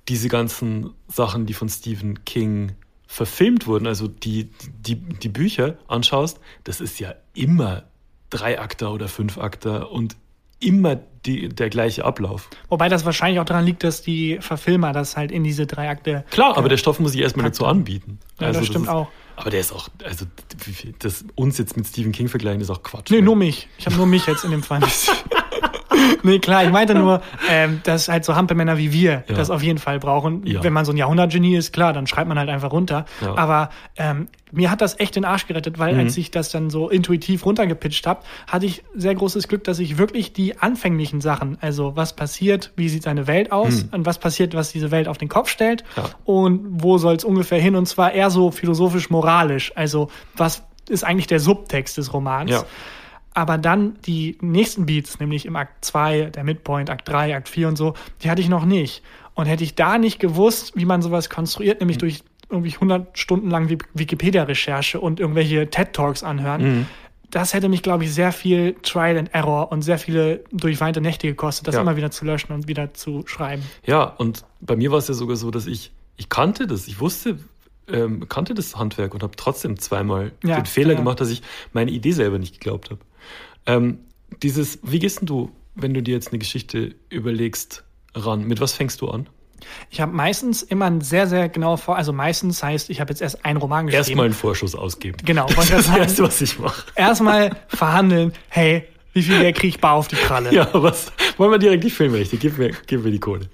diese 0.09 0.27
ganzen 0.27 0.89
Sachen, 1.07 1.45
die 1.45 1.53
von 1.53 1.69
Stephen 1.69 2.25
King 2.25 2.73
verfilmt 3.07 3.65
wurden, 3.65 3.87
also 3.87 4.09
die, 4.09 4.49
die, 4.85 4.95
die 4.95 5.29
Bücher 5.29 5.77
anschaust, 5.87 6.41
das 6.65 6.81
ist 6.81 6.99
ja 6.99 7.15
immer 7.33 7.83
Dreiakter 8.29 8.91
oder 8.91 9.07
Fünfakter 9.07 9.89
und 9.89 10.17
immer 10.63 10.99
die, 11.25 11.49
der 11.49 11.69
gleiche 11.69 12.05
Ablauf. 12.05 12.49
Wobei 12.69 12.89
das 12.89 13.05
wahrscheinlich 13.05 13.39
auch 13.39 13.45
daran 13.45 13.65
liegt, 13.65 13.83
dass 13.83 14.01
die 14.01 14.37
Verfilmer 14.41 14.91
das 14.91 15.15
halt 15.15 15.31
in 15.31 15.43
diese 15.43 15.65
drei 15.65 15.89
Akte. 15.89 16.25
Klar, 16.31 16.57
aber 16.57 16.69
der 16.69 16.77
Stoff 16.77 16.99
muss 16.99 17.15
ich 17.15 17.21
erstmal 17.21 17.45
dazu 17.45 17.65
anbieten. 17.65 18.19
Ja, 18.39 18.51
das 18.51 18.65
stimmt 18.65 18.85
ist, 18.85 18.91
auch. 18.91 19.07
Aber 19.35 19.49
der 19.49 19.61
ist 19.61 19.71
auch, 19.71 19.89
also 20.03 20.25
das 20.99 21.25
uns 21.35 21.57
jetzt 21.57 21.75
mit 21.75 21.87
Stephen 21.87 22.11
King 22.11 22.27
vergleichen, 22.27 22.61
ist 22.61 22.69
auch 22.69 22.83
Quatsch. 22.83 23.09
Nee, 23.09 23.21
nur 23.21 23.35
mich. 23.35 23.67
Ich 23.77 23.85
habe 23.85 23.95
nur 23.95 24.05
mich 24.05 24.25
jetzt 24.27 24.43
in 24.43 24.51
dem 24.51 24.63
Fall. 24.63 24.81
nee, 26.23 26.39
klar, 26.39 26.63
ich 26.63 26.71
meinte 26.71 26.95
nur, 26.95 27.21
ähm, 27.49 27.81
dass 27.83 28.07
halt 28.09 28.25
so 28.25 28.35
Hampelmänner 28.35 28.77
wie 28.77 28.91
wir 28.93 29.23
Ja. 29.27 29.35
das 29.35 29.49
auf 29.49 29.61
jeden 29.63 29.79
Fall 29.79 29.99
brauchen. 29.99 30.45
Ja. 30.45 30.63
Wenn 30.63 30.73
man 30.73 30.85
so 30.85 30.91
ein 30.91 30.97
Jahrhundertgenie 30.97 31.55
ist, 31.55 31.73
klar, 31.73 31.93
dann 31.93 32.07
schreibt 32.07 32.27
man 32.27 32.37
halt 32.39 32.49
einfach 32.49 32.71
runter. 32.71 33.05
Ja. 33.21 33.35
Aber 33.37 33.69
ähm, 33.97 34.27
mir 34.51 34.69
hat 34.69 34.81
das 34.81 34.99
echt 34.99 35.15
den 35.15 35.25
Arsch 35.25 35.47
gerettet, 35.47 35.79
weil 35.79 35.93
Mhm. 35.95 35.99
als 36.01 36.17
ich 36.17 36.29
das 36.31 36.49
dann 36.51 36.69
so 36.69 36.89
intuitiv 36.89 37.45
runtergepitcht 37.45 38.05
habe, 38.05 38.21
hatte 38.47 38.65
ich 38.67 38.83
sehr 38.95 39.15
großes 39.15 39.47
Glück, 39.47 39.63
dass 39.63 39.79
ich 39.79 39.97
wirklich 39.97 40.31
die 40.33 40.59
anfänglichen 40.59 41.21
Sachen, 41.21 41.57
also 41.61 41.95
was 41.95 42.15
passiert, 42.15 42.71
wie 42.75 42.87
sieht 42.89 43.03
seine 43.03 43.25
Welt 43.27 43.51
aus 43.51 43.85
und 43.91 44.05
was 44.05 44.19
passiert, 44.19 44.53
was 44.53 44.71
diese 44.71 44.91
Welt 44.91 45.07
auf 45.07 45.17
den 45.17 45.29
Kopf 45.29 45.49
stellt 45.49 45.83
Mhm. 45.95 46.01
Und 46.25 46.61
wo 46.83 46.97
soll 46.97 47.15
es 47.15 47.23
ungefähr 47.23 47.59
hin 47.59 47.75
und 47.75 47.87
zwar 47.87 48.11
eher 48.13 48.29
so 48.29 48.51
philosophisch-moralisch. 48.51 49.71
Also 49.75 50.09
was 50.35 50.63
ist 50.89 51.03
eigentlich 51.03 51.27
der 51.27 51.39
Subtext 51.39 51.97
des 51.97 52.13
Romans? 52.13 52.51
Aber 53.33 53.57
dann 53.57 53.95
die 54.05 54.37
nächsten 54.41 54.85
Beats, 54.85 55.19
nämlich 55.19 55.45
im 55.45 55.55
Akt 55.55 55.83
2, 55.85 56.25
der 56.25 56.43
Midpoint, 56.43 56.89
Akt 56.89 57.07
3, 57.09 57.35
Akt 57.35 57.49
4 57.49 57.67
und 57.67 57.77
so, 57.77 57.93
die 58.21 58.29
hatte 58.29 58.41
ich 58.41 58.49
noch 58.49 58.65
nicht. 58.65 59.01
Und 59.33 59.47
hätte 59.47 59.63
ich 59.63 59.73
da 59.75 59.97
nicht 59.97 60.19
gewusst, 60.19 60.73
wie 60.75 60.85
man 60.85 61.01
sowas 61.01 61.29
konstruiert, 61.29 61.79
nämlich 61.79 61.97
durch 61.97 62.23
irgendwie 62.49 62.71
100 62.73 63.17
Stunden 63.17 63.49
lang 63.49 63.69
Wik- 63.69 63.87
Wikipedia-Recherche 63.95 64.99
und 64.99 65.19
irgendwelche 65.19 65.67
TED-Talks 65.69 66.23
anhören, 66.23 66.85
das 67.31 67.55
hätte 67.55 67.67
mich, 67.67 67.81
glaube 67.81 68.03
ich, 68.03 68.13
sehr 68.13 68.31
viel 68.31 68.75
Trial 68.83 69.17
and 69.17 69.33
Error 69.33 69.71
und 69.71 69.81
sehr 69.81 69.97
viele 69.97 70.43
durchweinte 70.51 71.01
Nächte 71.01 71.25
gekostet, 71.25 71.67
das 71.67 71.73
Ja. 71.73 71.81
immer 71.81 71.97
wieder 71.97 72.11
zu 72.11 72.25
löschen 72.25 72.51
und 72.53 72.67
wieder 72.67 72.93
zu 72.93 73.23
schreiben. 73.25 73.63
Ja, 73.87 74.03
und 74.03 74.45
bei 74.61 74.75
mir 74.75 74.91
war 74.91 74.99
es 74.99 75.07
ja 75.07 75.15
sogar 75.15 75.35
so, 75.35 75.49
dass 75.49 75.65
ich, 75.65 75.91
ich 76.15 76.29
kannte 76.29 76.67
das, 76.67 76.87
ich 76.87 76.99
wusste, 76.99 77.39
ähm, 77.91 78.29
kannte 78.29 78.53
das 78.53 78.75
Handwerk 78.77 79.15
und 79.15 79.23
habe 79.23 79.35
trotzdem 79.35 79.79
zweimal 79.79 80.31
Ja, 80.43 80.57
den 80.57 80.67
Fehler 80.67 80.91
ja. 80.93 80.99
gemacht, 80.99 81.19
dass 81.21 81.31
ich 81.31 81.41
meine 81.73 81.89
Idee 81.89 82.11
selber 82.11 82.37
nicht 82.37 82.59
geglaubt 82.59 82.91
habe. 82.91 83.01
Ähm, 83.65 83.99
dieses, 84.41 84.79
wie 84.83 84.99
gehst 84.99 85.21
denn 85.21 85.27
du, 85.27 85.51
wenn 85.75 85.93
du 85.93 86.01
dir 86.01 86.13
jetzt 86.13 86.29
eine 86.29 86.39
Geschichte 86.39 86.95
überlegst, 87.09 87.83
ran? 88.15 88.45
Mit 88.45 88.59
was 88.59 88.73
fängst 88.73 89.01
du 89.01 89.09
an? 89.09 89.27
Ich 89.89 90.01
habe 90.01 90.11
meistens 90.11 90.61
immer 90.61 90.85
ein 90.85 91.01
sehr, 91.01 91.27
sehr 91.27 91.47
genauer 91.49 91.77
Vor... 91.77 91.95
Also 91.95 92.11
meistens 92.11 92.61
heißt, 92.61 92.89
ich 92.89 92.99
habe 92.99 93.11
jetzt 93.11 93.21
erst 93.21 93.45
einen 93.45 93.57
Roman 93.57 93.87
geschrieben. 93.87 93.99
Erstmal 93.99 94.25
einen 94.25 94.33
Vorschuss 94.33 94.75
ausgeben. 94.75 95.17
Genau, 95.23 95.47
Das 95.55 95.69
ist 95.69 95.87
das. 95.87 95.97
Erste, 95.97 96.23
was 96.23 96.41
ich 96.41 96.59
mache. 96.59 96.83
Erstmal 96.95 97.55
verhandeln, 97.69 98.33
hey, 98.49 98.85
wie 99.13 99.21
viel 99.21 99.39
Geld 99.39 99.55
kriege 99.55 99.67
ich 99.69 99.79
bar 99.79 99.93
auf 99.93 100.07
die 100.07 100.15
Kralle? 100.15 100.53
Ja, 100.53 100.67
was? 100.73 101.11
Wollen 101.37 101.51
wir 101.51 101.59
direkt 101.59 101.83
die 101.83 101.89
Filmrechte? 101.89 102.37
Gib 102.37 102.57
mir, 102.57 102.71
gib 102.87 103.03
mir 103.03 103.11
die 103.11 103.19
Kohle. 103.19 103.47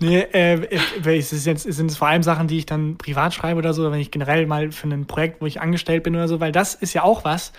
Nee, 0.00 0.20
äh, 0.32 0.66
es 1.04 1.32
ist 1.32 1.46
jetzt, 1.46 1.66
es 1.66 1.76
sind 1.76 1.90
es 1.90 1.96
vor 1.96 2.08
allem 2.08 2.22
Sachen, 2.22 2.48
die 2.48 2.58
ich 2.58 2.66
dann 2.66 2.96
privat 2.96 3.34
schreibe 3.34 3.58
oder 3.58 3.74
so, 3.74 3.82
oder 3.82 3.92
wenn 3.92 4.00
ich 4.00 4.10
generell 4.10 4.46
mal 4.46 4.72
für 4.72 4.88
ein 4.88 5.06
Projekt, 5.06 5.40
wo 5.40 5.46
ich 5.46 5.60
angestellt 5.60 6.02
bin 6.02 6.14
oder 6.16 6.28
so, 6.28 6.40
weil 6.40 6.52
das 6.52 6.74
ist 6.74 6.94
ja 6.94 7.02
auch 7.02 7.24
was. 7.24 7.52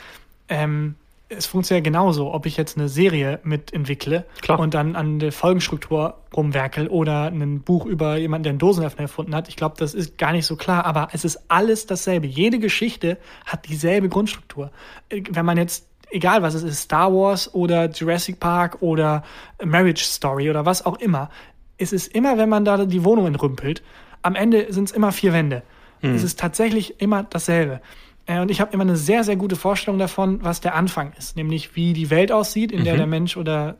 Ähm, 0.47 0.95
es 1.29 1.45
funktioniert 1.45 1.85
ja 1.85 1.91
genauso, 1.91 2.33
ob 2.33 2.45
ich 2.47 2.57
jetzt 2.57 2.77
eine 2.77 2.89
Serie 2.89 3.39
mitentwickle 3.43 4.25
Klar. 4.41 4.59
und 4.59 4.73
dann 4.73 4.95
an 4.95 5.19
der 5.19 5.31
Folgenstruktur 5.31 6.15
rumwerkel 6.35 6.87
oder 6.87 7.25
ein 7.25 7.61
Buch 7.61 7.85
über 7.85 8.17
jemanden, 8.17 8.43
der 8.43 8.49
einen 8.51 8.59
Dosenöffner 8.59 9.03
erfunden 9.03 9.35
hat. 9.35 9.47
Ich 9.47 9.55
glaube, 9.55 9.75
das 9.77 9.93
ist 9.93 10.17
gar 10.17 10.31
nicht 10.31 10.47
so 10.47 10.55
klar, 10.55 10.85
aber 10.85 11.09
es 11.13 11.23
ist 11.25 11.39
alles 11.47 11.85
dasselbe. 11.85 12.25
Jede 12.25 12.57
Geschichte 12.57 13.17
hat 13.45 13.69
dieselbe 13.69 14.09
Grundstruktur. 14.09 14.71
Wenn 15.09 15.45
man 15.45 15.57
jetzt 15.57 15.87
egal 16.11 16.41
was 16.41 16.55
es 16.55 16.63
ist, 16.63 16.81
Star 16.81 17.13
Wars 17.13 17.53
oder 17.53 17.89
Jurassic 17.89 18.39
Park 18.39 18.81
oder 18.81 19.23
Marriage 19.63 20.03
Story 20.03 20.49
oder 20.49 20.65
was 20.65 20.83
auch 20.83 20.99
immer, 20.99 21.29
es 21.77 21.93
ist 21.93 22.07
immer, 22.15 22.37
wenn 22.39 22.49
man 22.49 22.65
da 22.65 22.85
die 22.85 23.03
Wohnung 23.03 23.27
entrümpelt, 23.27 23.83
am 24.23 24.35
Ende 24.35 24.73
sind 24.73 24.89
es 24.89 24.91
immer 24.91 25.11
vier 25.11 25.31
Wände. 25.33 25.63
Es 26.01 26.23
ist 26.23 26.39
tatsächlich 26.39 27.01
immer 27.01 27.23
dasselbe. 27.23 27.81
Äh, 28.29 28.39
Und 28.41 28.51
ich 28.51 28.61
habe 28.61 28.71
immer 28.73 28.83
eine 28.83 28.95
sehr, 28.95 29.23
sehr 29.23 29.35
gute 29.35 29.55
Vorstellung 29.55 29.97
davon, 29.99 30.43
was 30.43 30.61
der 30.61 30.75
Anfang 30.75 31.13
ist, 31.17 31.35
nämlich 31.35 31.75
wie 31.75 31.93
die 31.93 32.09
Welt 32.09 32.31
aussieht, 32.31 32.71
in 32.71 32.83
der 32.83 32.95
der 32.95 33.07
Mensch 33.07 33.35
oder 33.37 33.77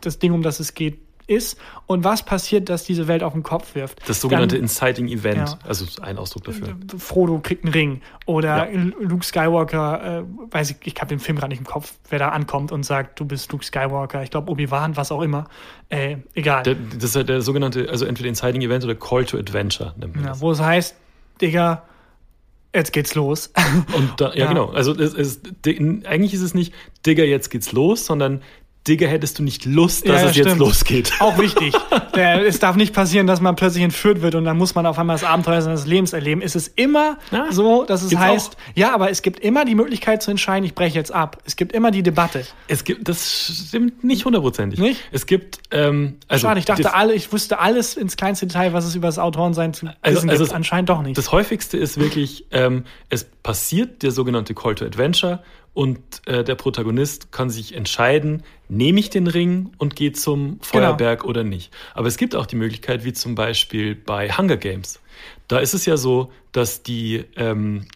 das 0.00 0.18
Ding, 0.20 0.32
um 0.32 0.42
das 0.42 0.60
es 0.60 0.74
geht, 0.74 0.98
ist 1.26 1.58
und 1.86 2.04
was 2.04 2.24
passiert, 2.24 2.70
dass 2.70 2.84
diese 2.84 3.06
Welt 3.06 3.22
auf 3.22 3.34
den 3.34 3.42
Kopf 3.42 3.74
wirft. 3.74 4.00
Das 4.08 4.18
sogenannte 4.22 4.54
Dann- 4.54 4.62
Inciting 4.62 5.08
Event, 5.08 5.36
Ja. 5.50 5.58
also 5.68 5.84
ein 6.00 6.16
Ausdruck 6.16 6.44
dafür. 6.44 6.68
Frodo 6.96 7.38
kriegt 7.40 7.64
einen 7.64 7.74
Ring 7.74 8.00
oder 8.24 8.72
Ja. 8.72 8.80
Luke 8.98 9.26
Skywalker, 9.26 10.20
äh, 10.20 10.52
weiß 10.54 10.70
ich, 10.70 10.76
ich 10.84 10.94
habe 10.98 11.08
den 11.08 11.18
Film 11.18 11.36
gerade 11.36 11.50
nicht 11.50 11.58
im 11.58 11.66
Kopf, 11.66 11.92
wer 12.08 12.18
da 12.18 12.30
ankommt 12.30 12.72
und 12.72 12.82
sagt, 12.84 13.20
du 13.20 13.26
bist 13.26 13.52
Luke 13.52 13.62
Skywalker, 13.62 14.22
ich 14.22 14.30
glaube 14.30 14.50
Obi-Wan, 14.50 14.96
was 14.96 15.12
auch 15.12 15.20
immer, 15.20 15.48
äh, 15.90 16.16
egal. 16.34 16.62
Der, 16.62 16.76
das 16.76 17.04
ist 17.10 17.16
halt 17.16 17.28
der 17.28 17.42
sogenannte, 17.42 17.90
also 17.90 18.06
entweder 18.06 18.30
Inciting 18.30 18.62
Event 18.62 18.84
oder 18.84 18.94
Call 18.94 19.26
to 19.26 19.36
Adventure 19.36 19.92
nennt 19.98 20.16
man 20.16 20.24
ja, 20.24 20.40
wo 20.40 20.50
es 20.52 20.60
heißt, 20.62 20.94
Digga, 21.42 21.82
jetzt 22.74 22.92
geht's 22.92 23.14
los. 23.14 23.52
Und 23.94 24.20
da, 24.20 24.30
ja, 24.30 24.34
Ja. 24.40 24.46
genau. 24.48 24.66
Also 24.70 24.94
es, 24.94 25.14
es, 25.14 25.40
eigentlich 26.04 26.34
ist 26.34 26.42
es 26.42 26.54
nicht, 26.54 26.74
Digga, 27.06 27.24
jetzt 27.24 27.50
geht's 27.50 27.72
los, 27.72 28.06
sondern 28.06 28.42
Digga, 28.88 29.06
hättest 29.06 29.38
du 29.38 29.42
nicht 29.42 29.64
Lust, 29.66 30.08
dass 30.08 30.22
Ja, 30.22 30.28
es 30.30 30.36
jetzt 30.36 30.46
stimmt. 30.46 30.58
losgeht. 30.60 31.12
Auch 31.20 31.38
wichtig. 31.38 31.74
Es 32.18 32.58
darf 32.58 32.74
nicht 32.74 32.92
passieren, 32.94 33.28
dass 33.28 33.40
man 33.40 33.54
plötzlich 33.54 33.84
entführt 33.84 34.22
wird 34.22 34.34
und 34.34 34.44
dann 34.44 34.56
muss 34.58 34.74
man 34.74 34.86
auf 34.86 34.98
einmal 34.98 35.14
das 35.14 35.22
Abenteuer 35.22 35.62
seines 35.62 35.86
Lebens 35.86 36.12
erleben. 36.12 36.42
Es 36.42 36.56
ist 36.56 36.72
immer 36.76 37.16
Ja, 37.30 37.46
so, 37.52 37.84
dass 37.84 38.02
es 38.02 38.08
gibt's 38.08 38.24
heißt, 38.24 38.56
ja, 38.74 38.92
aber 38.92 39.08
es 39.10 39.22
gibt 39.22 39.38
immer 39.38 39.64
die 39.64 39.76
Möglichkeit 39.76 40.20
zu 40.20 40.32
entscheiden, 40.32 40.64
ich 40.64 40.74
breche 40.74 40.96
jetzt 40.96 41.12
ab. 41.14 41.38
Es 41.44 41.54
gibt 41.54 41.72
immer 41.72 41.92
die 41.92 42.02
Debatte. 42.02 42.44
Es 42.66 42.82
gibt, 42.82 43.08
das 43.08 43.66
stimmt 43.68 44.02
nicht 44.02 44.24
hundertprozentig. 44.24 44.80
Nicht? 44.80 45.00
Es 45.12 45.26
gibt, 45.26 45.60
ähm, 45.70 46.16
also, 46.26 46.48
Schade, 46.48 46.58
ich 46.58 46.66
dachte, 46.66 46.92
alle, 46.92 47.14
ich 47.14 47.32
wusste 47.32 47.60
alles 47.60 47.96
ins 47.96 48.16
kleinste 48.16 48.48
Detail, 48.48 48.72
was 48.72 48.84
es 48.84 48.96
über 48.96 49.06
das 49.06 49.20
Autorensein 49.20 49.72
zu 49.72 49.86
Also- 50.02 50.16
wissen 50.18 50.30
also 50.30 50.42
gibt. 50.42 50.50
es- 50.50 50.56
Anscheinend 50.56 50.88
doch 50.88 51.02
nicht. 51.02 51.16
das 51.16 51.30
häufigste 51.30 51.76
ist 51.76 52.00
wirklich, 52.00 52.46
ähm, 52.50 52.82
es 53.10 53.24
passiert 53.24 54.02
der 54.02 54.10
sogenannte 54.10 54.54
Call 54.54 54.74
to 54.74 54.84
Adventure 54.84 55.38
und 55.78 56.26
äh, 56.26 56.42
der 56.42 56.56
Protagonist 56.56 57.30
kann 57.30 57.50
sich 57.50 57.72
entscheiden, 57.76 58.42
nehme 58.68 58.98
ich 58.98 59.10
den 59.10 59.28
Ring 59.28 59.70
und 59.78 59.94
gehe 59.94 60.10
zum 60.10 60.58
Feuerberg 60.60 61.24
oder 61.24 61.44
nicht. 61.44 61.72
Aber 61.94 62.08
es 62.08 62.16
gibt 62.16 62.34
auch 62.34 62.46
die 62.46 62.56
Möglichkeit, 62.56 63.04
wie 63.04 63.12
zum 63.12 63.36
Beispiel 63.36 63.94
bei 63.94 64.28
Hunger 64.28 64.56
Games. 64.56 64.98
Da 65.46 65.60
ist 65.60 65.74
es 65.74 65.86
ja 65.86 65.96
so, 65.96 66.32
dass 66.50 66.82
die, 66.82 67.26
ähm, 67.36 67.86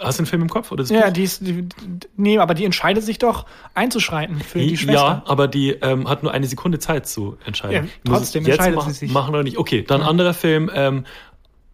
hast 0.00 0.18
du 0.18 0.24
den 0.24 0.26
Film 0.26 0.42
im 0.42 0.48
Kopf 0.48 0.72
oder 0.72 0.82
das 0.82 0.90
ja, 0.90 1.12
die 1.12 1.22
ist, 1.22 1.46
die, 1.46 1.68
nee, 2.16 2.38
aber 2.38 2.54
die 2.54 2.64
entscheidet 2.64 3.04
sich 3.04 3.18
doch 3.18 3.46
einzuschreiten 3.74 4.40
für 4.40 4.58
die 4.58 4.76
Schwester. 4.76 4.92
Ja, 4.92 5.22
aber 5.24 5.46
die 5.46 5.70
ähm, 5.70 6.08
hat 6.08 6.24
nur 6.24 6.32
eine 6.32 6.48
Sekunde 6.48 6.80
Zeit 6.80 7.06
zu 7.06 7.36
entscheiden. 7.46 7.90
Ja, 8.04 8.12
trotzdem 8.12 8.44
jetzt 8.44 8.58
entscheidet 8.58 8.82
sie 8.86 9.06
sich. 9.06 9.12
machen 9.12 9.32
oder 9.32 9.44
nicht. 9.44 9.56
Okay, 9.56 9.84
dann 9.86 10.00
ein 10.00 10.08
anderer 10.08 10.34
Film, 10.34 10.68
ähm, 10.74 11.04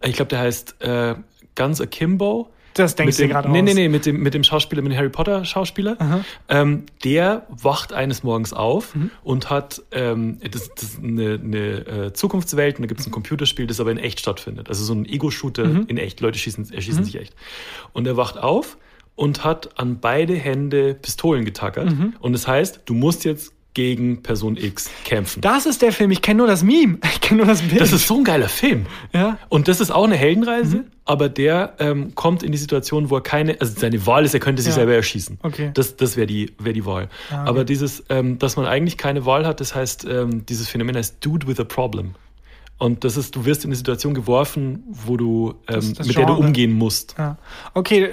ich 0.03 0.13
glaube, 0.13 0.29
der 0.29 0.37
heißt 0.37 0.79
äh, 0.81 1.15
Guns 1.55 1.81
Akimbo. 1.81 2.51
Das 2.73 2.95
denkst 2.95 3.17
mit 3.17 3.19
du 3.19 3.23
dem, 3.23 3.29
gerade 3.31 3.49
Nee, 3.51 3.59
aus. 3.59 3.65
nee, 3.65 3.73
nee, 3.73 3.89
mit 3.89 4.05
dem, 4.05 4.21
mit 4.21 4.33
dem 4.33 4.43
Schauspieler, 4.43 4.81
mit 4.81 4.91
dem 4.91 4.97
Harry 4.97 5.09
Potter 5.09 5.43
Schauspieler. 5.45 6.23
Ähm, 6.47 6.85
der 7.03 7.45
wacht 7.49 7.93
eines 7.93 8.23
Morgens 8.23 8.53
auf 8.53 8.95
Mhm. 8.95 9.11
und 9.23 9.49
hat 9.49 9.81
ähm, 9.91 10.39
das, 10.49 10.69
das 10.75 10.83
ist 10.83 11.03
eine, 11.03 11.33
eine 11.43 11.57
äh, 12.07 12.13
Zukunftswelt 12.13 12.77
und 12.77 12.83
da 12.83 12.87
gibt 12.87 12.99
es 13.01 13.07
ein 13.07 13.11
Computerspiel, 13.11 13.67
das 13.67 13.79
aber 13.79 13.91
in 13.91 13.97
echt 13.97 14.19
stattfindet. 14.19 14.69
Also 14.69 14.83
so 14.83 14.93
ein 14.93 15.05
Ego-Shooter 15.05 15.65
Mhm. 15.65 15.85
in 15.87 15.97
echt. 15.97 16.21
Leute 16.21 16.39
schießen, 16.39 16.71
erschießen 16.73 17.03
sich 17.03 17.15
echt. 17.17 17.35
Und 17.93 18.07
er 18.07 18.17
wacht 18.17 18.37
auf 18.37 18.77
und 19.15 19.43
hat 19.43 19.77
an 19.79 19.99
beide 19.99 20.35
Hände 20.35 20.93
Pistolen 20.93 21.45
getackert. 21.45 21.91
Mhm. 21.91 22.13
Und 22.19 22.33
das 22.33 22.47
heißt, 22.47 22.81
du 22.85 22.93
musst 22.93 23.25
jetzt 23.25 23.53
gegen 23.73 24.21
Person 24.21 24.57
X 24.57 24.89
kämpfen. 25.05 25.41
Das 25.41 25.65
ist 25.65 25.81
der 25.81 25.91
Film. 25.91 26.11
Ich 26.11 26.21
kenne 26.21 26.39
nur 26.39 26.47
das 26.47 26.63
Meme. 26.63 26.97
Ich 27.13 27.21
kenne 27.21 27.37
nur 27.39 27.47
das 27.47 27.61
Bild. 27.61 27.79
Das 27.79 27.93
ist 27.93 28.05
so 28.07 28.17
ein 28.17 28.23
geiler 28.23 28.49
Film. 28.49 28.85
ja. 29.13 29.37
Und 29.49 29.67
das 29.67 29.79
ist 29.79 29.91
auch 29.91 30.03
eine 30.03 30.15
Heldenreise, 30.17 30.77
Mhm. 30.77 30.83
aber 31.05 31.29
der 31.29 31.75
ähm, 31.79 32.13
kommt 32.15 32.43
in 32.43 32.51
die 32.51 32.57
Situation, 32.57 33.09
wo 33.09 33.15
er 33.17 33.21
keine, 33.21 33.59
also 33.61 33.73
seine 33.79 34.05
Wahl 34.05 34.25
ist, 34.25 34.33
er 34.33 34.39
könnte 34.41 34.61
sich 34.61 34.71
Ja. 34.71 34.75
selber 34.75 34.93
erschießen. 34.95 35.39
Okay. 35.41 35.71
Das, 35.73 35.95
das 35.95 36.17
wäre 36.17 36.27
die, 36.27 36.51
wär 36.59 36.73
die 36.73 36.85
Wahl. 36.85 37.07
Ah, 37.29 37.41
okay. 37.41 37.49
Aber 37.49 37.63
dieses, 37.63 38.03
ähm, 38.09 38.37
dass 38.39 38.57
man 38.57 38.65
eigentlich 38.65 38.97
keine 38.97 39.25
Wahl 39.25 39.45
hat, 39.45 39.59
das 39.61 39.73
heißt, 39.75 40.05
ähm, 40.09 40.45
dieses 40.45 40.67
Phänomen 40.67 40.95
heißt 40.97 41.17
Dude 41.25 41.47
with 41.47 41.59
a 41.59 41.63
Problem. 41.63 42.15
Und 42.81 43.03
das 43.03 43.15
ist, 43.15 43.35
du 43.35 43.45
wirst 43.45 43.63
in 43.63 43.67
eine 43.69 43.75
Situation 43.75 44.15
geworfen, 44.15 44.81
wo 44.89 45.15
du, 45.15 45.53
ähm, 45.67 45.87
mit 45.89 45.99
der 45.99 46.05
du 46.05 46.13
Genre. 46.13 46.33
umgehen 46.33 46.71
musst. 46.71 47.13
Ja. 47.15 47.37
Okay, 47.75 48.09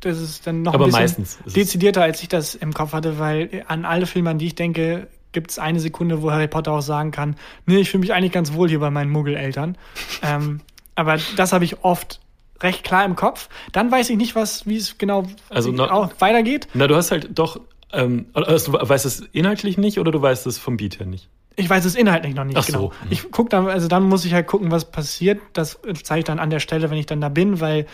das 0.00 0.20
ist 0.20 0.46
dann 0.46 0.62
noch 0.62 0.72
Aber 0.72 0.84
ein 0.86 0.92
bisschen 0.92 1.26
dezidierter, 1.52 2.00
als 2.04 2.22
ich 2.22 2.28
das 2.28 2.54
im 2.54 2.72
Kopf 2.72 2.92
hatte, 2.92 3.18
weil 3.18 3.64
an 3.66 3.84
alle 3.84 4.06
Filme, 4.06 4.30
an 4.30 4.38
die 4.38 4.46
ich 4.46 4.54
denke, 4.54 5.08
gibt 5.32 5.50
es 5.50 5.58
eine 5.58 5.80
Sekunde, 5.80 6.22
wo 6.22 6.30
Harry 6.30 6.46
Potter 6.46 6.70
auch 6.70 6.80
sagen 6.80 7.10
kann, 7.10 7.34
nee, 7.66 7.78
ich 7.78 7.90
fühle 7.90 8.02
mich 8.02 8.12
eigentlich 8.12 8.30
ganz 8.30 8.52
wohl 8.52 8.68
hier 8.68 8.78
bei 8.78 8.90
meinen 8.90 9.10
Muggeleltern. 9.10 9.76
ähm, 10.22 10.60
aber 10.94 11.18
das 11.34 11.52
habe 11.52 11.64
ich 11.64 11.82
oft 11.82 12.20
recht 12.62 12.84
klar 12.84 13.04
im 13.04 13.16
Kopf. 13.16 13.48
Dann 13.72 13.90
weiß 13.90 14.10
ich 14.10 14.16
nicht, 14.16 14.36
was, 14.36 14.64
wie 14.64 14.76
es 14.76 14.96
genau 14.96 15.26
Also 15.48 15.72
na- 15.72 16.08
weitergeht. 16.20 16.68
Na, 16.72 16.86
du 16.86 16.94
hast 16.94 17.10
halt 17.10 17.36
doch, 17.36 17.58
ähm, 17.92 18.26
also 18.32 18.70
du 18.70 18.88
weißt 18.88 19.06
es 19.06 19.24
inhaltlich 19.32 19.76
nicht 19.76 19.98
oder 19.98 20.12
du 20.12 20.22
weißt 20.22 20.46
es 20.46 20.56
vom 20.58 20.76
Beat 20.76 21.00
her 21.00 21.06
nicht? 21.06 21.28
Ich 21.56 21.70
weiß 21.70 21.84
es 21.84 21.94
inhaltlich 21.94 22.34
noch 22.34 22.44
nicht 22.44 22.56
Ach 22.56 22.64
so. 22.64 22.72
genau. 22.72 22.92
Ich 23.10 23.30
guck 23.30 23.48
dann, 23.50 23.68
also 23.68 23.86
dann 23.88 24.02
muss 24.04 24.24
ich 24.24 24.34
halt 24.34 24.46
gucken, 24.46 24.70
was 24.70 24.90
passiert. 24.90 25.40
Das 25.52 25.78
zeige 26.02 26.18
ich 26.20 26.24
dann 26.24 26.38
an 26.40 26.50
der 26.50 26.58
Stelle, 26.60 26.90
wenn 26.90 26.98
ich 26.98 27.06
dann 27.06 27.20
da 27.20 27.28
bin, 27.28 27.60
weil 27.60 27.86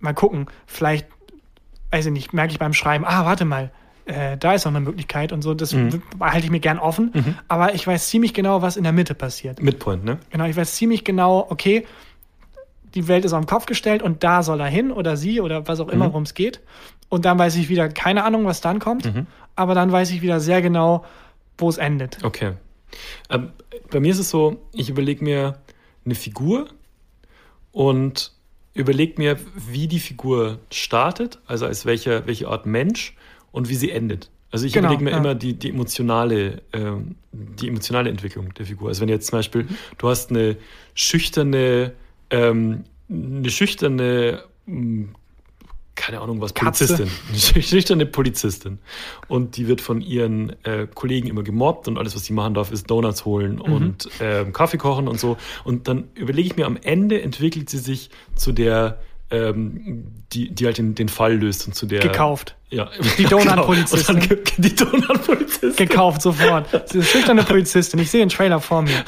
mal 0.00 0.12
gucken, 0.12 0.46
vielleicht, 0.66 1.06
weiß 1.90 2.06
ich 2.06 2.12
nicht, 2.12 2.32
merke 2.32 2.52
ich 2.52 2.58
beim 2.58 2.74
Schreiben, 2.74 3.04
ah, 3.06 3.24
warte 3.24 3.44
mal, 3.44 3.70
äh, 4.04 4.36
da 4.36 4.52
ist 4.54 4.64
noch 4.64 4.72
eine 4.72 4.80
Möglichkeit 4.80 5.32
und 5.32 5.42
so. 5.42 5.54
Das 5.54 5.72
Mhm. 5.72 6.02
halte 6.20 6.44
ich 6.44 6.50
mir 6.50 6.60
gern 6.60 6.78
offen. 6.78 7.36
Aber 7.48 7.74
ich 7.74 7.86
weiß 7.86 8.08
ziemlich 8.08 8.34
genau, 8.34 8.60
was 8.60 8.76
in 8.76 8.82
der 8.84 8.92
Mitte 8.92 9.14
passiert. 9.14 9.62
Midpoint, 9.62 10.04
ne? 10.04 10.18
Genau, 10.30 10.44
ich 10.44 10.56
weiß 10.56 10.74
ziemlich 10.74 11.04
genau, 11.04 11.46
okay, 11.48 11.86
die 12.94 13.08
Welt 13.08 13.24
ist 13.24 13.32
auf 13.32 13.40
den 13.40 13.46
Kopf 13.46 13.64
gestellt 13.64 14.02
und 14.02 14.22
da 14.22 14.42
soll 14.42 14.60
er 14.60 14.66
hin 14.66 14.90
oder 14.92 15.16
sie 15.16 15.40
oder 15.40 15.66
was 15.66 15.80
auch 15.80 15.88
immer, 15.88 16.06
worum 16.08 16.24
es 16.24 16.34
geht. 16.34 16.60
Und 17.08 17.24
dann 17.24 17.38
weiß 17.38 17.56
ich 17.56 17.68
wieder, 17.70 17.88
keine 17.88 18.24
Ahnung, 18.24 18.44
was 18.44 18.60
dann 18.60 18.80
kommt. 18.80 19.10
Aber 19.56 19.74
dann 19.74 19.90
weiß 19.92 20.10
ich 20.10 20.20
wieder 20.20 20.40
sehr 20.40 20.60
genau, 20.60 21.04
wo 21.56 21.68
es 21.70 21.78
endet. 21.78 22.18
Okay. 22.24 22.52
Ähm, 23.30 23.50
bei 23.90 24.00
mir 24.00 24.12
ist 24.12 24.18
es 24.18 24.30
so, 24.30 24.60
ich 24.72 24.88
überlege 24.88 25.22
mir 25.24 25.58
eine 26.04 26.14
Figur 26.14 26.68
und 27.72 28.32
überlege 28.74 29.14
mir, 29.20 29.38
wie 29.54 29.86
die 29.86 30.00
Figur 30.00 30.58
startet, 30.70 31.38
also 31.46 31.66
als 31.66 31.84
welcher, 31.86 32.26
welche 32.26 32.48
Art 32.48 32.66
Mensch 32.66 33.14
und 33.50 33.68
wie 33.68 33.74
sie 33.74 33.90
endet. 33.90 34.30
Also 34.50 34.66
ich 34.66 34.72
Genau, 34.72 34.88
überlege 34.88 35.04
mir 35.04 35.10
ja. 35.12 35.16
immer 35.18 35.34
die, 35.34 35.54
die 35.54 35.70
emotionale, 35.70 36.62
ähm, 36.72 37.16
die 37.32 37.68
emotionale 37.68 38.10
Entwicklung 38.10 38.52
der 38.54 38.66
Figur. 38.66 38.88
Also 38.88 39.00
wenn 39.00 39.08
jetzt 39.08 39.28
zum 39.28 39.38
Beispiel, 39.38 39.66
du 39.98 40.08
hast 40.08 40.30
eine 40.30 40.56
schüchterne, 40.94 41.92
ähm, 42.30 42.84
eine 43.08 43.50
schüchterne, 43.50 44.42
mh, 44.66 45.08
keine 45.94 46.20
Ahnung 46.20 46.40
was. 46.40 46.52
Polizistin. 46.52 47.10
Schüchterne 47.34 48.06
Polizistin. 48.06 48.78
Und 49.28 49.56
die 49.56 49.68
wird 49.68 49.80
von 49.80 50.00
ihren 50.00 50.56
äh, 50.64 50.86
Kollegen 50.92 51.28
immer 51.28 51.42
gemobbt 51.42 51.86
und 51.88 51.98
alles, 51.98 52.16
was 52.16 52.24
sie 52.24 52.32
machen 52.32 52.54
darf, 52.54 52.72
ist 52.72 52.90
Donuts 52.90 53.24
holen 53.24 53.56
Mhm. 53.56 53.60
und 53.72 54.08
ähm, 54.20 54.52
Kaffee 54.52 54.78
kochen 54.78 55.06
und 55.08 55.20
so. 55.20 55.36
Und 55.64 55.88
dann 55.88 56.08
überlege 56.14 56.48
ich 56.48 56.56
mir, 56.56 56.66
am 56.66 56.78
Ende 56.82 57.20
entwickelt 57.20 57.68
sie 57.68 57.78
sich 57.78 58.10
zu 58.34 58.52
der, 58.52 59.00
ähm, 59.32 60.04
die, 60.32 60.50
die 60.54 60.66
halt 60.66 60.78
den, 60.78 60.94
den 60.94 61.08
Fall 61.08 61.34
löst 61.36 61.66
und 61.66 61.74
zu 61.74 61.86
der. 61.86 62.00
Gekauft. 62.00 62.56
Ja. 62.70 62.88
Die 63.18 63.24
Donut-Polizistin. 63.24 64.20
Genau. 64.28 64.40
Die 64.58 64.74
Donut-Polizistin. 64.74 65.76
Gekauft 65.76 66.22
sofort. 66.22 66.66
Sie 66.88 66.98
ist 66.98 67.10
schüchterne 67.10 67.42
Polizistin. 67.44 68.00
Ich 68.00 68.10
sehe 68.10 68.20
den 68.20 68.28
Trailer 68.30 68.60
vor 68.60 68.82
mir. 68.82 69.04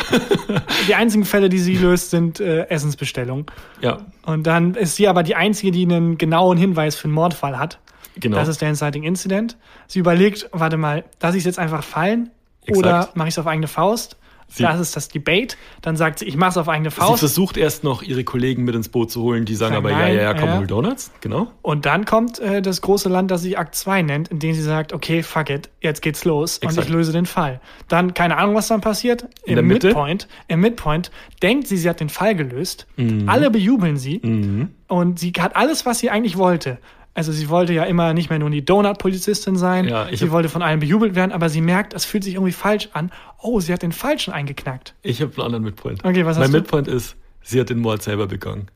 Die 0.88 0.94
einzigen 0.94 1.24
Fälle, 1.24 1.48
die 1.48 1.58
sie 1.58 1.76
löst, 1.76 2.10
sind 2.10 2.40
äh, 2.40 2.64
Essensbestellungen. 2.68 3.46
Ja, 3.80 3.98
Und 4.26 4.46
dann 4.46 4.74
ist 4.74 4.96
sie 4.96 5.08
aber 5.08 5.22
die 5.22 5.34
einzige, 5.34 5.70
die 5.72 5.84
einen 5.84 6.18
genauen 6.18 6.58
Hinweis 6.58 6.96
für 6.96 7.04
einen 7.04 7.14
Mordfall 7.14 7.58
hat. 7.58 7.78
genau. 8.16 8.36
Das 8.36 8.48
ist 8.48 8.60
der 8.60 8.68
Inciting 8.68 9.02
Incident. 9.04 9.56
Sie 9.86 9.98
überlegt, 9.98 10.48
warte 10.52 10.76
mal, 10.76 11.04
lasse 11.20 11.36
ich 11.36 11.42
es 11.42 11.46
jetzt 11.46 11.58
einfach 11.58 11.82
fallen 11.82 12.30
oder 12.68 12.98
Exakt. 13.00 13.16
mache 13.16 13.28
ich 13.28 13.34
es 13.34 13.38
auf 13.38 13.46
eigene 13.46 13.68
Faust? 13.68 14.16
Sie- 14.48 14.62
das 14.62 14.78
ist 14.80 14.94
das 14.94 15.08
Debate. 15.08 15.56
Dann 15.82 15.96
sagt 15.96 16.20
sie, 16.20 16.26
ich 16.26 16.36
mache 16.36 16.50
es 16.50 16.56
auf 16.58 16.68
eigene 16.68 16.90
Sie 16.90 16.96
Faust. 16.96 17.18
versucht 17.20 17.56
erst 17.56 17.82
noch, 17.84 18.02
ihre 18.02 18.22
Kollegen 18.24 18.64
mit 18.64 18.74
ins 18.74 18.88
Boot 18.88 19.10
zu 19.10 19.22
holen, 19.22 19.44
die 19.44 19.54
sagen 19.54 19.74
Sagen 19.74 19.86
aber, 19.86 19.90
ja, 19.90 19.98
nein, 19.98 20.14
ja, 20.16 20.22
ja, 20.22 20.34
komm, 20.34 20.48
ja. 20.48 20.58
hol 20.58 20.66
Donuts. 20.66 21.10
Genau. 21.20 21.48
Und 21.62 21.86
dann 21.86 22.04
kommt 22.04 22.38
äh, 22.38 22.60
das 22.62 22.80
große 22.82 23.08
Land, 23.08 23.30
das 23.30 23.42
sich 23.42 23.58
Akt 23.58 23.74
2 23.74 24.02
nennt, 24.02 24.28
in 24.28 24.38
dem 24.38 24.54
sie 24.54 24.62
sagt, 24.62 24.92
okay, 24.92 25.22
fuck 25.22 25.50
it, 25.50 25.70
jetzt 25.80 26.02
geht's 26.02 26.24
los 26.24 26.58
und 26.58 26.68
Exakt. 26.68 26.86
ich 26.88 26.92
löse 26.92 27.12
den 27.12 27.26
Fall. 27.26 27.60
Dann, 27.88 28.14
keine 28.14 28.36
Ahnung, 28.36 28.54
was 28.54 28.68
dann 28.68 28.80
passiert. 28.82 29.26
Im 29.44 29.54
der 29.54 29.62
Mitte? 29.64 29.86
Midpoint, 29.88 30.28
im 30.48 30.60
Midpoint 30.60 31.10
denkt 31.42 31.66
sie, 31.66 31.76
sie 31.78 31.88
hat 31.88 32.00
den 32.00 32.08
Fall 32.10 32.34
gelöst. 32.34 32.86
Mhm. 32.96 33.28
Alle 33.28 33.50
bejubeln 33.50 33.96
sie. 33.96 34.68
Und 34.88 35.18
sie 35.18 35.32
hat 35.38 35.56
alles, 35.56 35.86
was 35.86 35.98
sie 35.98 36.10
eigentlich 36.10 36.36
wollte. 36.36 36.78
Also 37.14 37.30
sie 37.30 37.48
wollte 37.48 37.72
ja 37.72 37.84
immer 37.84 38.12
nicht 38.12 38.28
mehr 38.28 38.38
nur 38.40 38.50
die 38.50 38.64
Donut-Polizistin 38.64 39.56
sein. 39.56 39.86
Ja, 39.88 40.08
ich 40.10 40.18
sie 40.18 40.26
hab- 40.26 40.32
wollte 40.32 40.48
von 40.48 40.62
allen 40.62 40.80
bejubelt 40.80 41.14
werden, 41.14 41.30
aber 41.30 41.48
sie 41.48 41.60
merkt, 41.60 41.94
es 41.94 42.04
fühlt 42.04 42.24
sich 42.24 42.34
irgendwie 42.34 42.52
falsch 42.52 42.88
an. 42.92 43.12
Oh, 43.40 43.60
sie 43.60 43.72
hat 43.72 43.82
den 43.82 43.92
Falschen 43.92 44.32
eingeknackt. 44.32 44.94
Ich 45.02 45.22
habe 45.22 45.32
einen 45.36 45.42
anderen 45.46 45.64
Midpoint. 45.64 46.04
Okay, 46.04 46.26
was 46.26 46.36
mein 46.36 46.44
hast 46.46 46.52
du? 46.54 46.58
Midpoint 46.58 46.88
ist, 46.88 47.16
sie 47.42 47.60
hat 47.60 47.70
den 47.70 47.78
Mord 47.78 48.02
selber 48.02 48.26
begangen. 48.26 48.66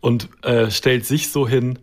Und 0.00 0.28
äh, 0.42 0.70
stellt 0.70 1.06
sich 1.06 1.30
so 1.30 1.46
hin, 1.48 1.78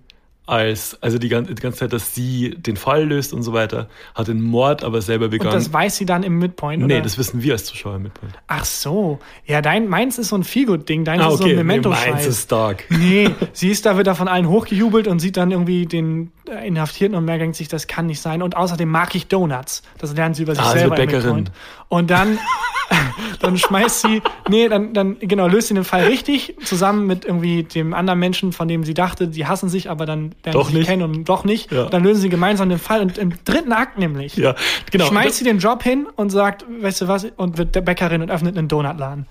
als, 0.49 0.97
also 1.01 1.17
die 1.19 1.29
ganze, 1.29 1.53
die 1.55 1.61
ganze 1.61 1.79
Zeit, 1.79 1.93
dass 1.93 2.13
sie 2.15 2.55
den 2.57 2.75
Fall 2.77 3.05
löst 3.05 3.31
und 3.33 3.43
so 3.43 3.53
weiter, 3.53 3.87
hat 4.15 4.27
den 4.27 4.41
Mord 4.41 4.83
aber 4.83 5.01
selber 5.01 5.25
Und 5.25 5.31
begangen. 5.31 5.53
das 5.53 5.71
weiß 5.71 5.95
sie 5.97 6.05
dann 6.05 6.23
im 6.23 6.39
Midpoint, 6.39 6.79
nee, 6.85 6.93
oder? 6.95 7.01
das 7.03 7.17
wissen 7.17 7.41
wir 7.43 7.53
als 7.53 7.65
Zuschauer 7.65 7.95
im 7.95 8.03
Midpoint. 8.03 8.33
Ach 8.47 8.65
so. 8.65 9.19
Ja, 9.45 9.61
dein, 9.61 9.87
meins 9.87 10.17
ist 10.17 10.29
so 10.29 10.35
ein 10.37 10.43
Feelgood-Ding. 10.43 11.05
Deins 11.05 11.21
Ah, 11.23 11.27
ist 11.29 11.37
so 11.37 11.43
ein 11.43 11.51
okay, 11.51 11.55
nee, 11.57 11.63
meins 11.63 11.85
Memento-Scheiß. 11.85 12.25
ist 12.27 12.43
stark. 12.43 12.83
Nee, 12.89 13.29
sie 13.53 13.69
ist 13.69 13.85
da, 13.85 13.95
wird 13.97 14.07
da 14.07 14.15
von 14.15 14.27
allen 14.27 14.49
hochgejubelt 14.49 15.07
und 15.07 15.19
sieht 15.19 15.37
dann 15.37 15.51
irgendwie 15.51 15.85
den 15.85 16.31
äh, 16.49 16.67
Inhaftierten 16.67 17.15
und 17.17 17.25
merkt 17.25 17.55
sich, 17.55 17.67
das 17.67 17.87
kann 17.87 18.07
nicht 18.07 18.19
sein. 18.21 18.41
Und 18.41 18.57
außerdem 18.57 18.89
mag 18.89 19.15
ich 19.15 19.27
Donuts. 19.27 19.83
Das 19.99 20.13
lernt 20.15 20.35
sie 20.35 20.43
über 20.43 20.55
sich 20.55 20.63
Ah, 20.63 20.71
selber. 20.71 20.97
im 20.97 21.05
Bäckerin. 21.07 21.49
Und 21.87 22.09
dann, 22.09 22.37
dann 23.39 23.57
schmeißt 23.57 24.01
sie, 24.01 24.21
nee, 24.49 24.67
dann, 24.69 24.93
dann, 24.93 25.17
genau, 25.19 25.47
löst 25.47 25.69
sie 25.69 25.73
den 25.73 25.83
Fall 25.83 26.03
richtig, 26.05 26.55
zusammen 26.63 27.07
mit 27.07 27.25
irgendwie 27.25 27.63
dem 27.63 27.93
anderen 27.93 28.19
Menschen, 28.19 28.51
von 28.51 28.67
dem 28.67 28.83
sie 28.83 28.93
dachte, 28.93 29.27
die 29.27 29.45
hassen 29.47 29.69
sich, 29.69 29.89
aber 29.89 30.05
dann 30.05 30.35
lernen 30.43 30.53
Doch 30.59 30.69
sie 30.69 30.77
nicht. 30.77 30.87
kennen 30.87 31.03
und 31.03 31.23
doch 31.29 31.43
nicht. 31.45 31.71
Ja. 31.71 31.85
Dann 31.85 32.03
lösen 32.03 32.21
sie 32.21 32.29
gemeinsam 32.29 32.69
den 32.69 32.79
Fall 32.79 33.01
und 33.01 33.17
im 33.17 33.33
dritten 33.45 33.71
Akt 33.73 33.97
nämlich. 33.97 34.35
Ja, 34.35 34.55
genau. 34.91 35.05
Schmeißt 35.05 35.37
sie 35.37 35.43
den 35.43 35.59
Job 35.59 35.83
hin 35.83 36.07
und 36.15 36.29
sagt, 36.29 36.65
weißt 36.81 37.01
du 37.01 37.07
was, 37.07 37.25
und 37.37 37.57
wird 37.57 37.75
der 37.75 37.81
Bäckerin 37.81 38.21
und 38.21 38.29
öffnet 38.31 38.57
einen 38.57 38.67
Donutladen. 38.67 39.25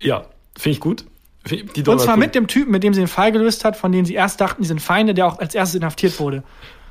Ja, 0.00 0.24
finde 0.58 0.74
ich 0.74 0.80
gut. 0.80 1.04
Find- 1.44 1.88
Und 1.88 2.00
zwar 2.00 2.16
mit 2.16 2.34
dem 2.34 2.48
Typen, 2.48 2.72
mit 2.72 2.82
dem 2.82 2.92
sie 2.92 3.00
den 3.00 3.08
Fall 3.08 3.30
gelöst 3.30 3.64
hat, 3.64 3.76
von 3.76 3.92
dem 3.92 4.04
sie 4.04 4.14
erst 4.14 4.40
dachten, 4.40 4.62
die 4.62 4.66
sind 4.68 4.80
Feinde, 4.82 5.14
der 5.14 5.26
auch 5.28 5.38
als 5.38 5.54
erstes 5.54 5.76
inhaftiert 5.76 6.18
wurde. 6.18 6.42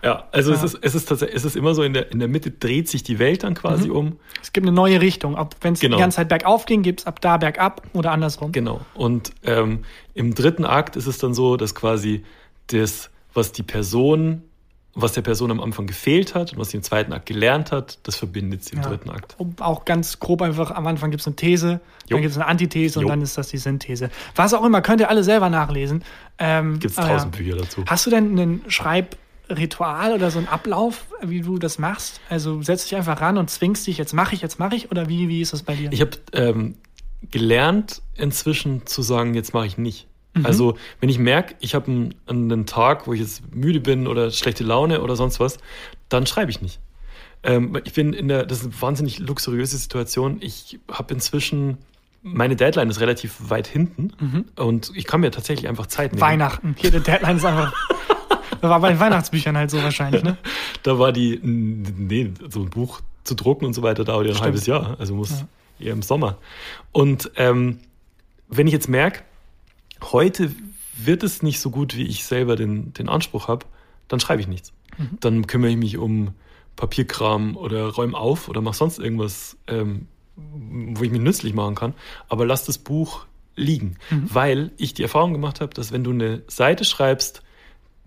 Ja, 0.06 0.28
also 0.32 0.52
Ja. 0.54 0.58
Es, 0.58 0.64
ist, 0.74 0.80
es 0.82 0.96
ist 0.96 1.10
tatsächlich, 1.10 1.36
es 1.36 1.46
ist 1.46 1.56
immer 1.56 1.74
so, 1.74 1.84
in 1.84 1.94
der, 1.94 2.12
in 2.12 2.20
der 2.20 2.28
Mitte 2.28 2.52
dreht 2.52 2.88
sich 2.88 3.04
die 3.04 3.20
Welt 3.20 3.44
dann 3.44 3.56
quasi 3.56 3.90
Mhm. 3.90 3.96
um. 3.96 4.20
Es 4.42 4.54
gibt 4.54 4.66
eine 4.68 4.76
neue 4.76 5.02
Richtung. 5.02 5.36
Wenn 5.62 5.74
es 5.74 5.80
Genau. 5.80 5.98
die 5.98 6.02
ganze 6.02 6.18
Zeit 6.18 6.30
bergauf 6.30 6.66
ging, 6.66 6.84
gibt 6.84 7.02
es 7.02 7.08
ab 7.08 7.20
da 7.22 7.38
bergab 7.38 7.82
oder 7.94 8.12
andersrum. 8.12 8.52
Genau. 8.52 8.82
Und 8.94 9.32
ähm, 9.44 9.84
im 10.14 10.36
dritten 10.36 10.64
Akt 10.64 10.96
ist 10.96 11.08
es 11.08 11.18
dann 11.18 11.34
so, 11.34 11.58
dass 11.58 11.74
quasi 11.76 12.24
das, 12.68 13.10
was 13.34 13.52
die 13.52 13.64
Person, 13.64 14.44
was 14.98 15.12
der 15.12 15.24
Person 15.24 15.52
am 15.52 15.60
Anfang 15.60 15.88
gefehlt 15.88 16.36
hat 16.36 16.54
und 16.54 16.60
was 16.60 16.70
sie 16.70 16.78
im 16.78 16.84
zweiten 16.84 17.12
Akt 17.12 17.26
gelernt 17.26 17.72
hat, 17.74 18.00
das 18.04 18.16
verbindet 18.16 18.64
sie 18.64 18.76
im 18.78 18.82
Ja. 18.84 18.88
dritten 18.90 19.10
Akt. 19.10 19.36
Um, 19.38 19.54
auch 19.60 19.84
ganz 19.86 20.20
grob 20.22 20.42
einfach, 20.42 20.72
am 20.72 20.88
Anfang 20.88 21.12
gibt 21.12 21.20
es 21.22 21.28
eine 21.28 21.36
These, 21.36 21.68
Jo. 21.72 21.80
dann 22.12 22.22
gibt 22.22 22.32
es 22.32 22.38
eine 22.38 22.48
Antithese 22.48 23.00
Jo. 23.02 23.06
und 23.06 23.10
dann 23.10 23.22
ist 23.22 23.38
das 23.38 23.50
die 23.50 23.58
Synthese. 23.58 24.10
Was 24.36 24.54
auch 24.54 24.64
immer, 24.64 24.82
könnt 24.82 25.02
ihr 25.02 25.10
alle 25.10 25.24
selber 25.26 25.50
nachlesen. 25.50 26.04
Ähm, 26.38 26.80
Gibt 26.80 26.98
es 26.98 27.06
tausend 27.08 27.36
Bücher 27.36 27.58
dazu. 27.58 27.84
Hast 27.88 28.06
du 28.06 28.10
denn 28.10 28.38
ein 28.40 28.62
Schreibritual 29.48 30.14
oder 30.14 30.32
so 30.32 30.40
einen 30.40 30.48
Ablauf, 30.48 31.06
wie 31.22 31.42
du 31.42 31.58
das 31.58 31.80
machst? 31.80 32.20
Also 32.30 32.62
setzt 32.62 32.90
dich 32.90 32.96
einfach 32.98 33.22
ran 33.22 33.38
und 33.38 33.50
zwingst 33.50 33.86
dich, 33.88 33.98
jetzt 33.98 34.14
mache 34.14 34.36
ich, 34.36 34.42
jetzt 34.42 34.60
mache 34.60 34.76
ich 34.76 34.92
oder 34.92 35.08
wie, 35.10 35.28
wie 35.28 35.42
ist 35.42 35.54
das 35.54 35.64
bei 35.64 35.76
dir? 35.76 35.92
Ich 35.92 36.02
habe 36.02 36.12
ähm, 36.34 36.76
gelernt 37.32 38.02
inzwischen 38.16 38.86
zu 38.86 39.02
sagen, 39.02 39.34
jetzt 39.34 39.54
mache 39.54 39.68
ich 39.68 39.78
nicht. 39.78 40.08
Mhm. 40.34 40.46
Also 40.46 40.78
wenn 41.00 41.10
ich 41.10 41.20
merke, 41.20 41.56
ich 41.60 41.76
habe 41.76 41.92
einen, 41.92 42.16
einen 42.28 42.66
Tag, 42.66 43.08
wo 43.08 43.14
ich 43.14 43.20
jetzt 43.20 43.54
müde 43.54 43.80
bin 43.80 44.08
oder 44.08 44.32
schlechte 44.32 44.64
Laune 44.64 45.02
oder 45.02 45.16
sonst 45.16 45.40
was, 45.40 45.58
dann 46.10 46.26
schreibe 46.26 46.52
ich 46.52 46.62
nicht. 46.62 46.80
Ähm, 47.44 47.80
ich 47.84 47.94
bin 47.94 48.14
in 48.14 48.28
der, 48.28 48.46
das 48.46 48.60
ist 48.60 48.66
eine 48.66 48.82
wahnsinnig 48.82 49.20
luxuriöse 49.20 49.78
Situation. 49.78 50.38
Ich 50.42 50.80
habe 50.92 51.14
inzwischen, 51.14 51.78
meine 52.22 52.56
Deadline 52.56 52.90
ist 52.90 53.00
relativ 53.00 53.36
weit 53.50 53.68
hinten 53.68 54.46
und 54.56 54.92
ich 54.96 55.06
kann 55.06 55.22
mir 55.22 55.30
tatsächlich 55.30 55.68
einfach 55.68 55.86
Zeit 55.86 56.12
nehmen. 56.12 56.22
Weihnachten. 56.22 56.76
Hier, 56.78 56.90
der 56.90 57.02
Deadline 57.02 57.38
ist 57.38 57.46
einfach 57.46 57.72
Das 58.62 58.70
war 58.70 58.80
bei 58.80 58.90
den 58.90 59.00
Weihnachtsbüchern 59.00 59.58
halt 59.58 59.72
so 59.72 59.82
wahrscheinlich, 59.84 60.24
ne? 60.24 60.38
Da 60.84 61.00
war 61.00 61.12
die, 61.12 61.40
nee, 61.44 62.32
so 62.50 62.62
ein 62.62 62.70
Buch 62.70 63.02
zu 63.24 63.34
drucken 63.36 63.66
und 63.66 63.74
so 63.74 63.82
weiter 63.82 64.04
dauert 64.04 64.26
ja 64.26 64.32
ein 64.32 64.36
Stimmt. 64.36 64.46
halbes 64.46 64.66
Jahr. 64.68 65.00
Also 65.00 65.16
muss 65.16 65.32
Ja. 65.32 65.48
eher 65.88 65.94
im 65.94 66.02
Sommer. 66.04 66.38
Und 66.92 67.32
ähm, 67.38 67.80
wenn 68.48 68.68
ich 68.68 68.74
jetzt 68.74 68.88
merke, 68.90 69.22
heute 70.12 70.52
wird 70.98 71.24
es 71.24 71.42
nicht 71.42 71.60
so 71.60 71.72
gut, 71.72 71.96
wie 71.98 72.04
ich 72.04 72.24
selber 72.26 72.56
den, 72.56 72.94
den 72.94 73.10
Anspruch 73.10 73.48
habe, 73.48 73.66
dann 74.08 74.20
schreibe 74.20 74.42
ich 74.42 74.48
nichts. 74.48 74.72
Mhm. 74.98 75.18
Dann 75.20 75.48
kümmere 75.48 75.72
ich 75.72 75.78
mich 75.78 75.98
um 75.98 76.34
Papierkram 76.76 77.58
oder 77.58 77.88
räume 77.90 78.18
auf 78.18 78.48
oder 78.50 78.62
mache 78.62 78.76
sonst 78.78 79.00
irgendwas, 79.00 79.58
ähm, 79.68 80.08
wo 80.36 81.04
ich 81.04 81.12
mich 81.12 81.22
nützlich 81.22 81.54
machen 81.54 81.76
kann. 81.76 81.94
Aber 82.30 82.46
lass 82.46 82.66
das 82.66 82.78
Buch 82.78 83.26
liegen, 83.56 83.96
Mhm. 84.12 84.30
weil 84.34 84.72
ich 84.78 84.94
die 84.94 85.04
Erfahrung 85.04 85.32
gemacht 85.34 85.62
habe, 85.62 85.74
dass 85.74 85.92
wenn 85.94 86.04
du 86.04 86.12
eine 86.12 86.44
Seite 86.48 86.84
schreibst, 86.86 87.42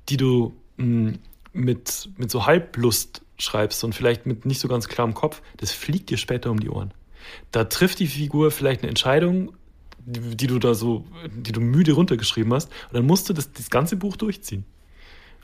die 0.08 0.16
du 0.16 0.54
mh, 0.76 1.14
mit, 1.52 2.10
mit 2.16 2.30
so 2.30 2.46
Halblust 2.46 3.22
schreibst 3.38 3.84
und 3.84 3.94
vielleicht 3.94 4.26
mit 4.26 4.46
nicht 4.46 4.60
so 4.60 4.68
ganz 4.68 4.88
klarem 4.88 5.14
Kopf, 5.14 5.42
das 5.56 5.72
fliegt 5.72 6.10
dir 6.10 6.16
später 6.18 6.50
um 6.50 6.60
die 6.60 6.70
Ohren. 6.70 6.92
Da 7.52 7.64
trifft 7.64 7.98
die 8.00 8.06
Figur 8.06 8.50
vielleicht 8.50 8.82
eine 8.82 8.88
Entscheidung, 8.88 9.52
die, 10.04 10.36
die 10.36 10.46
du 10.46 10.58
da 10.58 10.74
so, 10.74 11.04
die 11.34 11.52
du 11.52 11.60
müde 11.60 11.92
runtergeschrieben 11.92 12.52
hast, 12.54 12.68
und 12.88 12.94
dann 12.94 13.06
musst 13.06 13.28
du 13.28 13.32
das, 13.32 13.52
das 13.52 13.70
ganze 13.70 13.96
Buch 13.96 14.16
durchziehen. 14.16 14.64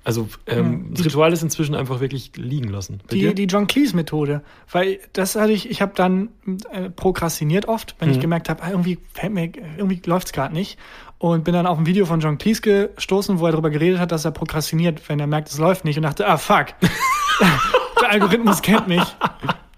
Also 0.06 0.28
ähm, 0.46 0.88
Ja. 0.90 0.96
das 0.96 1.06
Ritual 1.06 1.32
ist 1.32 1.42
inzwischen 1.42 1.74
einfach 1.74 2.00
wirklich 2.00 2.32
liegen 2.36 2.68
lassen. 2.68 2.98
Bei 3.06 3.14
Die, 3.14 3.20
dir? 3.20 3.34
die 3.34 3.44
John 3.44 3.66
Cleese-Methode. 3.66 4.42
Weil 4.70 4.98
das 5.14 5.34
hatte 5.34 5.52
ich, 5.52 5.70
ich 5.70 5.80
habe 5.80 5.92
dann 5.94 6.28
äh, 6.72 6.90
prokrastiniert 6.90 7.66
oft, 7.68 7.96
wenn 8.00 8.10
ich 8.10 8.18
Mhm. 8.18 8.20
gemerkt 8.20 8.50
habe, 8.50 8.62
ah, 8.62 8.70
irgendwie 8.70 8.98
irgendwie 9.22 10.02
läuft's 10.04 10.32
gerade 10.32 10.52
nicht. 10.52 10.78
Und 11.18 11.44
bin 11.44 11.54
dann 11.54 11.66
auf 11.66 11.78
ein 11.78 11.86
Video 11.86 12.06
von 12.06 12.20
John 12.20 12.38
Cleese 12.38 12.90
gestoßen, 12.94 13.38
wo 13.38 13.46
er 13.46 13.52
darüber 13.52 13.70
geredet 13.70 13.98
hat, 13.98 14.12
dass 14.12 14.24
er 14.24 14.30
prokrastiniert, 14.30 15.08
wenn 15.08 15.20
er 15.20 15.26
merkt, 15.26 15.48
es 15.48 15.58
läuft 15.58 15.84
nicht 15.84 15.96
und 15.96 16.02
dachte, 16.02 16.26
ah 16.26 16.36
fuck. 16.36 16.66
Der 18.00 18.10
Algorithmus 18.10 18.60
kennt 18.60 18.88
mich. 18.88 19.02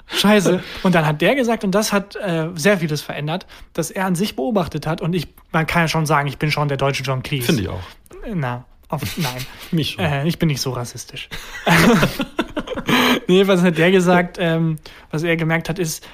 Scheiße. 0.08 0.62
Und 0.82 0.94
dann 0.94 1.06
hat 1.06 1.20
der 1.20 1.34
gesagt, 1.34 1.64
und 1.64 1.72
das 1.72 1.92
hat 1.92 2.16
äh, 2.16 2.48
sehr 2.54 2.78
vieles 2.78 3.02
verändert, 3.02 3.46
dass 3.72 3.90
er 3.90 4.06
an 4.06 4.14
sich 4.14 4.36
beobachtet 4.36 4.86
hat. 4.86 5.00
Und 5.00 5.14
ich, 5.14 5.28
man 5.52 5.66
kann 5.66 5.82
ja 5.82 5.88
schon 5.88 6.06
sagen, 6.06 6.28
ich 6.28 6.38
bin 6.38 6.50
schon 6.50 6.68
der 6.68 6.76
deutsche 6.76 7.02
John 7.02 7.22
Cleese. 7.22 7.46
Finde 7.46 7.62
ich 7.62 7.68
auch. 7.68 7.82
Na, 8.34 8.64
auf, 8.88 9.02
nein. 9.16 9.44
Mich 9.70 9.92
schon. 9.92 10.04
Äh, 10.04 10.26
ich 10.26 10.38
bin 10.38 10.48
nicht 10.48 10.60
so 10.60 10.70
rassistisch. 10.70 11.28
nee, 13.28 13.46
was 13.46 13.62
hat 13.62 13.78
der 13.78 13.90
gesagt? 13.90 14.38
Ähm, 14.40 14.78
was 15.10 15.22
er 15.22 15.36
gemerkt 15.36 15.68
hat, 15.68 15.78
ist, 15.78 16.06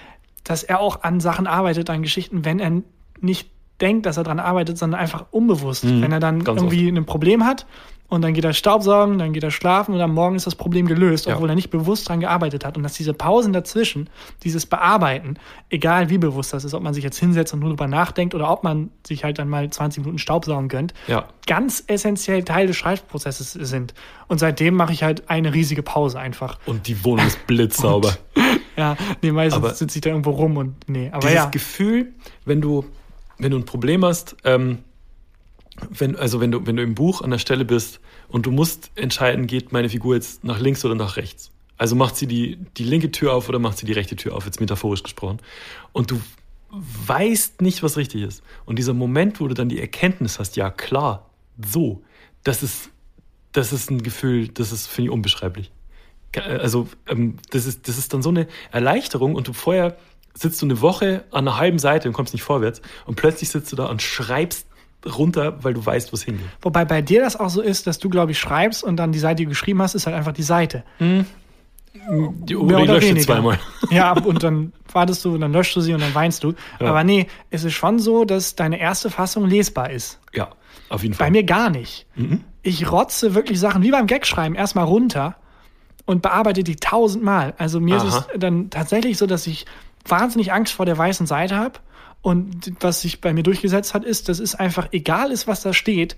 dass 0.45 0.63
er 0.63 0.81
auch 0.81 1.03
an 1.03 1.21
Sachen 1.21 1.47
arbeitet, 1.47 1.91
an 1.91 2.03
Geschichten, 2.03 2.45
wenn 2.45 2.59
er 2.59 2.83
nicht 3.21 3.51
denkt, 3.83 4.07
dass 4.07 4.17
er 4.17 4.23
dran 4.25 4.41
arbeitet, 4.41 4.79
sondern 4.79 5.01
einfach 5.01 5.27
unbewusst. 5.31 5.85
Mhm, 5.85 6.03
wenn 6.03 6.13
er 6.13 6.21
dann 6.21 6.41
irgendwie 6.41 6.89
ein 6.89 7.05
Problem 7.05 7.45
hat 7.45 7.67
und 8.09 8.23
dann 8.23 8.35
geht 8.35 8.45
er 8.45 8.53
Staubsaugen, 8.53 9.19
dann 9.19 9.33
geht 9.33 9.43
er 9.43 9.51
schlafen 9.51 9.95
und 9.95 10.01
am 10.01 10.13
Morgen 10.15 10.37
ist 10.37 10.47
das 10.47 10.55
Problem 10.55 10.87
gelöst, 10.87 11.27
Ja. 11.27 11.35
obwohl 11.35 11.49
er 11.49 11.55
nicht 11.55 11.71
bewusst 11.71 12.09
dran 12.09 12.21
gearbeitet 12.21 12.65
hat. 12.65 12.77
Und 12.77 12.83
dass 12.83 12.93
diese 12.93 13.13
Pausen 13.15 13.53
dazwischen, 13.53 14.09
dieses 14.45 14.67
Bearbeiten, 14.67 15.37
egal 15.71 16.11
wie 16.11 16.19
bewusst 16.19 16.53
das 16.53 16.65
ist, 16.65 16.75
ob 16.75 16.83
man 16.83 16.95
sich 16.95 17.03
jetzt 17.05 17.19
hinsetzt 17.19 17.53
und 17.55 17.61
nur 17.61 17.71
drüber 17.71 17.89
nachdenkt 17.89 18.35
oder 18.35 18.51
ob 18.51 18.65
man 18.65 18.91
sich 19.07 19.25
halt 19.25 19.39
dann 19.39 19.49
mal 19.49 19.69
20 19.71 20.03
Minuten 20.05 20.19
Staubsaugen 20.19 20.69
gönnt, 20.69 20.93
Ja. 21.09 21.25
ganz 21.47 21.83
essentiell 21.87 22.45
Teil 22.45 22.67
des 22.67 22.77
Schreibprozesses 22.77 23.53
sind. 23.53 23.95
Und 24.29 24.39
seitdem 24.39 24.75
mache 24.75 24.93
ich 24.93 25.03
halt 25.03 25.29
eine 25.31 25.53
riesige 25.55 25.83
Pause 25.83 26.19
einfach. 26.21 26.59
Und 26.67 26.87
die 26.89 27.05
Wohnung 27.05 27.27
ist 27.27 27.47
blitzsauber. 27.47 28.13
Ja, 28.75 28.97
nee, 29.21 29.33
meistens 29.33 29.63
Aber- 29.63 29.75
sitze 29.75 29.99
ich 29.99 30.01
da 30.01 30.09
irgendwo 30.09 30.31
rum 30.31 30.57
und 30.57 30.89
nee, 30.89 31.09
aber 31.13 31.21
Dieses 31.21 31.35
ja. 31.35 31.51
Gefühl, 31.51 32.09
wenn 32.47 32.63
du, 32.63 32.87
wenn 33.43 33.51
du 33.51 33.59
ein 33.59 33.65
Problem 33.65 34.05
hast, 34.05 34.37
ähm, 34.45 34.79
wenn, 35.91 36.17
also 36.17 36.41
wenn 36.41 36.51
du, 36.53 36.67
wenn 36.67 36.77
du 36.77 36.83
im 36.83 36.95
Buch 36.95 37.23
an 37.23 37.31
der 37.31 37.39
Stelle 37.39 37.65
bist 37.65 38.01
und 38.29 38.47
du 38.47 38.51
musst 38.51 38.91
entscheiden, 38.95 39.47
geht 39.47 39.73
meine 39.73 39.89
Figur 39.89 40.15
jetzt 40.15 40.45
nach 40.45 40.61
links 40.61 40.85
oder 40.85 40.95
nach 40.95 41.17
rechts. 41.17 41.51
Also 41.79 41.97
macht 41.97 42.17
sie 42.17 42.27
die, 42.27 42.59
die 42.77 42.85
linke 42.85 43.11
Tür 43.11 43.35
auf 43.35 43.49
oder 43.49 43.59
macht 43.59 43.79
sie 43.79 43.87
die 43.87 43.93
rechte 43.93 44.15
Tür 44.15 44.37
auf, 44.37 44.45
jetzt 44.45 44.61
metaphorisch 44.61 45.03
gesprochen. 45.03 45.41
Und 45.93 46.11
du 46.11 46.21
weißt 46.71 47.61
nicht, 47.61 47.83
was 47.83 47.97
richtig 47.97 48.23
ist. 48.23 48.43
Und 48.65 48.79
dieser 48.79 48.95
Moment, 48.95 49.41
wo 49.41 49.49
du 49.49 49.55
dann 49.55 49.69
die 49.69 49.81
Erkenntnis 49.81 50.39
hast, 50.39 50.57
ja 50.57 50.71
klar, 50.71 51.31
so, 51.63 52.03
das 52.45 52.63
ist, 52.63 52.91
das 53.53 53.73
ist 53.73 53.91
ein 53.91 54.03
Gefühl, 54.03 54.49
das 54.49 54.73
ist, 54.73 54.87
finde 54.87 55.11
ich, 55.11 55.13
unbeschreiblich. 55.13 55.71
Also, 56.35 56.89
ähm, 57.09 57.37
das, 57.51 57.67
ist, 57.67 57.89
das 57.89 57.99
ist 57.99 58.15
dann 58.15 58.23
so 58.23 58.31
eine 58.31 58.47
Erleichterung 58.71 59.35
und 59.35 59.49
du 59.49 59.53
vorher 59.53 59.99
sitzt 60.35 60.63
du 60.63 60.67
eine 60.67 60.81
Woche 60.81 61.25
an 61.31 61.47
einer 61.47 61.59
halben 61.59 61.79
Seite 61.79 62.09
und 62.09 62.15
kommst 62.15 62.33
nicht 62.33 62.43
vorwärts 62.43 62.81
und 63.07 63.17
plötzlich 63.17 63.49
sitzt 63.51 63.71
du 63.73 63.77
da 63.77 63.87
und 63.87 64.03
schreibst 64.03 64.67
runter, 65.19 65.63
weil 65.65 65.75
du 65.75 65.85
weißt, 65.85 66.13
wo 66.13 66.15
es 66.15 66.23
hingeht. 66.23 66.47
Wobei 66.61 66.85
bei 66.85 67.03
dir 67.03 67.23
das 67.23 67.39
auch 67.39 67.51
so 67.51 67.61
ist, 67.61 67.87
dass 67.87 67.99
du, 67.99 68.09
glaube 68.09 68.33
ich, 68.33 68.39
schreibst 68.39 68.85
und 68.85 68.97
dann 68.97 69.13
die 69.13 69.19
Seite, 69.19 69.37
die 69.37 69.45
du 69.45 69.51
geschrieben 69.51 69.83
hast, 69.83 69.95
ist 69.95 70.07
halt 70.07 70.17
einfach 70.17 70.33
die 70.33 70.45
Seite. 70.45 70.85
Die, 71.95 72.55
Mehr 72.55 72.79
oder 72.81 72.95
lösche 72.95 73.09
weniger. 73.09 73.27
zweimal. 73.27 73.59
Ja, 73.91 74.13
und 74.13 74.43
dann 74.43 74.73
wartest 74.93 75.25
du 75.25 75.35
und 75.35 75.41
dann 75.41 75.53
löschst 75.53 75.77
du 75.77 75.81
sie 75.81 75.93
und 75.93 76.01
dann 76.01 76.15
weinst 76.15 76.43
du. 76.43 76.55
Ja. 76.81 76.87
Aber 76.89 77.05
nee, 77.05 77.27
es 77.51 77.65
ist 77.65 77.75
schon 77.75 77.99
so, 77.99 78.25
dass 78.25 78.55
deine 78.55 78.81
erste 78.81 79.11
Fassung 79.11 79.47
lesbar 79.47 79.91
ist. 79.91 80.19
Ja, 80.33 80.51
auf 80.89 81.03
jeden 81.03 81.15
Fall. 81.15 81.27
Bei 81.27 81.31
mir 81.31 81.43
gar 81.45 81.69
nicht. 81.69 82.07
Mhm. 82.15 82.45
Ich 82.63 82.91
rotze 82.91 83.35
wirklich 83.35 83.61
Sachen 83.61 83.83
wie 83.83 83.91
beim 83.91 84.07
Gagschreiben 84.07 84.57
erstmal 84.57 84.85
runter 84.85 85.37
und 86.07 86.23
bearbeite 86.23 86.65
die 86.65 86.77
tausendmal. 86.77 87.55
Also 87.59 87.79
mir 87.81 87.97
ist 87.97 88.05
Aha. 88.05 88.27
es 88.33 88.39
dann 88.39 88.71
tatsächlich 88.71 89.19
so, 89.19 89.27
dass 89.27 89.47
ich 89.47 89.67
wahnsinnig 90.05 90.53
Angst 90.53 90.73
vor 90.73 90.87
der 90.87 90.99
weißen 90.99 91.27
Seite 91.27 91.57
habe. 91.57 91.81
Und 92.21 92.73
was 92.81 93.03
sich 93.03 93.21
bei 93.21 93.33
mir 93.33 93.43
durchgesetzt 93.43 93.95
hat, 93.95 94.05
ist, 94.05 94.29
dass 94.29 94.39
es 94.39 94.55
einfach 94.55 94.89
egal 94.93 95.33
ist, 95.33 95.49
was 95.49 95.63
da 95.63 95.73
steht. 95.73 96.17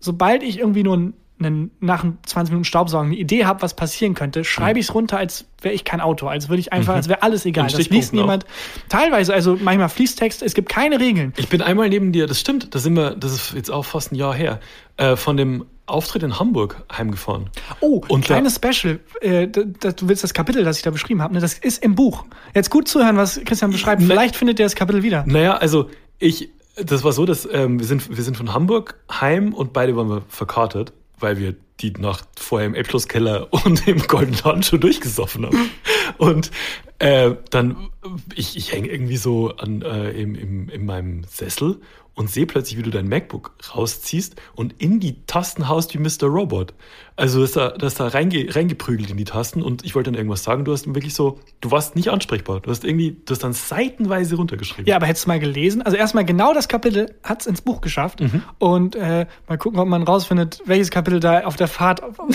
Sobald 0.00 0.42
ich 0.42 0.58
irgendwie 0.58 0.82
nur 0.82 1.12
einen, 1.38 1.70
nach 1.80 2.04
20 2.24 2.52
Minuten 2.52 2.64
Staubsaugen 2.64 3.08
eine 3.08 3.16
Idee 3.16 3.44
habe, 3.44 3.60
was 3.60 3.76
passieren 3.76 4.14
könnte, 4.14 4.44
schreibe 4.44 4.78
ich 4.78 4.86
es 4.86 4.94
runter, 4.94 5.18
als 5.18 5.44
wäre 5.60 5.74
ich 5.74 5.84
kein 5.84 6.00
Autor, 6.00 6.30
als 6.30 6.48
würde 6.48 6.60
ich 6.60 6.72
einfach, 6.72 6.94
als 6.94 7.08
wäre 7.08 7.22
alles 7.22 7.44
egal. 7.44 7.68
Das 7.68 7.90
liest 7.90 8.14
niemand. 8.14 8.46
Teilweise, 8.88 9.34
also 9.34 9.58
manchmal 9.60 9.90
Fließtext, 9.90 10.42
es 10.42 10.54
gibt 10.54 10.70
keine 10.70 10.98
Regeln. 10.98 11.34
Ich 11.36 11.48
bin 11.48 11.60
einmal 11.60 11.90
neben 11.90 12.12
dir, 12.12 12.26
das 12.26 12.40
stimmt, 12.40 12.74
da 12.74 12.78
sind 12.78 12.96
wir, 12.96 13.14
das 13.14 13.32
ist 13.32 13.54
jetzt 13.54 13.70
auch 13.70 13.84
fast 13.84 14.12
ein 14.12 14.14
Jahr 14.14 14.34
her, 14.34 14.60
äh, 14.96 15.16
von 15.16 15.36
dem 15.36 15.66
Auftritt 15.86 16.22
in 16.22 16.38
Hamburg 16.38 16.82
heimgefahren. 16.92 17.48
Oh, 17.80 18.02
Und 18.08 18.24
kleines 18.24 18.56
Special. 18.56 18.98
Äh, 19.20 19.48
da, 19.48 19.62
da, 19.80 19.92
du 19.92 20.08
willst 20.08 20.24
das 20.24 20.34
Kapitel, 20.34 20.64
das 20.64 20.76
ich 20.78 20.82
da 20.82 20.90
beschrieben 20.90 21.22
habe, 21.22 21.34
ne? 21.34 21.40
das 21.40 21.54
ist 21.54 21.82
im 21.82 21.94
Buch. 21.94 22.24
Jetzt 22.54 22.70
gut 22.70 22.88
zuhören, 22.88 23.16
was 23.16 23.40
Christian 23.44 23.70
beschreibt. 23.70 24.02
Ne- 24.02 24.08
Vielleicht 24.08 24.36
findet 24.36 24.58
ihr 24.58 24.66
das 24.66 24.74
Kapitel 24.74 25.02
wieder. 25.02 25.24
Naja, 25.26 25.56
also 25.56 25.88
ich, 26.18 26.48
das 26.76 27.04
war 27.04 27.12
so, 27.12 27.24
dass 27.24 27.48
ähm, 27.50 27.78
wir, 27.78 27.86
sind, 27.86 28.14
wir 28.14 28.22
sind 28.24 28.36
von 28.36 28.52
Hamburg 28.52 28.96
heim 29.10 29.54
und 29.54 29.72
beide 29.72 29.96
waren 29.96 30.08
wir 30.08 30.22
verkartet, 30.28 30.92
weil 31.18 31.38
wir 31.38 31.54
die 31.80 31.92
Nacht 31.92 32.26
vorher 32.36 32.66
im 32.66 32.74
Elbschlosskeller 32.74 33.48
und 33.64 33.86
im 33.86 34.00
Goldenen 34.06 34.42
Handschuh 34.44 34.78
durchgesoffen 34.78 35.46
haben. 35.46 35.70
Und 36.18 36.50
äh, 36.98 37.32
dann, 37.50 37.76
ich, 38.34 38.56
ich 38.56 38.72
hänge 38.72 38.88
irgendwie 38.88 39.18
so 39.18 39.50
an, 39.56 39.82
äh, 39.82 40.10
im, 40.12 40.34
im, 40.34 40.68
in 40.70 40.86
meinem 40.86 41.24
Sessel 41.24 41.80
und 42.16 42.30
sehe 42.30 42.46
plötzlich, 42.46 42.78
wie 42.78 42.82
du 42.82 42.90
dein 42.90 43.08
MacBook 43.08 43.54
rausziehst 43.74 44.34
und 44.56 44.74
in 44.82 44.98
die 44.98 45.24
Tasten 45.26 45.68
haust 45.68 45.94
wie 45.94 45.98
Mr. 45.98 46.26
Robot. 46.26 46.74
Also 47.18 47.40
das 47.40 47.52
da, 47.52 47.70
das 47.70 47.94
da 47.94 48.08
reinge, 48.08 48.46
reingeprügelt 48.54 49.08
in 49.10 49.16
die 49.16 49.24
Tasten 49.24 49.62
und 49.62 49.84
ich 49.86 49.94
wollte 49.94 50.10
dann 50.10 50.18
irgendwas 50.18 50.42
sagen. 50.44 50.64
Du 50.66 50.72
hast 50.72 50.86
wirklich 50.86 51.14
so, 51.14 51.38
du 51.62 51.70
warst 51.70 51.96
nicht 51.96 52.10
ansprechbar. 52.10 52.60
Du 52.60 52.70
hast 52.70 52.84
irgendwie, 52.84 53.16
du 53.24 53.32
hast 53.32 53.42
dann 53.42 53.54
seitenweise 53.54 54.36
runtergeschrieben. 54.36 54.86
Ja, 54.86 54.96
aber 54.96 55.06
hättest 55.06 55.24
du 55.24 55.28
mal 55.30 55.38
gelesen? 55.40 55.80
Also 55.80 55.96
erstmal 55.96 56.26
genau 56.26 56.52
das 56.52 56.68
Kapitel 56.68 57.14
hat's 57.22 57.46
ins 57.46 57.62
Buch 57.62 57.80
geschafft. 57.80 58.20
Mhm. 58.20 58.42
Und 58.58 58.96
äh, 58.96 59.26
mal 59.48 59.56
gucken, 59.56 59.80
ob 59.80 59.88
man 59.88 60.02
rausfindet, 60.02 60.60
welches 60.66 60.90
Kapitel 60.90 61.18
da 61.20 61.44
auf 61.44 61.56
der 61.56 61.68
Fahrt 61.68 62.00
von, 62.14 62.32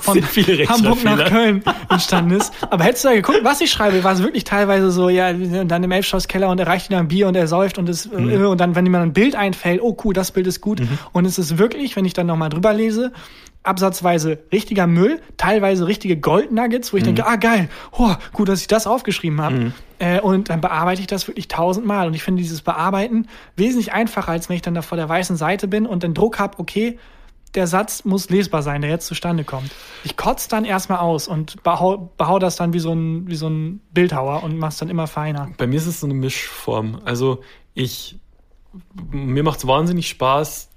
von 0.00 0.16
Hamburg 0.68 1.02
nach. 1.04 1.28
Köln 1.28 1.64
entstanden 1.90 2.36
ist. 2.36 2.52
Aber 2.70 2.84
hättest 2.84 3.04
du 3.04 3.08
da 3.08 3.14
geguckt, 3.14 3.40
was 3.42 3.60
ich 3.60 3.72
schreibe, 3.72 4.04
war 4.04 4.12
es 4.12 4.22
wirklich 4.22 4.44
teilweise 4.44 4.92
so, 4.92 5.08
ja, 5.08 5.32
dann 5.32 5.82
im 5.82 5.90
Elfschlosskeller 5.90 6.48
und 6.48 6.60
er 6.60 6.68
reicht 6.68 6.90
ihm 6.90 6.96
ein 6.96 7.08
Bier 7.08 7.26
und 7.26 7.34
er 7.34 7.48
säuft 7.48 7.78
und 7.78 7.88
es 7.88 8.08
Mhm. 8.12 8.46
und 8.46 8.60
dann, 8.60 8.74
wenn 8.74 8.86
ihm 8.86 8.94
ein 8.94 9.12
Bild 9.12 9.34
einfällt, 9.34 9.80
oh 9.82 9.96
cool, 10.04 10.12
das 10.14 10.30
Bild 10.32 10.46
ist 10.46 10.60
gut. 10.60 10.80
Und 11.12 11.24
es 11.24 11.38
ist 11.38 11.58
wirklich, 11.58 11.96
wenn 11.96 12.04
ich 12.04 12.12
dann 12.12 12.26
nochmal 12.26 12.50
drüber 12.50 12.72
lese, 12.72 13.12
absatzweise 13.62 14.38
richtiger 14.50 14.86
Müll, 14.86 15.20
teilweise 15.36 15.86
richtige 15.86 16.16
Goldnuggets, 16.16 16.92
wo 16.92 16.96
ich 16.96 17.04
denke, 17.04 17.26
ah 17.26 17.36
geil, 17.36 17.68
oh, 17.92 18.14
gut, 18.32 18.48
dass 18.48 18.60
ich 18.60 18.66
das 18.66 18.86
aufgeschrieben 18.86 19.40
habe. 19.40 19.72
Äh, 19.98 20.20
und 20.20 20.50
dann 20.50 20.60
bearbeite 20.60 21.00
ich 21.00 21.06
das 21.06 21.28
wirklich 21.28 21.48
tausendmal. 21.48 22.08
Und 22.08 22.14
ich 22.14 22.22
finde 22.22 22.42
dieses 22.42 22.62
Bearbeiten 22.62 23.28
wesentlich 23.56 23.92
einfacher, 23.92 24.32
als 24.32 24.48
wenn 24.48 24.56
ich 24.56 24.62
dann 24.62 24.74
da 24.74 24.82
vor 24.82 24.96
der 24.96 25.08
weißen 25.08 25.36
Seite 25.36 25.68
bin 25.68 25.86
und 25.86 26.02
den 26.02 26.14
Druck 26.14 26.38
habe, 26.38 26.58
okay, 26.58 26.98
der 27.54 27.66
Satz 27.66 28.04
muss 28.04 28.30
lesbar 28.30 28.62
sein, 28.62 28.80
der 28.80 28.90
jetzt 28.90 29.06
zustande 29.06 29.44
kommt. 29.44 29.70
Ich 30.04 30.16
kotze 30.16 30.48
dann 30.48 30.64
erstmal 30.64 30.98
aus 30.98 31.28
und 31.28 31.62
behau, 31.62 32.12
behau 32.16 32.38
das 32.38 32.56
dann 32.56 32.72
wie 32.72 32.78
so 32.78 32.92
ein, 32.92 33.28
wie 33.28 33.36
so 33.36 33.48
ein 33.48 33.80
Bildhauer 33.92 34.42
und 34.42 34.58
mach's 34.58 34.78
dann 34.78 34.88
immer 34.88 35.06
feiner. 35.06 35.50
Bei 35.58 35.66
mir 35.66 35.76
ist 35.76 35.86
es 35.86 36.00
so 36.00 36.06
eine 36.06 36.14
Mischform. 36.14 37.00
Also 37.04 37.42
ich, 37.74 38.18
mir 39.10 39.42
macht 39.42 39.58
es 39.58 39.66
wahnsinnig 39.66 40.08
Spaß, 40.08 40.70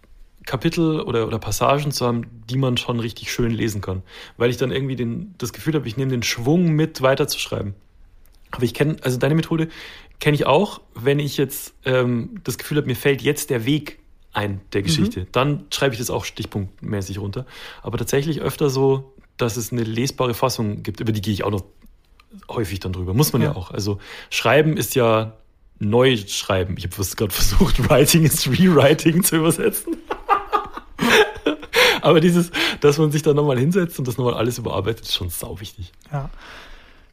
Kapitel 0.45 1.01
oder, 1.01 1.27
oder 1.27 1.39
Passagen 1.39 1.91
zu 1.91 2.05
haben, 2.05 2.43
die 2.49 2.57
man 2.57 2.77
schon 2.77 2.99
richtig 2.99 3.31
schön 3.31 3.51
lesen 3.51 3.81
kann. 3.81 4.03
Weil 4.37 4.49
ich 4.49 4.57
dann 4.57 4.71
irgendwie 4.71 4.95
den, 4.95 5.33
das 5.37 5.53
Gefühl 5.53 5.73
habe, 5.73 5.87
ich 5.87 5.97
nehme 5.97 6.11
den 6.11 6.23
Schwung 6.23 6.69
mit, 6.69 7.01
weiterzuschreiben. 7.01 7.73
Aber 8.51 8.63
ich 8.63 8.73
kenne, 8.73 8.97
also 9.01 9.17
deine 9.17 9.35
Methode 9.35 9.67
kenne 10.19 10.35
ich 10.35 10.45
auch, 10.45 10.81
wenn 10.93 11.19
ich 11.19 11.37
jetzt 11.37 11.73
ähm, 11.83 12.39
das 12.43 12.57
Gefühl 12.57 12.77
habe, 12.77 12.87
mir 12.87 12.95
fällt 12.95 13.21
jetzt 13.21 13.49
der 13.49 13.65
Weg 13.65 13.99
ein 14.33 14.61
der 14.73 14.81
Geschichte. 14.81 15.21
Mhm. 15.21 15.27
Dann 15.31 15.65
schreibe 15.71 15.93
ich 15.93 15.99
das 15.99 16.09
auch 16.09 16.25
stichpunktmäßig 16.25 17.19
runter. 17.19 17.45
Aber 17.81 17.97
tatsächlich 17.97 18.41
öfter 18.41 18.69
so, 18.69 19.13
dass 19.37 19.57
es 19.57 19.71
eine 19.71 19.83
lesbare 19.83 20.33
Fassung 20.33 20.83
gibt, 20.83 20.99
über 20.99 21.11
die 21.11 21.21
gehe 21.21 21.33
ich 21.33 21.43
auch 21.43 21.51
noch 21.51 21.63
häufig 22.49 22.79
dann 22.79 22.93
drüber. 22.93 23.13
Muss 23.13 23.33
man 23.33 23.41
ja, 23.41 23.49
ja 23.49 23.55
auch. 23.55 23.71
Also 23.71 23.99
schreiben 24.29 24.77
ist 24.77 24.95
ja 24.95 25.37
neu 25.79 26.17
schreiben. 26.17 26.75
Ich 26.77 26.85
habe 26.85 26.95
gerade 27.15 27.33
versucht, 27.33 27.89
Writing 27.89 28.23
ist 28.23 28.47
Rewriting 28.47 29.23
zu 29.23 29.37
übersetzen. 29.37 29.97
Aber 32.05 32.19
dieses, 32.19 32.51
dass 32.81 32.99
man 32.99 33.11
sich 33.11 33.23
da 33.23 33.33
nochmal 33.33 33.57
hinsetzt 33.57 33.97
und 33.97 34.07
das 34.07 34.17
nochmal 34.17 34.35
alles 34.35 34.59
überarbeitet, 34.59 35.05
ist 35.05 35.15
schon 35.15 35.29
sau 35.29 35.59
wichtig. 35.59 35.91
Ja. 36.11 36.29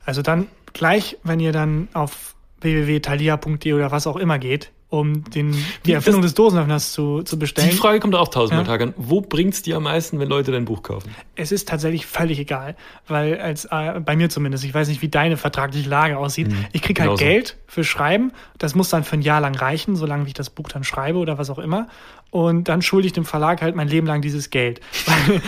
Also 0.05 0.20
dann 0.20 0.49
gleich, 0.74 1.16
wenn 1.22 1.40
ihr 1.40 1.53
dann 1.53 1.88
auf 1.95 2.34
www.thalia.de 2.61 3.72
oder 3.72 3.90
was 3.90 4.07
auch 4.07 4.16
immer 4.16 4.38
geht, 4.38 4.70
um 4.90 5.24
den, 5.24 5.57
die 5.86 5.93
Erfindung 5.93 6.20
des 6.20 6.34
Dosenöffners 6.34 6.93
zu, 6.93 7.22
zu 7.22 7.38
bestellen. 7.38 7.70
Die 7.70 7.76
Frage 7.76 8.01
kommt 8.01 8.14
auch 8.14 8.28
tausendmal 8.28 8.66
ja. 8.66 8.70
Tage 8.70 8.84
an. 8.84 8.95
Wo 8.99 9.22
bringt's 9.22 9.62
dir 9.62 9.78
am 9.78 9.84
meisten, 9.84 10.18
wenn 10.18 10.28
Leute 10.28 10.53
dein 10.53 10.66
Buch 10.66 10.82
kaufen? 10.82 11.14
Es 11.34 11.51
ist 11.51 11.66
tatsächlich 11.70 12.05
völlig 12.05 12.38
egal, 12.38 12.76
weil 13.09 13.40
als 13.40 13.64
äh, 13.64 14.01
bei 14.01 14.14
mir 14.14 14.28
zumindest, 14.28 14.64
ich 14.64 14.74
weiß 14.74 14.88
nicht, 14.88 15.01
wie 15.01 15.09
deine 15.09 15.38
vertragliche 15.38 15.88
Lage 15.88 16.18
aussieht. 16.18 16.49
Mhm. 16.49 16.66
Ich 16.72 16.82
krieg 16.82 17.01
halt 17.01 17.09
Genauso. 17.09 17.24
Geld 17.24 17.57
für 17.66 17.84
Schreiben. 17.84 18.32
Das 18.59 18.74
muss 18.74 18.90
dann 18.90 19.03
für 19.03 19.16
ein 19.16 19.22
Jahr 19.22 19.40
lang 19.40 19.55
reichen, 19.55 19.97
solange 19.97 20.26
ich 20.26 20.34
das 20.34 20.51
Buch 20.51 20.68
dann 20.68 20.84
schreibe 20.84 21.18
oder 21.18 21.38
was 21.38 21.49
auch 21.49 21.59
immer. 21.59 21.88
Und 22.32 22.70
dann 22.70 22.80
schulde 22.80 23.06
ich 23.06 23.12
dem 23.12 23.26
Verlag 23.26 23.60
halt 23.60 23.76
mein 23.76 23.88
Leben 23.88 24.06
lang 24.06 24.22
dieses 24.22 24.48
Geld. 24.48 24.80
Weil, 25.06 25.42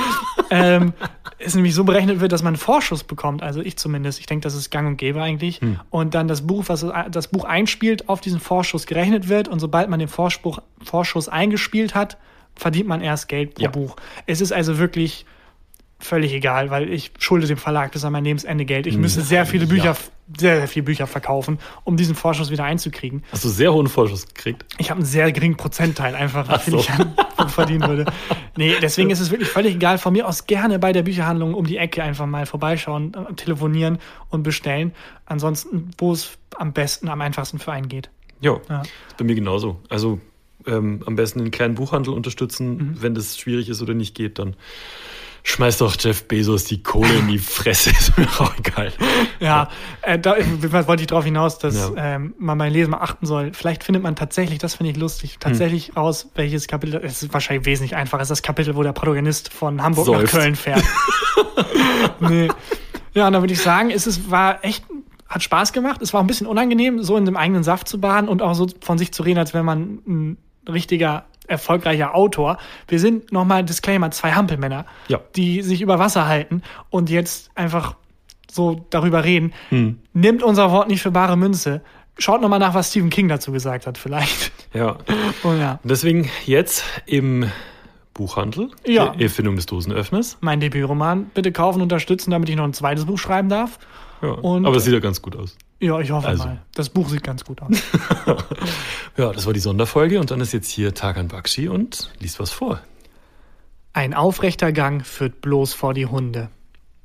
ähm, 0.50 0.92
es 1.38 1.54
nämlich 1.54 1.74
so 1.74 1.84
berechnet 1.84 2.20
wird, 2.20 2.30
dass 2.30 2.42
man 2.42 2.52
einen 2.52 2.60
Vorschuss 2.60 3.04
bekommt, 3.04 3.42
also 3.42 3.62
ich 3.62 3.78
zumindest. 3.78 4.20
Ich 4.20 4.26
denke, 4.26 4.42
das 4.42 4.54
ist 4.54 4.70
gang 4.70 4.86
und 4.86 4.98
gäbe 4.98 5.22
eigentlich. 5.22 5.62
Hm. 5.62 5.80
Und 5.88 6.14
dann 6.14 6.28
das 6.28 6.46
Buch, 6.46 6.64
was 6.66 6.86
das 7.10 7.28
Buch 7.28 7.44
einspielt, 7.44 8.10
auf 8.10 8.20
diesen 8.20 8.38
Vorschuss 8.38 8.86
gerechnet 8.86 9.30
wird. 9.30 9.48
Und 9.48 9.60
sobald 9.60 9.88
man 9.88 9.98
den 9.98 10.08
Vorspruch, 10.08 10.58
Vorschuss 10.82 11.30
eingespielt 11.30 11.94
hat, 11.94 12.18
verdient 12.54 12.86
man 12.86 13.00
erst 13.00 13.28
Geld 13.28 13.54
pro 13.54 13.62
ja. 13.62 13.70
Buch. 13.70 13.96
Es 14.26 14.42
ist 14.42 14.52
also 14.52 14.76
wirklich 14.76 15.24
völlig 15.98 16.32
egal, 16.32 16.70
weil 16.70 16.92
ich 16.92 17.12
schulde 17.18 17.46
dem 17.46 17.56
Verlag 17.56 17.92
bis 17.92 18.04
an 18.04 18.12
mein 18.12 18.24
Lebensende 18.24 18.64
Geld. 18.64 18.86
Ich 18.86 18.96
müsste 18.96 19.22
sehr 19.22 19.46
viele 19.46 19.66
Bücher, 19.66 19.92
ja. 19.92 19.96
sehr, 20.38 20.56
sehr 20.56 20.68
viele 20.68 20.84
Bücher 20.84 21.06
verkaufen, 21.06 21.58
um 21.84 21.96
diesen 21.96 22.14
Vorschuss 22.14 22.50
wieder 22.50 22.64
einzukriegen. 22.64 23.24
Hast 23.32 23.44
du 23.44 23.48
sehr 23.48 23.72
hohen 23.72 23.86
Vorschuss 23.86 24.26
gekriegt? 24.26 24.64
Ich 24.78 24.90
habe 24.90 24.98
einen 24.98 25.06
sehr 25.06 25.32
geringen 25.32 25.56
Prozentteil 25.56 26.14
einfach, 26.14 26.48
was 26.48 26.66
so. 26.66 26.78
ich 26.78 26.90
verdienen 27.52 27.88
würde. 27.88 28.04
Nee, 28.56 28.74
deswegen 28.80 29.10
ist 29.10 29.20
es 29.20 29.30
wirklich 29.30 29.48
völlig 29.48 29.76
egal. 29.76 29.98
Von 29.98 30.12
mir 30.12 30.28
aus 30.28 30.46
gerne 30.46 30.78
bei 30.78 30.92
der 30.92 31.02
Bücherhandlung 31.02 31.54
um 31.54 31.66
die 31.66 31.76
Ecke 31.76 32.02
einfach 32.02 32.26
mal 32.26 32.46
vorbeischauen, 32.46 33.14
äh, 33.14 33.34
telefonieren 33.34 33.98
und 34.28 34.42
bestellen. 34.42 34.92
Ansonsten, 35.26 35.90
wo 35.98 36.12
es 36.12 36.38
am 36.56 36.72
besten, 36.72 37.08
am 37.08 37.20
einfachsten 37.20 37.58
für 37.58 37.72
einen 37.72 37.88
geht. 37.88 38.10
Jo, 38.40 38.60
ja, 38.68 38.82
ist 38.82 39.16
bei 39.16 39.24
mir 39.24 39.34
genauso. 39.34 39.80
Also 39.88 40.20
ähm, 40.66 41.02
am 41.06 41.16
besten 41.16 41.40
einen 41.40 41.50
kleinen 41.50 41.74
Buchhandel 41.74 42.12
unterstützen. 42.12 42.76
Mhm. 42.76 43.02
Wenn 43.02 43.14
das 43.14 43.38
schwierig 43.38 43.68
ist 43.68 43.82
oder 43.82 43.94
nicht 43.94 44.14
geht, 44.14 44.38
dann 44.38 44.54
schmeiß 45.44 45.78
doch 45.78 45.94
Jeff 45.98 46.26
Bezos 46.26 46.64
die 46.64 46.82
Kohle 46.82 47.14
in 47.14 47.28
die 47.28 47.38
Fresse, 47.38 47.90
ist 47.98 48.18
mir 48.18 48.26
auch 48.38 48.52
egal. 48.58 48.92
Ja, 49.38 49.68
äh, 50.02 50.18
da 50.18 50.36
wollte 50.86 51.02
ich 51.02 51.06
darauf 51.06 51.24
hinaus, 51.24 51.58
dass 51.58 51.76
ja. 51.76 51.92
ähm, 51.96 52.34
man 52.38 52.58
beim 52.58 52.72
Lesen 52.72 52.90
mal 52.90 52.98
achten 52.98 53.26
soll. 53.26 53.52
Vielleicht 53.52 53.84
findet 53.84 54.02
man 54.02 54.16
tatsächlich, 54.16 54.58
das 54.58 54.74
finde 54.74 54.90
ich 54.92 54.96
lustig, 54.96 55.36
tatsächlich 55.38 55.88
hm. 55.88 55.94
raus, 55.96 56.30
welches 56.34 56.66
Kapitel, 56.66 57.00
es 57.04 57.22
ist 57.22 57.32
wahrscheinlich 57.32 57.66
wesentlich 57.66 57.94
einfacher, 57.94 58.22
ist 58.22 58.30
das 58.30 58.42
Kapitel, 58.42 58.74
wo 58.74 58.82
der 58.82 58.92
Protagonist 58.92 59.52
von 59.52 59.82
Hamburg 59.82 60.06
Säuft. 60.06 60.24
nach 60.24 60.30
Köln 60.40 60.56
fährt. 60.56 60.82
nee. 62.20 62.48
Ja, 63.12 63.28
und 63.28 63.32
dann 63.34 63.42
würde 63.42 63.52
ich 63.52 63.62
sagen, 63.62 63.90
es 63.90 64.06
ist, 64.06 64.30
war 64.30 64.64
echt 64.64 64.84
hat 65.28 65.42
Spaß 65.42 65.72
gemacht. 65.72 66.00
Es 66.00 66.12
war 66.12 66.20
ein 66.22 66.26
bisschen 66.26 66.46
unangenehm, 66.46 67.02
so 67.02 67.16
in 67.16 67.24
dem 67.24 67.36
eigenen 67.36 67.64
Saft 67.64 67.88
zu 67.88 68.00
baden 68.00 68.28
und 68.28 68.40
auch 68.40 68.54
so 68.54 68.68
von 68.80 68.98
sich 68.98 69.12
zu 69.12 69.22
reden, 69.22 69.38
als 69.38 69.52
wenn 69.52 69.64
man 69.64 69.98
ein 70.06 70.38
richtiger 70.68 71.24
erfolgreicher 71.46 72.14
Autor. 72.14 72.58
Wir 72.88 72.98
sind 72.98 73.32
nochmal 73.32 73.64
Disclaimer, 73.64 74.10
zwei 74.10 74.32
Hampelmänner, 74.32 74.86
ja. 75.08 75.20
die 75.36 75.62
sich 75.62 75.80
über 75.80 75.98
Wasser 75.98 76.26
halten 76.26 76.62
und 76.90 77.10
jetzt 77.10 77.50
einfach 77.54 77.96
so 78.50 78.86
darüber 78.90 79.24
reden. 79.24 79.52
Hm. 79.70 79.98
Nimmt 80.12 80.42
unser 80.42 80.70
Wort 80.70 80.88
nicht 80.88 81.02
für 81.02 81.10
bare 81.10 81.36
Münze. 81.36 81.82
Schaut 82.16 82.40
nochmal 82.40 82.60
nach, 82.60 82.74
was 82.74 82.90
Stephen 82.90 83.10
King 83.10 83.28
dazu 83.28 83.50
gesagt 83.50 83.86
hat, 83.86 83.98
vielleicht. 83.98 84.52
Ja. 84.72 84.98
Und 85.42 85.60
ja. 85.60 85.80
Deswegen 85.82 86.30
jetzt 86.46 86.84
im 87.06 87.50
Buchhandel, 88.14 88.70
ja. 88.86 89.12
Erfindung 89.18 89.56
des 89.56 89.66
Dosenöffners. 89.66 90.38
Mein 90.40 90.60
Debütroman. 90.60 91.26
Bitte 91.34 91.50
kaufen, 91.50 91.82
unterstützen, 91.82 92.30
damit 92.30 92.48
ich 92.48 92.56
noch 92.56 92.64
ein 92.64 92.72
zweites 92.72 93.04
Buch 93.06 93.18
schreiben 93.18 93.48
darf. 93.48 93.78
Ja. 94.22 94.30
Und, 94.30 94.64
aber 94.64 94.76
es 94.76 94.84
sieht 94.84 94.94
ja 94.94 95.00
ganz 95.00 95.20
gut 95.20 95.36
aus. 95.36 95.56
Ja, 95.84 96.00
ich 96.00 96.10
hoffe 96.10 96.28
also. 96.28 96.44
mal. 96.44 96.62
Das 96.74 96.88
Buch 96.88 97.10
sieht 97.10 97.22
ganz 97.22 97.44
gut 97.44 97.60
aus. 97.60 97.76
ja, 99.18 99.30
das 99.30 99.44
war 99.44 99.52
die 99.52 99.60
Sonderfolge 99.60 100.18
und 100.18 100.30
dann 100.30 100.40
ist 100.40 100.54
jetzt 100.54 100.70
hier 100.70 100.94
Tagan 100.94 101.28
Bakshi 101.28 101.68
und 101.68 102.10
liest 102.20 102.40
was 102.40 102.50
vor. 102.50 102.80
Ein 103.92 104.14
aufrechter 104.14 104.72
Gang 104.72 105.04
führt 105.04 105.42
bloß 105.42 105.74
vor 105.74 105.92
die 105.92 106.06
Hunde. 106.06 106.48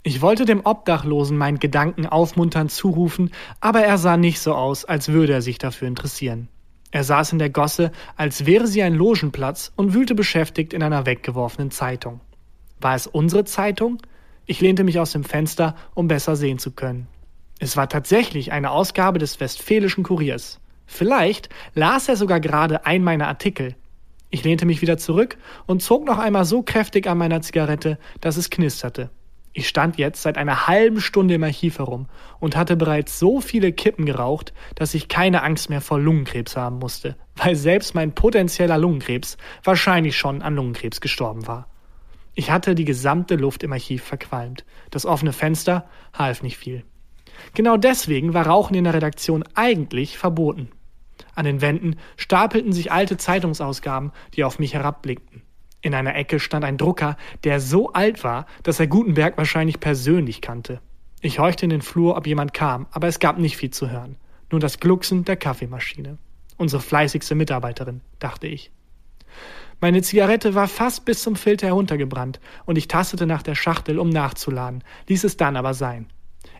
Ich 0.04 0.22
wollte 0.22 0.46
dem 0.46 0.62
Obdachlosen 0.66 1.38
meinen 1.38 1.60
Gedanken 1.60 2.06
aufmunternd 2.06 2.72
zurufen, 2.72 3.32
aber 3.60 3.82
er 3.82 3.98
sah 3.98 4.16
nicht 4.16 4.40
so 4.40 4.56
aus, 4.56 4.86
als 4.86 5.10
würde 5.10 5.34
er 5.34 5.42
sich 5.42 5.58
dafür 5.58 5.90
interessieren. 5.90 6.48
Er 6.92 7.04
saß 7.04 7.34
in 7.34 7.40
der 7.40 7.50
Gosse, 7.50 7.92
als 8.16 8.46
wäre 8.46 8.66
sie 8.66 8.82
ein 8.82 8.96
Logenplatz 8.96 9.74
und 9.76 9.94
wühlte 9.94 10.16
beschäftigt 10.16 10.72
in 10.72 10.84
einer 10.84 11.06
weggeworfenen 11.06 11.70
Zeitung. 11.70 12.22
War 12.80 12.96
es 12.96 13.08
unsere 13.08 13.44
Zeitung? 13.44 14.02
Ich 14.46 14.62
lehnte 14.62 14.86
mich 14.86 15.00
aus 15.00 15.12
dem 15.12 15.26
Fenster, 15.26 15.76
um 15.96 16.08
besser 16.08 16.38
sehen 16.38 16.60
zu 16.60 16.72
können. 16.72 17.08
Es 17.60 17.76
war 17.76 17.90
tatsächlich 17.90 18.54
eine 18.54 18.72
Ausgabe 18.72 19.20
des 19.20 19.42
Westfälischen 19.42 20.06
Kuriers. 20.06 20.62
Vielleicht 20.86 21.50
las 21.76 22.08
er 22.08 22.16
sogar 22.16 22.40
gerade 22.40 22.86
einen 22.86 23.04
meiner 23.04 23.28
Artikel. 23.28 23.76
Ich 24.30 24.44
lehnte 24.46 24.66
mich 24.66 24.82
wieder 24.82 24.98
zurück 24.98 25.38
und 25.66 25.84
zog 25.84 26.06
noch 26.06 26.20
einmal 26.20 26.46
so 26.46 26.64
kräftig 26.64 27.08
an 27.08 27.18
meiner 27.18 27.42
Zigarette, 27.42 28.00
dass 28.22 28.38
es 28.38 28.50
knisterte. 28.50 29.10
Ich 29.52 29.68
stand 29.68 29.98
jetzt 29.98 30.22
seit 30.22 30.38
einer 30.38 30.68
halben 30.68 31.02
Stunde 31.02 31.34
im 31.34 31.44
Archiv 31.44 31.80
herum 31.80 32.08
und 32.40 32.56
hatte 32.56 32.78
bereits 32.78 33.20
so 33.20 33.42
viele 33.42 33.74
Kippen 33.74 34.06
geraucht, 34.06 34.54
dass 34.76 34.94
ich 34.94 35.10
keine 35.10 35.44
Angst 35.44 35.70
mehr 35.70 35.82
vor 35.82 36.00
Lungenkrebs 36.00 36.56
haben 36.56 36.78
musste, 36.78 37.18
weil 37.36 37.56
selbst 37.56 37.94
mein 37.94 38.14
potenzieller 38.14 38.78
Lungenkrebs 38.78 39.38
wahrscheinlich 39.64 40.18
schon 40.18 40.42
an 40.44 40.56
Lungenkrebs 40.56 41.02
gestorben 41.02 41.46
war. 41.46 41.68
Ich 42.36 42.52
hatte 42.52 42.74
die 42.74 42.86
gesamte 42.86 43.36
Luft 43.36 43.64
im 43.64 43.74
Archiv 43.74 44.04
verqualmt. 44.04 44.64
Das 44.92 45.06
offene 45.06 45.34
Fenster 45.34 45.90
half 46.14 46.42
nicht 46.42 46.58
viel. 46.58 46.86
Genau 47.54 47.78
deswegen 47.78 48.34
war 48.34 48.48
Rauchen 48.48 48.76
in 48.76 48.84
der 48.84 48.94
Redaktion 48.94 49.44
eigentlich 49.56 50.18
verboten. 50.18 50.70
An 51.36 51.46
den 51.46 51.62
Wänden 51.62 51.96
stapelten 52.18 52.74
sich 52.74 52.92
alte 52.92 53.18
Zeitungsausgaben, 53.18 54.12
die 54.36 54.44
auf 54.44 54.60
mich 54.60 54.74
herabblickten. 54.74 55.42
In 55.82 55.94
einer 55.94 56.16
Ecke 56.16 56.40
stand 56.40 56.66
ein 56.66 56.78
Drucker, 56.78 57.16
der 57.44 57.60
so 57.60 57.94
alt 57.94 58.24
war, 58.24 58.46
dass 58.64 58.80
er 58.80 58.88
Gutenberg 58.88 59.38
wahrscheinlich 59.38 59.80
persönlich 59.80 60.42
kannte. 60.42 60.82
Ich 61.22 61.40
horchte 61.40 61.66
in 61.66 61.70
den 61.70 61.82
Flur, 61.82 62.18
ob 62.18 62.28
jemand 62.28 62.54
kam, 62.54 62.88
aber 62.92 63.08
es 63.08 63.20
gab 63.20 63.38
nicht 63.38 63.58
viel 63.58 63.72
zu 63.72 63.90
hören. 63.90 64.18
Nur 64.52 64.60
das 64.60 64.80
Glucksen 64.80 65.26
der 65.26 65.38
Kaffeemaschine. 65.38 66.18
Unsere 66.58 66.82
fleißigste 66.82 67.36
Mitarbeiterin, 67.36 68.02
dachte 68.20 68.48
ich. 68.48 68.72
Meine 69.82 70.02
Zigarette 70.02 70.56
war 70.56 70.68
fast 70.68 71.06
bis 71.06 71.22
zum 71.22 71.38
Filter 71.38 71.68
heruntergebrannt 71.68 72.42
und 72.66 72.78
ich 72.78 72.90
tastete 72.90 73.26
nach 73.26 73.44
der 73.44 73.56
Schachtel, 73.56 73.98
um 73.98 74.10
nachzuladen, 74.10 74.84
ließ 75.08 75.24
es 75.24 75.38
dann 75.38 75.56
aber 75.56 75.74
sein. 75.74 76.08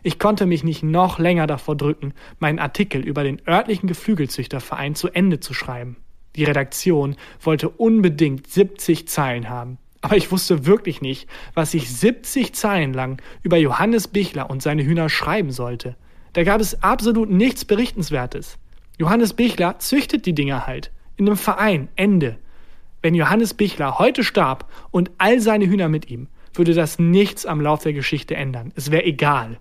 Ich 0.02 0.18
konnte 0.18 0.46
mich 0.46 0.64
nicht 0.64 0.82
noch 0.82 1.18
länger 1.18 1.46
davor 1.46 1.76
drücken, 1.76 2.14
meinen 2.38 2.58
Artikel 2.58 3.02
über 3.02 3.22
den 3.22 3.40
örtlichen 3.46 3.86
Geflügelzüchterverein 3.86 4.94
zu 4.94 5.08
Ende 5.08 5.40
zu 5.40 5.52
schreiben. 5.52 5.96
Die 6.36 6.44
Redaktion 6.44 7.16
wollte 7.42 7.68
unbedingt 7.68 8.46
70 8.46 9.08
Zeilen 9.08 9.48
haben. 9.48 9.78
Aber 10.00 10.16
ich 10.16 10.32
wusste 10.32 10.64
wirklich 10.64 11.02
nicht, 11.02 11.28
was 11.54 11.74
ich 11.74 11.90
70 11.90 12.54
Zeilen 12.54 12.94
lang 12.94 13.20
über 13.42 13.58
Johannes 13.58 14.08
Bichler 14.08 14.48
und 14.48 14.62
seine 14.62 14.84
Hühner 14.84 15.10
schreiben 15.10 15.50
sollte. 15.50 15.96
Da 16.32 16.44
gab 16.44 16.60
es 16.60 16.82
absolut 16.82 17.28
nichts 17.28 17.64
Berichtenswertes. 17.64 18.56
Johannes 18.98 19.34
Bichler 19.34 19.78
züchtet 19.78 20.24
die 20.24 20.34
Dinger 20.34 20.66
halt. 20.66 20.90
In 21.16 21.26
einem 21.26 21.36
Verein. 21.36 21.88
Ende. 21.96 22.38
Wenn 23.02 23.14
Johannes 23.14 23.52
Bichler 23.52 23.98
heute 23.98 24.24
starb 24.24 24.70
und 24.90 25.10
all 25.18 25.40
seine 25.40 25.66
Hühner 25.66 25.88
mit 25.88 26.10
ihm, 26.10 26.28
würde 26.54 26.72
das 26.72 26.98
nichts 26.98 27.44
am 27.44 27.60
Lauf 27.60 27.82
der 27.82 27.92
Geschichte 27.92 28.34
ändern. 28.36 28.72
Es 28.76 28.90
wäre 28.90 29.04
egal. 29.04 29.58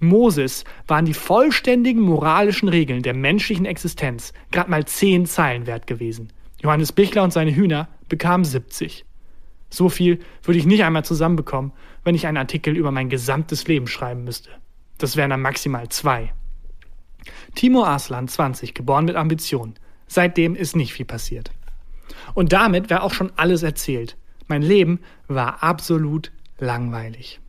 Moses 0.00 0.64
waren 0.86 1.04
die 1.04 1.14
vollständigen 1.14 2.00
moralischen 2.00 2.68
Regeln 2.68 3.02
der 3.02 3.14
menschlichen 3.14 3.66
Existenz 3.66 4.32
gerade 4.50 4.70
mal 4.70 4.86
zehn 4.86 5.26
Zeilen 5.26 5.66
wert 5.66 5.86
gewesen. 5.86 6.32
Johannes 6.62 6.92
Bichler 6.92 7.22
und 7.22 7.32
seine 7.32 7.54
Hühner 7.54 7.88
bekamen 8.08 8.44
70. 8.44 9.04
So 9.68 9.88
viel 9.88 10.18
würde 10.42 10.58
ich 10.58 10.66
nicht 10.66 10.82
einmal 10.82 11.04
zusammenbekommen, 11.04 11.72
wenn 12.02 12.14
ich 12.14 12.26
einen 12.26 12.38
Artikel 12.38 12.76
über 12.76 12.90
mein 12.90 13.08
gesamtes 13.08 13.68
Leben 13.68 13.86
schreiben 13.86 14.24
müsste. 14.24 14.50
Das 14.98 15.16
wären 15.16 15.30
dann 15.30 15.42
maximal 15.42 15.88
zwei. 15.88 16.32
Timo 17.54 17.84
Arslan, 17.84 18.28
20, 18.28 18.74
geboren 18.74 19.04
mit 19.04 19.16
Ambition. 19.16 19.74
Seitdem 20.06 20.56
ist 20.56 20.76
nicht 20.76 20.92
viel 20.92 21.06
passiert. 21.06 21.50
Und 22.34 22.52
damit 22.52 22.90
wäre 22.90 23.02
auch 23.02 23.12
schon 23.12 23.32
alles 23.36 23.62
erzählt. 23.62 24.16
Mein 24.48 24.62
Leben 24.62 25.00
war 25.28 25.62
absolut 25.62 26.32
langweilig. 26.58 27.40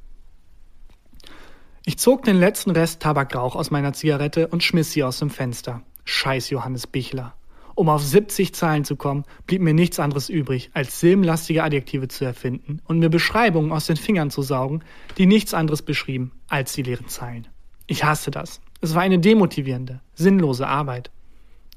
Ich 1.92 1.98
zog 1.98 2.24
den 2.24 2.38
letzten 2.38 2.72
Rest 2.72 3.02
Tabakrauch 3.02 3.54
aus 3.54 3.70
meiner 3.70 3.92
Zigarette 3.92 4.48
und 4.48 4.64
schmiss 4.64 4.94
sie 4.94 5.04
aus 5.04 5.20
dem 5.20 5.30
Fenster. 5.30 5.82
Scheiß 6.06 6.50
Johannes 6.50 6.88
Bichler. 6.88 7.34
Um 7.76 7.90
auf 7.90 8.02
70 8.02 8.56
Zeilen 8.56 8.86
zu 8.86 8.96
kommen, 8.96 9.26
blieb 9.46 9.62
mir 9.62 9.74
nichts 9.74 10.00
anderes 10.00 10.30
übrig, 10.30 10.72
als 10.74 11.02
silbenlastige 11.02 11.66
Adjektive 11.66 12.08
zu 12.08 12.24
erfinden 12.24 12.80
und 12.86 13.00
mir 13.00 13.10
Beschreibungen 13.10 13.74
aus 13.74 13.88
den 13.88 13.98
Fingern 13.98 14.32
zu 14.32 14.42
saugen, 14.42 14.86
die 15.18 15.26
nichts 15.26 15.54
anderes 15.54 15.82
beschrieben 15.82 16.32
als 16.48 16.72
die 16.72 16.84
leeren 16.84 17.10
Zeilen. 17.10 17.50
Ich 17.88 18.06
hasste 18.06 18.32
das. 18.32 18.62
Es 18.80 18.96
war 18.96 19.02
eine 19.02 19.20
demotivierende, 19.20 20.00
sinnlose 20.14 20.70
Arbeit. 20.70 21.12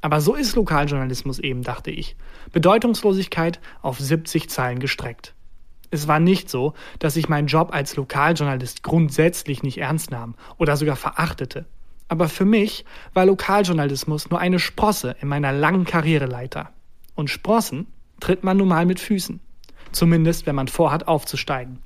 Aber 0.00 0.20
so 0.20 0.36
ist 0.36 0.54
Lokaljournalismus 0.54 1.40
eben, 1.40 1.64
dachte 1.64 1.90
ich. 1.90 2.14
Bedeutungslosigkeit 2.52 3.58
auf 3.82 3.98
70 3.98 4.48
Zeilen 4.48 4.78
gestreckt. 4.78 5.34
Es 5.95 6.09
war 6.09 6.18
nicht 6.18 6.51
so, 6.51 6.74
dass 6.99 7.14
ich 7.14 7.28
meinen 7.28 7.47
Job 7.47 7.72
als 7.72 7.95
Lokaljournalist 7.95 8.82
grundsätzlich 8.82 9.62
nicht 9.62 9.78
ernst 9.78 10.11
nahm 10.11 10.34
oder 10.59 10.76
sogar 10.76 10.97
verachtete. 10.97 11.66
Aber 12.09 12.28
für 12.28 12.45
mich 12.45 12.84
war 13.12 13.26
Lokaljournalismus 13.26 14.28
nur 14.28 14.40
eine 14.40 14.59
Sprosse 14.59 15.14
in 15.20 15.28
meiner 15.28 15.53
langen 15.53 15.84
Karriereleiter. 15.84 16.72
Und 17.14 17.30
Sprossen 17.30 17.86
tritt 18.18 18.42
man 18.42 18.57
nun 18.57 18.66
mal 18.66 18.86
mit 18.86 18.99
Füßen. 18.99 19.38
Zumindest, 19.92 20.47
wenn 20.47 20.57
man 20.57 20.66
vorhat, 20.66 21.07
aufzusteigen. 21.07 21.78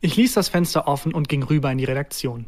Ich 0.00 0.16
ließ 0.16 0.34
das 0.34 0.48
Fenster 0.48 0.88
offen 0.88 1.14
und 1.14 1.28
ging 1.28 1.44
rüber 1.44 1.70
in 1.70 1.78
die 1.78 1.84
Redaktion. 1.84 2.46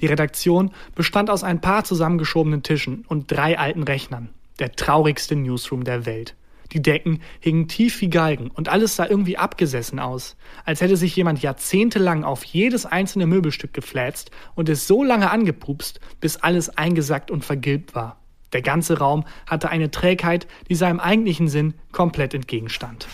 Die 0.00 0.06
Redaktion 0.06 0.70
bestand 0.94 1.28
aus 1.28 1.44
ein 1.44 1.60
paar 1.60 1.84
zusammengeschobenen 1.84 2.62
Tischen 2.62 3.04
und 3.08 3.30
drei 3.30 3.58
alten 3.58 3.82
Rechnern. 3.82 4.30
Der 4.58 4.72
traurigste 4.72 5.36
Newsroom 5.36 5.84
der 5.84 6.06
Welt. 6.06 6.34
Die 6.72 6.82
Decken 6.82 7.20
hingen 7.40 7.68
tief 7.68 8.00
wie 8.00 8.10
Galgen 8.10 8.50
und 8.50 8.68
alles 8.68 8.96
sah 8.96 9.06
irgendwie 9.06 9.38
abgesessen 9.38 9.98
aus, 9.98 10.36
als 10.64 10.80
hätte 10.80 10.96
sich 10.96 11.14
jemand 11.14 11.40
jahrzehntelang 11.40 12.24
auf 12.24 12.44
jedes 12.44 12.86
einzelne 12.86 13.26
Möbelstück 13.26 13.72
gefläzt 13.72 14.30
und 14.54 14.68
es 14.68 14.86
so 14.86 15.04
lange 15.04 15.30
angepupst, 15.30 16.00
bis 16.20 16.36
alles 16.36 16.76
eingesackt 16.76 17.30
und 17.30 17.44
vergilbt 17.44 17.94
war. 17.94 18.20
Der 18.52 18.62
ganze 18.62 18.98
Raum 18.98 19.24
hatte 19.46 19.68
eine 19.68 19.90
Trägheit, 19.90 20.46
die 20.68 20.74
seinem 20.74 21.00
eigentlichen 21.00 21.48
Sinn 21.48 21.74
komplett 21.92 22.34
entgegenstand. 22.34 23.06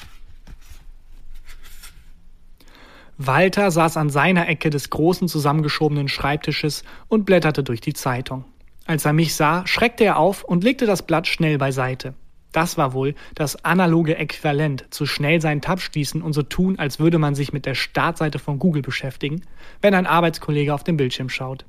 Walter 3.18 3.70
saß 3.70 3.96
an 3.98 4.10
seiner 4.10 4.48
Ecke 4.48 4.70
des 4.70 4.90
großen 4.90 5.28
zusammengeschobenen 5.28 6.08
Schreibtisches 6.08 6.82
und 7.08 7.24
blätterte 7.24 7.62
durch 7.62 7.80
die 7.80 7.92
Zeitung. 7.92 8.44
Als 8.84 9.04
er 9.04 9.12
mich 9.12 9.34
sah, 9.34 9.66
schreckte 9.66 10.04
er 10.04 10.18
auf 10.18 10.42
und 10.42 10.64
legte 10.64 10.86
das 10.86 11.06
Blatt 11.06 11.26
schnell 11.26 11.58
beiseite. 11.58 12.14
Das 12.52 12.76
war 12.76 12.92
wohl 12.92 13.14
das 13.34 13.64
analoge 13.64 14.16
Äquivalent 14.16 14.86
zu 14.90 15.06
schnell 15.06 15.40
seinen 15.40 15.62
Tab 15.62 15.80
schließen 15.80 16.22
und 16.22 16.34
so 16.34 16.42
tun, 16.42 16.78
als 16.78 16.98
würde 16.98 17.18
man 17.18 17.34
sich 17.34 17.52
mit 17.52 17.66
der 17.66 17.74
Startseite 17.74 18.38
von 18.38 18.58
Google 18.58 18.82
beschäftigen, 18.82 19.42
wenn 19.80 19.94
ein 19.94 20.06
Arbeitskollege 20.06 20.74
auf 20.74 20.84
dem 20.84 20.98
Bildschirm 20.98 21.30
schaut. 21.30 21.64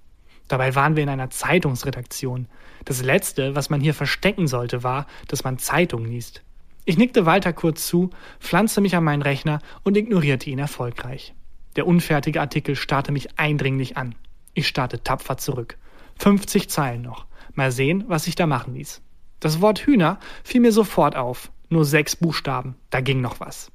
Dabei 0.50 0.76
waren 0.76 0.96
wir 0.98 1.04
in 1.04 1.10
einer 1.10 1.30
Zeitungsredaktion. 1.30 2.48
Das 2.84 3.02
Letzte, 3.02 3.56
was 3.56 3.70
man 3.70 3.80
hier 3.80 3.94
verstecken 3.94 4.48
sollte, 4.48 4.84
war, 4.84 5.08
dass 5.30 5.46
man 5.46 5.58
Zeitungen 5.58 6.12
liest. 6.12 6.44
Ich 6.86 6.98
nickte 6.98 7.26
Walter 7.26 7.54
kurz 7.54 7.88
zu, 7.88 8.10
pflanzte 8.42 8.82
mich 8.82 8.96
an 8.98 9.06
meinen 9.06 9.22
Rechner 9.22 9.60
und 9.84 9.96
ignorierte 9.96 10.50
ihn 10.50 10.60
erfolgreich. 10.60 11.34
Der 11.78 11.88
unfertige 11.88 12.42
Artikel 12.42 12.76
starrte 12.76 13.14
mich 13.14 13.40
eindringlich 13.40 13.96
an. 13.96 14.16
Ich 14.54 14.68
starrte 14.68 15.02
tapfer 15.02 15.38
zurück. 15.38 15.78
50 16.20 16.70
Zeilen 16.70 17.02
noch. 17.02 17.26
Mal 17.54 17.72
sehen, 17.72 18.04
was 18.08 18.26
sich 18.26 18.36
da 18.36 18.46
machen 18.48 18.76
ließ. 18.76 19.02
Das 19.44 19.60
Wort 19.60 19.80
Hühner 19.80 20.20
fiel 20.46 20.62
mir 20.62 20.72
sofort 20.72 21.18
auf. 21.18 21.52
Nur 21.68 21.84
sechs 21.84 22.16
Buchstaben, 22.16 22.76
da 22.92 23.02
ging 23.02 23.20
noch 23.20 23.42
was. 23.42 23.74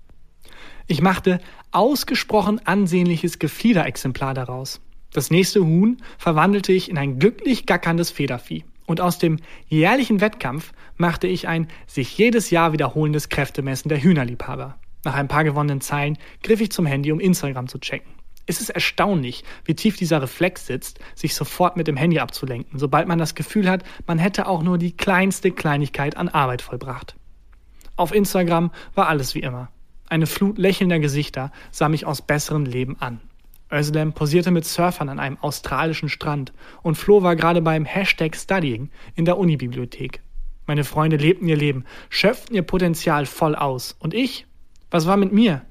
Ich 0.86 1.02
machte 1.02 1.40
ausgesprochen 1.72 2.58
ansehnliches 2.64 3.38
Gefiederexemplar 3.38 4.32
daraus. 4.32 4.80
Das 5.12 5.30
nächste 5.30 5.60
Huhn 5.60 5.98
verwandelte 6.16 6.72
ich 6.72 6.88
in 6.88 6.96
ein 6.96 7.18
glücklich 7.18 7.66
gackerndes 7.66 8.10
Federvieh. 8.10 8.64
Und 8.86 9.02
aus 9.02 9.18
dem 9.18 9.40
jährlichen 9.66 10.22
Wettkampf 10.22 10.72
machte 10.96 11.26
ich 11.26 11.48
ein 11.48 11.68
sich 11.86 12.16
jedes 12.16 12.48
Jahr 12.48 12.72
wiederholendes 12.72 13.28
Kräftemessen 13.28 13.90
der 13.90 14.02
Hühnerliebhaber. 14.02 14.78
Nach 15.04 15.14
ein 15.16 15.28
paar 15.28 15.44
gewonnenen 15.44 15.82
Zeilen 15.82 16.16
griff 16.42 16.62
ich 16.62 16.72
zum 16.72 16.86
Handy, 16.86 17.12
um 17.12 17.20
Instagram 17.20 17.68
zu 17.68 17.78
checken. 17.78 18.17
Es 18.48 18.62
ist 18.62 18.70
erstaunlich, 18.70 19.44
wie 19.66 19.74
tief 19.74 19.98
dieser 19.98 20.22
Reflex 20.22 20.64
sitzt, 20.64 21.00
sich 21.14 21.34
sofort 21.34 21.76
mit 21.76 21.86
dem 21.86 21.98
Handy 21.98 22.18
abzulenken, 22.18 22.78
sobald 22.78 23.06
man 23.06 23.18
das 23.18 23.34
Gefühl 23.34 23.68
hat, 23.68 23.84
man 24.06 24.18
hätte 24.18 24.46
auch 24.46 24.62
nur 24.62 24.78
die 24.78 24.96
kleinste 24.96 25.50
Kleinigkeit 25.50 26.16
an 26.16 26.30
Arbeit 26.30 26.62
vollbracht. 26.62 27.14
Auf 27.96 28.14
Instagram 28.14 28.70
war 28.94 29.08
alles 29.08 29.34
wie 29.34 29.40
immer. 29.40 29.68
Eine 30.08 30.26
Flut 30.26 30.56
lächelnder 30.56 30.98
Gesichter 30.98 31.52
sah 31.70 31.90
mich 31.90 32.06
aus 32.06 32.22
besserem 32.22 32.64
Leben 32.64 32.96
an. 32.98 33.20
Özlem 33.70 34.14
posierte 34.14 34.50
mit 34.50 34.64
Surfern 34.64 35.10
an 35.10 35.20
einem 35.20 35.36
australischen 35.36 36.08
Strand 36.08 36.54
und 36.82 36.94
Flo 36.94 37.22
war 37.22 37.36
gerade 37.36 37.60
beim 37.60 37.84
Hashtag 37.84 38.34
Studying 38.34 38.88
in 39.14 39.26
der 39.26 39.36
Unibibliothek. 39.36 40.22
Meine 40.66 40.84
Freunde 40.84 41.18
lebten 41.18 41.48
ihr 41.48 41.56
Leben, 41.56 41.84
schöpften 42.08 42.56
ihr 42.56 42.62
Potenzial 42.62 43.26
voll 43.26 43.54
aus. 43.54 43.94
Und 43.98 44.14
ich? 44.14 44.46
Was 44.90 45.06
war 45.06 45.18
mit 45.18 45.32
mir? 45.32 45.66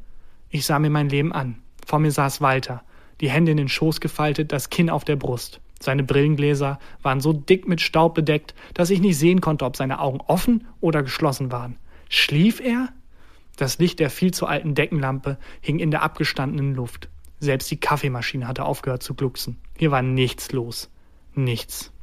Ich 0.52 0.68
sah 0.68 0.78
mir 0.78 0.92
mein 0.92 1.10
Leben 1.10 1.34
an. 1.34 1.64
Vor 1.88 2.00
mir 2.00 2.12
saß 2.12 2.42
Walter, 2.42 2.84
die 3.22 3.30
Hände 3.30 3.52
in 3.52 3.58
den 3.58 3.70
Schoß 3.70 4.02
gefaltet, 4.02 4.52
das 4.52 4.70
Kinn 4.70 4.90
auf 4.90 5.06
der 5.06 5.16
Brust. 5.16 5.62
Seine 5.80 6.04
Brillengläser 6.04 6.80
waren 7.02 7.22
so 7.22 7.32
dick 7.32 7.66
mit 7.66 7.80
Staub 7.80 8.14
bedeckt, 8.14 8.54
dass 8.74 8.90
ich 8.90 9.00
nicht 9.00 9.18
sehen 9.18 9.40
konnte, 9.40 9.64
ob 9.64 9.78
seine 9.78 10.02
Augen 10.02 10.20
offen 10.28 10.68
oder 10.82 11.02
geschlossen 11.02 11.50
waren. 11.50 11.78
Schlief 12.10 12.60
er? 12.60 12.90
Das 13.56 13.80
Licht 13.80 14.02
der 14.02 14.10
viel 14.10 14.34
zu 14.34 14.48
alten 14.48 14.76
Deckenlampe 14.76 15.38
hing 15.62 15.80
in 15.80 15.90
der 15.90 16.02
abgestandenen 16.02 16.76
Luft. 16.76 17.08
Selbst 17.40 17.72
die 17.72 17.80
Kaffeemaschine 17.80 18.50
hatte 18.50 18.66
aufgehört 18.66 19.02
zu 19.02 19.14
glucksen. 19.14 19.58
Hier 19.78 19.90
war 19.90 20.02
nichts 20.02 20.52
los. 20.52 20.90
Nichts. 21.36 21.94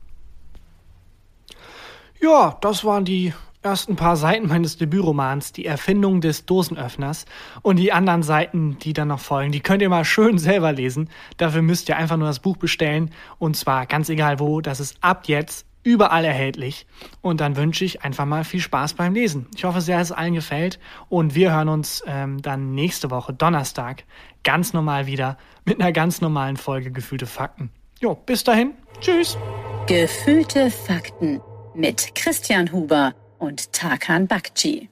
Ja, 2.23 2.57
das 2.63 2.87
waren 2.87 3.05
die 3.05 3.35
ersten 3.65 3.97
paar 3.97 4.17
Seiten 4.17 4.47
meines 4.47 4.77
Debütromans, 4.77 5.53
die 5.53 5.65
Erfindung 5.65 6.21
des 6.21 6.45
Dosenöffners 6.45 7.25
und 7.63 7.77
die 7.77 7.93
anderen 7.93 8.23
Seiten, 8.23 8.79
die 8.79 8.93
dann 8.93 9.09
noch 9.09 9.21
folgen, 9.21 9.53
die 9.53 9.61
könnt 9.61 9.81
ihr 9.81 9.89
mal 9.89 10.05
schön 10.05 10.39
selber 10.39 10.73
lesen. 10.73 11.09
Dafür 11.39 11.63
müsst 11.63 11.89
ihr 11.89 11.97
einfach 11.97 12.19
nur 12.19 12.29
das 12.29 12.41
Buch 12.41 12.59
bestellen 12.59 13.11
und 13.39 13.57
zwar 13.57 13.87
ganz 13.87 14.09
egal 14.09 14.39
wo, 14.39 14.61
das 14.61 14.81
ist 14.81 14.99
ab 15.01 15.25
jetzt 15.27 15.67
überall 15.83 16.25
erhältlich. 16.25 16.87
Und 17.21 17.41
dann 17.41 17.57
wünsche 17.57 17.85
ich 17.85 18.03
einfach 18.03 18.25
mal 18.27 18.45
viel 18.45 18.61
Spaß 18.61 18.95
beim 18.95 19.15
Lesen. 19.15 19.47
Ich 19.55 19.65
hoffe 19.65 19.81
sehr, 19.81 19.99
dass 19.99 20.11
es 20.11 20.17
allen 20.17 20.35
gefällt 20.35 20.79
und 21.09 21.35
wir 21.35 21.53
hören 21.53 21.69
uns 21.69 22.03
ähm, 22.07 22.41
dann 22.43 22.75
nächste 22.75 23.11
Woche 23.11 23.33
Donnerstag 23.33 24.05
ganz 24.45 24.73
normal 24.73 25.07
wieder 25.07 25.39
mit 25.65 25.81
einer 25.81 25.93
ganz 25.93 26.21
normalen 26.21 26.57
Folge 26.57 26.91
Gefühlte 26.91 27.27
Fakten. 27.27 27.71
Jo, 28.01 28.15
bis 28.15 28.45
dahin. 28.45 28.73
Tschüss. 29.01 29.39
Gefühlte 29.87 30.71
Fakten 30.71 31.41
mit 31.75 32.15
Christian 32.15 32.71
Huber 32.73 33.15
und 33.45 33.73
Tarkan 33.73 34.27
Bakci. 34.27 34.89